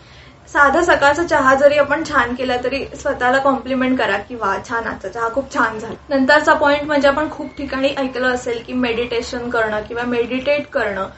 साधा 0.52 0.80
सकाळचा 0.82 1.22
चहा 1.22 1.54
जरी 1.54 1.78
आपण 1.78 2.02
छान 2.08 2.34
केला 2.34 2.56
तरी 2.64 2.84
स्वतःला 2.96 3.38
कॉम्प्लिमेंट 3.38 3.98
करा 3.98 4.16
की 4.18 4.34
वा 4.34 4.54
छान 4.68 4.86
आजचा 4.86 5.08
चहा 5.08 5.28
खूप 5.32 5.52
छान 5.54 5.78
झाला. 5.78 5.94
नंतरचा 6.08 6.52
पॉईंट 6.54 6.84
म्हणजे 6.84 7.08
आपण 7.08 7.30
खूप 7.30 7.48
ठिकाणी 7.56 7.88
ऐकलं 7.98 8.28
असेल 8.28 8.62
की 8.66 8.72
मेडिटेशन 8.74 9.50
करणं 9.50 9.82
किंवा 9.88 10.02
मेडिटेट 10.06 10.66
करणं 10.72 11.08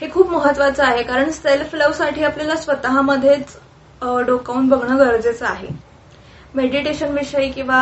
हे 0.00 0.10
खूप 0.10 0.30
महत्वाचं 0.30 0.84
आहे. 0.84 1.02
कारण 1.02 1.30
सेल्फ 1.30 1.74
लव्हसाठी 1.74 2.24
आपल्याला 2.24 2.56
स्वतःमध्येच 2.56 3.56
डोकावून 4.26 4.68
बघणं 4.68 4.98
गरजेचं 4.98 5.46
आहे. 5.46 5.68
मेडिटेशन 6.54 7.12
विषयी 7.12 7.50
किंवा 7.52 7.80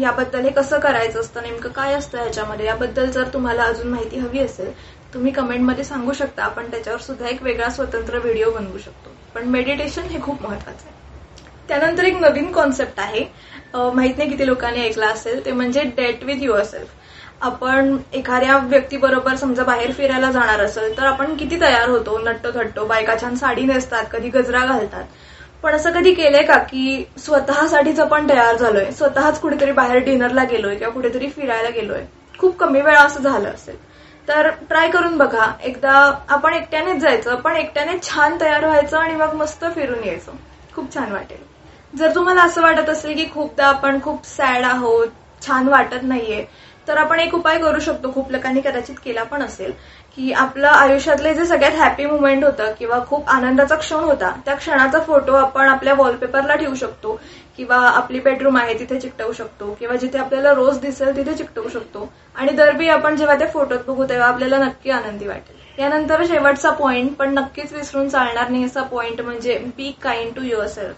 याबद्दल 0.00 0.44
हे 0.44 0.50
कसं 0.52 0.78
करायचं 0.80 1.20
असतं 1.20 1.42
नेमकं 1.42 1.70
काय 1.70 1.94
असतं 1.94 2.18
ह्याच्यामध्ये? 2.18 2.66
याबद्दल 2.66 3.10
जर 3.10 3.28
तुम्हाला 3.34 3.62
अजून 3.64 3.88
माहिती 3.88 4.18
हवी 4.18 4.40
असेल 4.40 4.72
तुम्ही 5.14 5.32
कमेंटमध्ये 5.32 5.84
सांगू 5.84 6.12
शकता. 6.12 6.44
आपण 6.44 6.70
त्याच्यावर 6.70 7.00
सुद्धा 7.00 7.28
एक 7.28 7.42
वेगळा 7.42 7.68
स्वतंत्र 7.70 8.18
व्हिडिओ 8.18 8.50
बनवू 8.50 8.78
शकतो. 8.78 9.10
पण 9.36 9.48
मेडिटेशन 9.50 10.02
हे 10.02 10.20
खूप 10.20 10.42
महत्वाचं 10.42 10.86
आहे. 10.86 10.94
त्यानंतर 11.68 12.04
एक 12.04 12.16
नवीन 12.20 12.50
कॉन्सेप्ट 12.52 13.00
आहे. 13.00 13.24
माहीत 13.74 14.18
नाही 14.18 14.28
किती 14.30 14.46
लोकांनी 14.46 14.80
ऐकला 14.80 15.06
असेल 15.06 15.44
ते 15.44 15.52
म्हणजे 15.52 15.82
डेट 15.96 16.22
विथ 16.24 16.42
युअर 16.42 16.62
सेल्फ 16.64 16.88
आपण 17.44 17.96
एखाद्या 18.14 18.56
व्यक्तीबरोबर 18.58 19.34
समजा 19.36 19.64
बाहेर 19.64 19.90
फिरायला 19.92 20.30
जाणार 20.32 20.60
असेल 20.60 20.96
तर 20.98 21.04
आपण 21.06 21.34
किती 21.36 21.60
तयार 21.60 21.88
होतो? 21.88 22.18
नट्टो 22.18 22.50
थट्टो 22.54 22.84
बायका 22.86 23.16
छान 23.22 23.34
साडी 23.36 23.64
नेसतात 23.64 24.04
कधी 24.12 24.28
गजरा 24.28 24.64
घालतात. 24.66 25.04
पण 25.62 25.74
असं 25.74 25.92
कधी 25.92 26.12
केलंय 26.14 26.42
का 26.42 26.56
की 26.62 27.04
स्वतःसाठीच 27.18 28.00
आपण 28.00 28.28
तयार 28.28 28.56
झालोय? 28.56 28.90
स्वतःच 28.90 29.40
कुठेतरी 29.40 29.72
बाहेर 29.72 30.04
डिनरला 30.04 30.44
गेलोय 30.44 30.76
किंवा 30.76 30.92
कुठेतरी 30.92 31.28
फिरायला 31.30 31.70
गेलोय. 31.70 32.02
खूप 32.38 32.56
कमी 32.56 32.80
वेळा 32.80 33.00
असं 33.00 33.20
झालं 33.20 33.48
असेल. 33.48 33.76
तर 34.28 34.48
ट्राय 34.68 34.90
करून 34.90 35.16
बघा. 35.18 35.46
एकदा 35.62 35.92
आपण 36.28 36.54
एकट्यानेच 36.54 37.00
जायचं 37.02 37.34
पण 37.36 37.56
एकट्याने 37.56 37.98
छान 38.02 38.36
तयार 38.40 38.64
व्हायचं 38.64 38.98
आणि 38.98 39.14
मग 39.14 39.34
मस्त 39.34 39.64
फिरून 39.74 40.04
यायचं. 40.04 40.32
खूप 40.74 40.94
छान 40.94 41.12
वाटेल. 41.12 41.44
जर 41.92 42.14
तुम्हाला 42.14 42.42
असं 42.42 42.62
वाटत 42.62 42.88
असेल 42.90 43.14
की 43.16 43.26
खूपदा 43.34 43.66
आपण 43.66 44.00
खूप 44.02 44.26
सॅड 44.26 44.64
आहोत 44.64 45.08
छान 45.42 45.68
वाटत 45.68 46.02
नाहीये 46.02 46.44
तर 46.88 46.96
आपण 46.96 47.20
एक 47.20 47.34
उपाय 47.34 47.58
करू 47.58 47.80
शकतो. 47.80 48.12
खूप 48.14 48.30
लोकांनी 48.32 48.60
कदाचित 48.60 48.94
केला 49.04 49.22
पण 49.22 49.42
असेल 49.42 49.72
की 50.16 50.32
आपलं 50.32 50.68
आयुष्यातले 50.68 51.32
जे 51.34 51.44
सगळ्यात 51.46 51.72
हॅपी 51.72 52.06
मुवमेंट 52.06 52.44
होतं 52.44 52.72
किंवा 52.78 52.98
खूप 53.06 53.28
आनंदाचा 53.28 53.76
क्षण 53.76 54.04
होता 54.04 54.30
त्या 54.44 54.54
क्षणाचा 54.54 55.00
फोटो 55.00 55.34
आपण 55.34 55.68
आपल्या 55.68 55.94
वॉलपेपरला 55.94 56.54
ठेवू 56.54 56.74
शकतो. 56.74 57.18
किंवा 57.56 57.76
आपली 57.76 58.20
बेडरूम 58.20 58.56
आहे 58.56 58.78
तिथे 58.78 59.00
चिकटवू 59.00 59.32
शकतो. 59.32 59.76
किंवा 59.80 59.96
जिथे 59.96 60.18
आपल्याला 60.18 60.52
रोज 60.52 60.78
दिसेल 60.78 61.16
तिथे 61.16 61.34
चिकटवू 61.34 61.68
शकतो. 61.68 62.12
आणि 62.34 62.52
दरबी 62.52 62.88
आपण 62.88 63.16
जेव्हा 63.16 63.38
त्या 63.38 63.48
फोटोत 63.48 63.78
बघू 63.86 64.04
तेव्हा 64.08 64.28
आपल्याला 64.28 64.58
नक्की 64.58 64.90
आनंदी 64.90 65.26
वाटेल. 65.26 65.56
यानंतर 65.78 66.24
शेवटचा 66.26 66.70
पॉइंट 66.70 67.16
पण 67.16 67.34
नक्कीच 67.34 67.72
विसरून 67.72 68.08
चालणार 68.08 68.48
नाही 68.48 68.64
असा 68.64 68.82
पॉइंट 68.82 69.20
म्हणजे 69.20 69.58
be 69.76 69.94
kind 70.02 70.34
to 70.34 70.42
your 70.42 70.66
self 70.66 70.94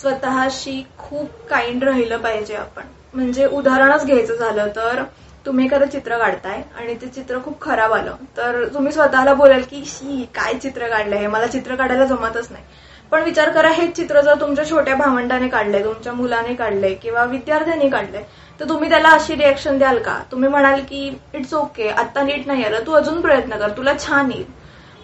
स्वतःशी 0.00 0.82
खूप 0.98 1.30
काइंड 1.50 1.84
राहिलं 1.84 2.16
पाहिजे 2.16 2.54
आपण. 2.54 2.82
म्हणजे 3.14 3.46
उदाहरणच 3.46 4.04
घ्यायचं 4.06 4.34
झालं 4.34 4.68
तर 4.76 5.02
तुम्ही 5.46 5.66
एखादं 5.66 5.86
चित्र 5.86 6.18
काढताय 6.18 6.62
आणि 6.78 6.94
ते 6.94 7.06
चित्र 7.06 7.38
खूप 7.44 7.60
खराब 7.60 7.92
आलं. 7.92 8.14
तर 8.36 8.68
तुम्ही 8.74 8.92
स्वतःला 8.92 9.34
बोलाल 9.34 9.62
की 9.70 9.82
शी 9.86 10.24
काय 10.34 10.54
चित्र 10.54 10.88
काढलं 10.88 11.16
हे 11.16 11.26
मला 11.26 11.46
चित्र 11.46 11.74
काढायला 11.74 12.04
जमतच 12.04 12.48
नाही. 12.50 12.64
पण 13.12 13.22
विचार 13.22 13.50
करा 13.50 13.68
हेच 13.68 13.94
चित्र 13.96 14.20
जर 14.20 14.40
तुमच्या 14.40 14.64
छोट्या 14.70 14.94
भावंडाने 14.94 15.48
काढलंय 15.48 15.84
तुमच्या 15.84 16.12
मुलाने 16.12 16.54
काढलंय 16.54 16.94
किंवा 16.94 17.24
विद्यार्थ्यांनी 17.24 17.88
काढलंय 17.88 18.22
तर 18.60 18.68
तुम्ही 18.68 18.88
त्याला 18.90 19.08
अशी 19.08 19.34
रिएक्शन 19.34 19.78
द्याल 19.78 19.98
का? 19.98 20.18
तुम्ही 20.32 20.48
म्हणाल 20.48 20.80
की 20.80 21.18
इट्स 21.34 21.54
ओके 21.54 21.88
आता 21.88 22.22
नीट 22.22 22.46
नाही 22.46 22.64
आलं 22.64 22.86
तू 22.86 22.92
अजून 22.92 23.20
प्रयत्न 23.20 23.56
कर 23.56 23.70
तुला 23.76 23.92
छान 23.98 24.30
येईल. 24.30 24.44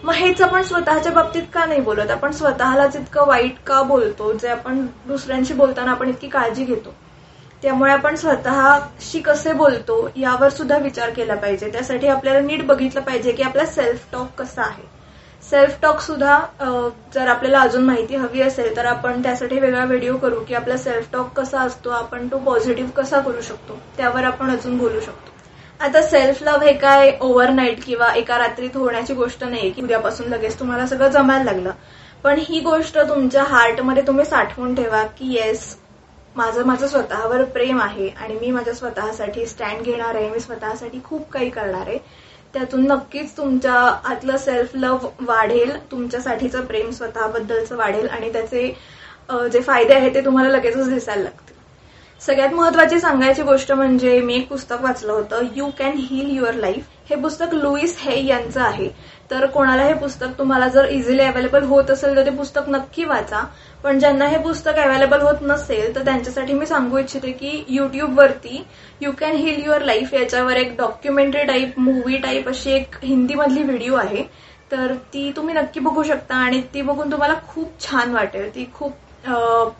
मग 0.03 0.13
हेच 0.13 0.41
आपण 0.41 0.61
स्वतःच्या 0.61 1.11
बाबतीत 1.11 1.43
का 1.53 1.65
नाही 1.65 1.81
बोलत? 1.81 2.11
आपण 2.11 2.31
स्वतःलाच 2.31 2.95
इतकं 2.95 3.27
वाईट 3.27 3.55
का 3.67 3.81
बोलतो? 3.81 4.31
जे 4.33 4.47
आपण 4.47 4.85
दुसऱ्यांशी 5.07 5.53
बोलताना 5.53 5.91
आपण 5.91 6.09
इतकी 6.09 6.27
काळजी 6.27 6.65
घेतो. 6.65 6.93
त्यामुळे 7.61 7.91
आपण 7.91 8.15
स्वतःशी 8.15 9.19
कसे 9.19 9.53
बोलतो 9.53 10.09
यावर 10.15 10.49
सुद्धा 10.49 10.77
विचार 10.77 11.09
केला 11.09 11.35
पाहिजे. 11.35 11.69
त्यासाठी 11.71 12.07
आपल्याला 12.07 12.39
नीट 12.39 12.65
बघितलं 12.65 13.01
पाहिजे 13.01 13.31
की 13.31 13.43
आपला 13.43 13.65
सेल्फ 13.65 14.05
टॉक 14.11 14.27
कसा 14.37 14.61
आहे. 14.61 14.92
सेल्फ 15.53 15.77
टॉक 15.81 15.99
सुद्धा 16.01 16.37
जर 17.13 17.27
आपल्याला 17.27 17.59
अजून 17.61 17.83
माहिती 17.85 18.15
हवी 18.15 18.41
असेल 18.41 18.75
तर 18.75 18.85
आपण 18.85 19.21
त्यासाठी 19.23 19.59
वेगळा 19.59 19.83
व्हिडिओ 19.85 20.15
करू 20.17 20.39
की 20.47 20.53
आपला 20.55 20.77
सेल्फ 20.77 21.11
टॉक 21.13 21.27
कसा 21.37 21.59
असतो 21.61 21.89
आपण 21.89 22.27
तो 22.27 22.37
पॉझिटिव्ह 22.45 22.89
कसा 22.91 23.19
करू 23.19 23.41
शकतो 23.41 23.77
त्यावर 23.97 24.23
आपण 24.23 24.51
अजून 24.51 24.77
बोलू 24.77 24.99
शकतो. 24.99 25.31
आता 25.79 26.01
सेल्फ 26.01 26.41
लव्ह 26.43 26.65
हे 26.65 26.73
काय 26.73 27.11
ओव्हरनाईट 27.21 27.83
किंवा 27.85 28.07
एका 28.15 28.37
रात्रीत 28.37 28.77
होण्याची 28.77 29.13
गोष्ट 29.13 29.43
नाही 29.43 29.69
की 29.71 29.81
उद्यापासून 29.81 30.27
लगेच 30.29 30.59
तुम्हाला 30.59 30.87
सगळं 30.87 31.11
जमायला 31.11 31.43
लागलं. 31.43 31.71
पण 32.23 32.39
ही 32.39 32.59
गोष्ट 32.61 32.97
तुमच्या 32.99 33.43
हार्टमध्ये 33.43 34.07
तुम्ही 34.07 34.25
साठवून 34.25 34.75
ठेवा 34.75 35.03
की 35.17 35.33
येस 35.33 35.75
माझं 36.35 36.65
माझं 36.65 36.87
स्वतःवर 36.87 37.43
प्रेम 37.45 37.81
आहे 37.81 38.07
आणि 38.09 38.33
मी 38.33 38.51
माझ्या 38.51 38.73
स्वतःसाठी 38.73 39.45
स्टँड 39.45 39.81
घेणार 39.81 40.15
आहे 40.15 40.29
मी 40.29 40.39
स्वतःसाठी 40.39 40.99
खूप 41.03 41.29
काही 41.31 41.49
करणार 41.49 41.87
आहे. 41.87 41.97
त्यातून 42.53 42.85
नक्कीच 42.87 43.35
तुमच्या 43.37 43.73
आतलं 44.05 44.37
सेल्फ 44.37 44.75
लव्ह 44.75 45.07
वाढेल 45.27 45.71
तुमच्यासाठीचं 45.91 46.65
प्रेम 46.65 46.89
स्वतःबद्दलचं 46.91 47.75
वाढेल 47.77 48.07
आणि 48.07 48.31
त्याचे 48.33 48.67
जे 49.51 49.61
फायदे 49.61 49.93
आहेत 49.93 50.13
ते 50.15 50.21
तुम्हाला 50.25 50.49
लगेचच 50.49 50.89
दिसायला 50.89 51.23
लागतील. 51.23 51.51
सगळ्यात 52.21 52.53
महत्वाची 52.53 52.99
सांगायची 52.99 53.41
गोष्ट 53.43 53.71
म्हणजे 53.71 54.19
मी 54.21 54.33
एक 54.35 54.47
पुस्तक 54.49 54.81
वाचलं 54.81 55.11
होतं 55.13 55.47
you 55.55 55.69
can 55.79 55.97
heal 55.99 56.29
your 56.37 56.53
life 56.55 56.83
हे 57.09 57.15
पुस्तक 57.21 57.53
लुईस 57.53 57.97
हे 58.01 58.25
यांचं 58.25 58.61
आहे. 58.61 58.87
तर 59.31 59.45
कोणाला 59.45 59.83
हे 59.83 59.93
पुस्तक 59.93 60.37
तुम्हाला 60.37 60.67
जर 60.67 60.85
इझिली 60.89 61.21
अवेलेबल 61.23 61.63
होत 61.65 61.91
असेल 61.91 62.15
तर 62.15 62.25
ते 62.25 62.31
पुस्तक 62.37 62.69
नक्की 62.69 63.05
वाचा. 63.05 63.41
पण 63.83 63.99
ज्यांना 63.99 64.25
हे 64.27 64.37
पुस्तक 64.39 64.79
अवेलेबल 64.79 65.21
होत 65.21 65.41
नसेल 65.41 65.95
तर 65.95 66.05
त्यांच्यासाठी 66.05 66.53
मी 66.53 66.65
सांगू 66.65 66.97
इच्छिते 66.97 67.31
की 67.31 67.63
युट्यूबवरती 67.69 68.63
you 69.03 69.11
can 69.19 69.35
heal 69.35 69.63
your 69.65 69.81
life 69.85 70.13
याच्यावर 70.13 70.57
एक 70.57 70.75
डॉक्युमेंटरी 70.77 71.43
टाईप 71.43 71.79
मूवी 71.79 72.17
टाईप 72.17 72.47
अशी 72.49 72.71
एक 72.71 72.95
हिंदीमधली 73.03 73.63
व्हिडिओ 73.63 73.95
आहे. 73.95 74.23
तर 74.71 74.93
ती 75.13 75.31
तुम्ही 75.35 75.55
नक्की 75.55 75.79
बघू 75.79 76.03
शकता 76.03 76.35
आणि 76.35 76.61
ती 76.73 76.81
बघून 76.81 77.11
तुम्हाला 77.11 77.33
खूप 77.47 77.79
छान 77.79 78.13
वाटेल. 78.13 78.49
ती 78.55 78.65
खूप 78.73 78.91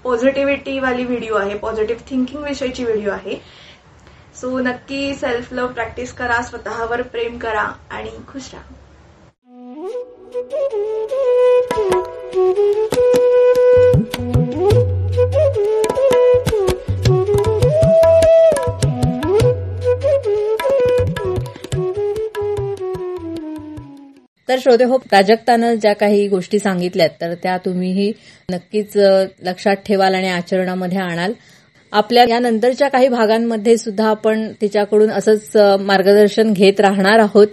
पॉझिटिव्हिटी 0.03 0.80
वाली 0.80 1.03
व्हिडिओ 1.05 1.36
आहे. 1.36 1.57
पॉझिटिव्ह 1.57 2.01
थिंकिंग 2.09 2.43
विषयीची 2.43 2.84
व्हिडिओ 2.84 3.11
आहे. 3.11 3.39
सो 4.41 4.59
नक्की 4.59 5.13
सेल्फ 5.15 5.53
लव्ह 5.53 5.74
प्रॅक्टिस 5.74 6.13
करा 6.13 6.41
स्वतःवर 6.41 7.01
प्रेम 7.01 7.38
करा 7.38 7.67
आणि 7.91 8.11
खुश 8.28 8.53
राहा. 8.53 8.74
तर 24.49 24.59
श्रोते 24.59 24.83
हो 24.83 24.97
प्राजक्तानं 24.97 25.75
ज्या 25.75 25.93
काही 25.93 26.27
गोष्टी 26.27 26.59
सांगितल्यात 26.59 27.09
तर 27.21 27.33
त्या 27.43 27.57
तुम्हीही 27.57 28.11
नक्कीच 28.51 28.97
लक्षात 29.43 29.75
ठेवाल 29.85 30.15
आणि 30.15 30.29
आचरणामध्ये 30.29 30.97
आणाल. 30.97 31.33
आपल्या 31.93 32.23
या 32.29 32.39
नंतरच्या 32.39 32.87
काही 32.87 33.07
भागांमध्ये 33.07 33.77
सुद्धा 33.77 34.07
आपण 34.09 34.47
तिच्याकडून 34.61 35.11
असंच 35.11 35.55
मार्गदर्शन 35.81 36.53
घेत 36.53 36.79
राहणार 36.79 37.19
आहोत. 37.19 37.47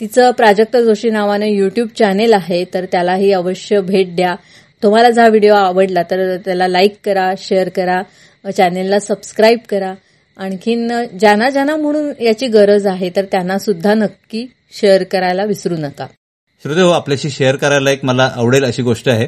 तिचं 0.00 0.30
प्राजक्ता 0.30 0.80
जोशी 0.80 1.10
नावानं 1.10 1.46
युट्यूब 1.46 1.88
चॅनेल 1.98 2.32
आहे 2.32 2.64
तर 2.74 2.84
त्यालाही 2.92 3.32
अवश्य 3.32 3.80
भेट 3.80 4.14
द्या. 4.16 4.34
तुम्हाला 4.82 5.10
जर 5.10 5.22
हा 5.22 5.28
व्हिडिओ 5.28 5.54
आवडला 5.54 6.02
तर 6.10 6.36
त्याला 6.36 6.68
लाईक 6.68 6.96
करा 7.04 7.32
शेअर 7.38 7.68
करा 7.68 8.02
चॅनेलला 8.50 8.98
सबस्क्राईब 8.98 9.58
करा. 9.68 9.92
आणखीन 10.38 10.88
ज्यांना 11.20 11.50
ज्यांना 11.50 11.76
म्हणून 11.76 12.12
याची 12.20 12.46
गरज 12.46 12.86
आहे 12.86 13.10
तर 13.16 13.24
त्यांना 13.24 13.58
सुद्धा 13.58 13.94
नक्की 13.94 14.46
शेअर 14.72 15.02
करायला 15.02 15.44
विसरू 15.44 15.76
नका. 15.76 16.06
श्रोते 16.62 16.80
हो 16.80 16.90
आपल्याशी 16.90 17.30
शेअर 17.30 17.56
करायला 17.56 17.90
एक 17.90 18.04
मला 18.04 18.32
आवडेल 18.36 18.64
अशी 18.64 18.82
गोष्ट 18.82 19.08
आहे. 19.08 19.26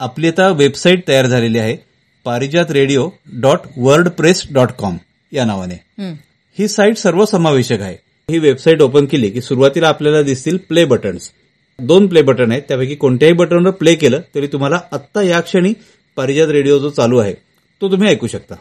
आपली 0.00 0.28
आता 0.28 0.48
वेबसाईट 0.48 1.08
तयार 1.08 1.26
झालेली 1.26 1.58
आहे 1.58 1.76
Parijat 2.24 2.70
radio 2.70 3.08
dot 3.32 3.58
wordpress 4.08 4.46
dot 4.52 4.68
com 4.78 4.96
या 5.32 5.44
नावाने. 5.44 5.74
हं. 5.74 6.14
ही 6.58 6.68
साईट 6.68 6.96
सर्वसमावेशक 6.96 7.80
आहे. 7.80 7.96
ही 8.30 8.38
वेबसाईट 8.38 8.82
ओपन 8.82 9.04
केली 9.06 9.30
की 9.30 9.40
सुरुवातीला 9.40 9.88
आपल्याला 9.88 10.22
दिसतील 10.22 10.56
प्ले 10.56 10.84
बटन्स 10.84 11.30
दोन 11.78 12.06
प्ले 12.06 12.22
बटन 12.22 12.50
आहेत 12.50 12.62
त्यापैकी 12.68 12.94
कोणत्याही 12.94 13.34
बटनवर 13.34 13.70
प्ले 13.70 13.94
केलं 13.94 14.20
तरी 14.34 14.46
तुम्हाला 14.46 14.80
आत्ता 14.92 15.22
या 15.22 15.40
क्षणी 15.40 15.72
पारिजात 16.16 16.48
रेडिओ 16.48 16.78
जो 16.78 16.90
चालू 16.90 17.18
आहे 17.18 17.34
तो 17.80 17.90
तुम्ही 17.90 18.08
ऐकू 18.08 18.26
शकता. 18.26 18.54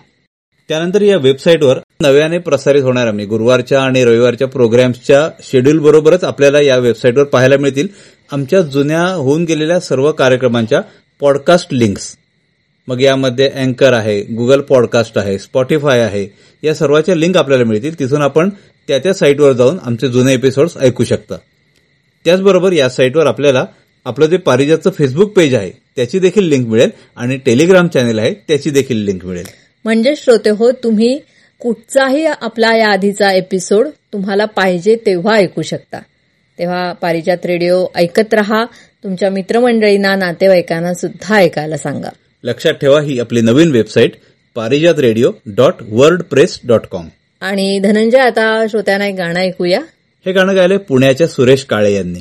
त्यानंतर 0.67 1.01
या 1.01 1.17
वेबसाईटवर 1.17 1.79
नव्याने 2.01 2.37
प्रसारित 2.37 2.83
होणार 2.83 3.07
आम्ही 3.07 3.25
गुरुवारच्या 3.25 3.81
आणि 3.81 4.03
रविवारच्या 4.05 4.47
प्रोग्राम्सच्या 4.47 5.27
शेड्यूल 5.43 5.79
बरोबरच 5.79 6.23
आपल्याला 6.23 6.61
या 6.61 6.77
वेबसाईटवर 6.77 7.23
पाहायला 7.23 7.57
मिळतील. 7.57 7.87
आमच्या 8.31 8.61
जुन्या 8.61 9.03
होऊन 9.03 9.43
गेलेल्या 9.45 9.79
सर्व 9.79 10.11
कार्यक्रमांच्या 10.11 10.81
पॉडकास्ट 11.21 11.73
लिंक्स 11.73 12.15
मग 12.87 13.01
यामध्ये 13.01 13.49
अँकर 13.49 13.93
आहे 13.93 14.21
गुगल 14.35 14.61
पॉडकास्ट 14.61 15.17
आहे 15.17 15.37
स्पॉटीफाय 15.39 15.99
आहे. 15.99 16.25
या 16.63 16.73
सर्वाच्या 16.75 17.15
लिंक 17.15 17.37
आपल्याला 17.37 17.63
मिळतील. 17.63 17.99
तिथून 17.99 18.21
आपण 18.21 18.49
त्या 18.87 18.97
त्या 18.97 19.13
साईटवर 19.13 19.51
जाऊन 19.53 19.77
आमचे 19.83 20.07
जुने 20.07 20.33
एपिसोड्स 20.33 20.77
ऐकू 20.77 21.03
शकता. 21.03 21.35
त्याचबरोबर 22.25 22.73
या 22.73 22.89
साईटवर 22.89 23.25
आपल्याला 23.25 23.65
आपलं 24.05 24.25
जे 24.25 24.37
पारिजातचं 24.37 24.89
फेसबुक 24.89 25.35
पेज 25.35 25.53
आहे 25.55 25.71
त्याची 25.95 26.19
देखील 26.19 26.43
लिंक 26.43 26.67
मिळेल 26.67 26.89
आणि 27.15 27.37
टेलिग्राम 27.37 27.87
चॅनेल 27.87 28.19
आहे 28.19 28.33
त्याची 28.47 28.69
देखील 28.69 29.03
लिंक 29.05 29.25
मिळेल. 29.25 29.45
म्हणजे 29.85 30.13
श्रोते 30.17 30.49
हो 30.49 30.71
तुम्ही 30.83 31.17
कुठचाही 31.61 32.25
आपला 32.25 32.75
या 32.77 32.87
आधीचा 32.87 33.31
एपिसोड 33.31 33.87
तुम्हाला 34.13 34.45
पाहिजे 34.45 34.95
तेव्हा 35.05 35.35
ऐकू 35.35 35.61
शकता. 35.61 35.99
तेव्हा 36.59 36.93
पारिजात 36.93 37.45
रेडिओ 37.45 37.85
ऐकत 37.95 38.33
रहा 38.33 38.65
तुमच्या 39.03 39.29
मित्रमंडळींना 39.29 40.15
नातेवाईकांना 40.15 40.93
सुद्धा 40.93 41.35
ऐकायला 41.35 41.77
सांगा. 41.77 42.09
लक्षात 42.43 42.73
ठेवा 42.73 43.01
ही 43.01 43.19
आपली 43.19 43.41
नवीन 43.41 43.71
website 43.71 44.11
Parijat 44.55 44.99
radio 44.99 45.31
dot 45.45 45.73
wordpress 46.23 46.59
dot 46.67 46.81
com 46.91 47.07
आणि 47.41 47.79
धनंजय 47.79 48.19
आता 48.19 48.65
श्रोत्यांना 48.69 49.07
एक 49.07 49.15
गाणं 49.15 49.39
ऐकूया. 49.39 49.79
हे 50.25 50.31
गाणं 50.31 50.55
गायलंय 50.55 50.77
पुण्याच्या 50.77 51.27
सुरेश 51.27 51.63
काळे 51.63 51.93
यांनी. 51.93 52.19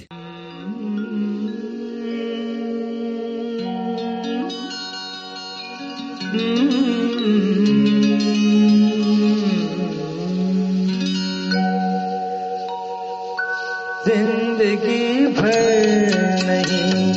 ज़िंदगी 14.61 15.27
भर 15.37 16.43
नहीं 16.47 17.13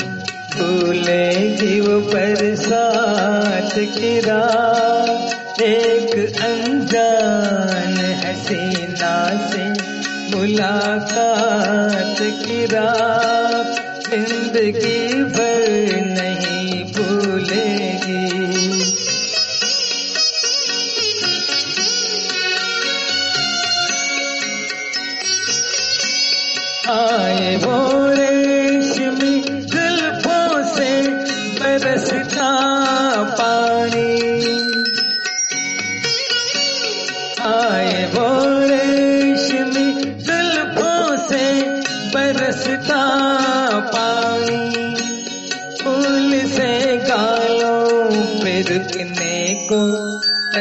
भूलेगी 0.53 1.79
वो 1.79 1.99
बरसात 2.11 3.73
की 3.95 4.19
रात 4.19 5.61
एक 5.61 6.13
अनजान 6.43 7.97
हसीना 8.23 9.15
से 9.49 9.65
मुलाकात 10.35 12.21
की 12.39 12.65
रात 12.75 14.07
ज़िंदगी 14.07 15.23
भर 15.35 15.52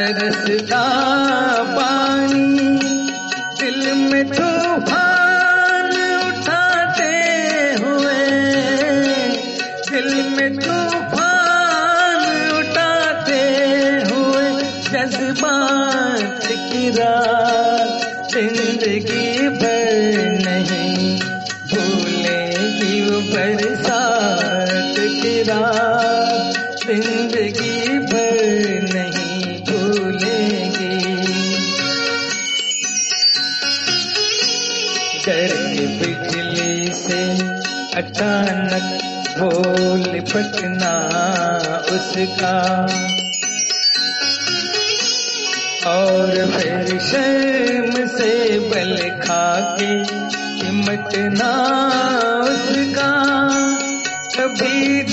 तरसता 0.02 0.82
डर 35.27 35.53
बिजली 35.73 36.93
से 36.93 37.31
अचानक 37.95 39.01
बोल 39.39 40.19
पटना 40.19 40.93
उसका। 41.91 42.81
और 45.91 46.51
फिर 46.51 46.99
शर्म 46.99 48.07
से 48.07 48.59
बल 48.59 48.97
खा 48.97 49.77
के 49.79 50.05
सिमटना 50.05 51.51
उसका। 52.43 53.23
कभी 54.37 55.03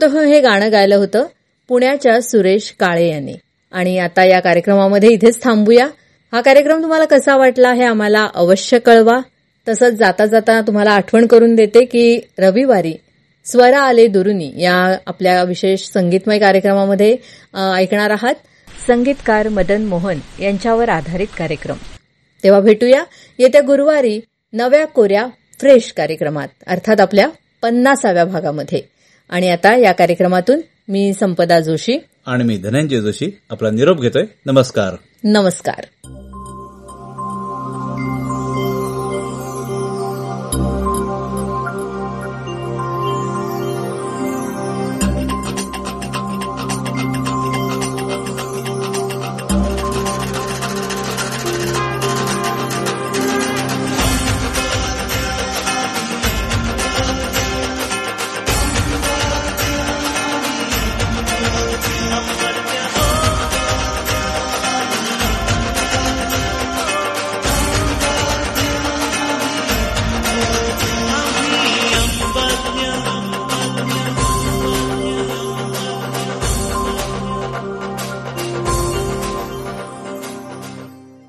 श्रोतो 0.00 0.20
हे 0.20 0.40
गाणं 0.40 0.72
गायलं 0.72 0.96
होतं 0.96 1.24
पुण्याच्या 1.68 2.22
सुरेश 2.22 2.74
काळे 2.80 3.08
यांनी. 3.08 3.34
आणि 3.72 3.98
आता 3.98 4.24
या 4.24 4.40
कार्यक्रमामध्ये 4.40 5.08
इथेच 5.08 5.42
थांबूया. 5.42 5.86
हा 6.32 6.40
कार्यक्रम 6.40 6.82
तुम्हाला 6.82 7.04
कसा 7.04 7.36
वाटला 7.36 7.72
हे 7.72 7.84
आम्हाला 7.84 8.26
अवश्य 8.34 8.78
कळवा. 8.78 9.20
तसंच 9.68 9.92
जाता 9.92 10.26
जाता 10.26 10.60
तुम्हाला 10.60 10.90
आठवण 10.90 11.26
करून 11.26 11.54
देते 11.54 11.84
की 11.84 12.20
रविवारी 12.38 12.94
स्वरा 13.44 13.80
आले 13.80 14.06
दुरुनी 14.06 14.52
या 14.56 14.98
आपल्या 15.06 15.42
विशेष 15.42 15.80
संगीतमय 15.80 16.38
कार्यक्रमामध्ये 16.38 17.16
ऐकणार 17.76 18.10
आहात. 18.10 18.34
संगीतकार 18.86 19.48
मदन 19.48 19.82
मोहन 19.82 20.18
यांच्यावर 20.40 20.88
आधारित 20.88 21.28
कार्यक्रम. 21.38 21.76
तेव्हा 22.44 22.60
भेटूया. 22.60 23.04
येत्या 23.38 23.60
गुरुवारी 23.60 24.20
नव्या 24.52 24.86
कोऱ्या 24.86 25.26
फ्रेश 25.60 25.92
कार्यक्रमात. 25.96 26.48
अर्थात 26.66 27.00
आपल्या 27.00 27.28
पन्नासाव्या 27.62 28.24
भागामध्ये. 28.24 28.95
आणि 29.28 29.50
आता 29.50 29.76
या 29.76 29.92
कार्यक्रमातून 29.92 30.60
मी 30.88 31.12
संपदा 31.12 31.60
जोशी 31.60 31.98
आणि 32.26 32.44
मी 32.44 32.56
धनंजय 32.56 33.00
जोशी 33.00 33.38
आपला 33.50 33.70
निरोप 33.70 34.00
घेतोय. 34.00 34.22
नमस्कार. 34.46 34.94
नमस्कार. 35.24 36.10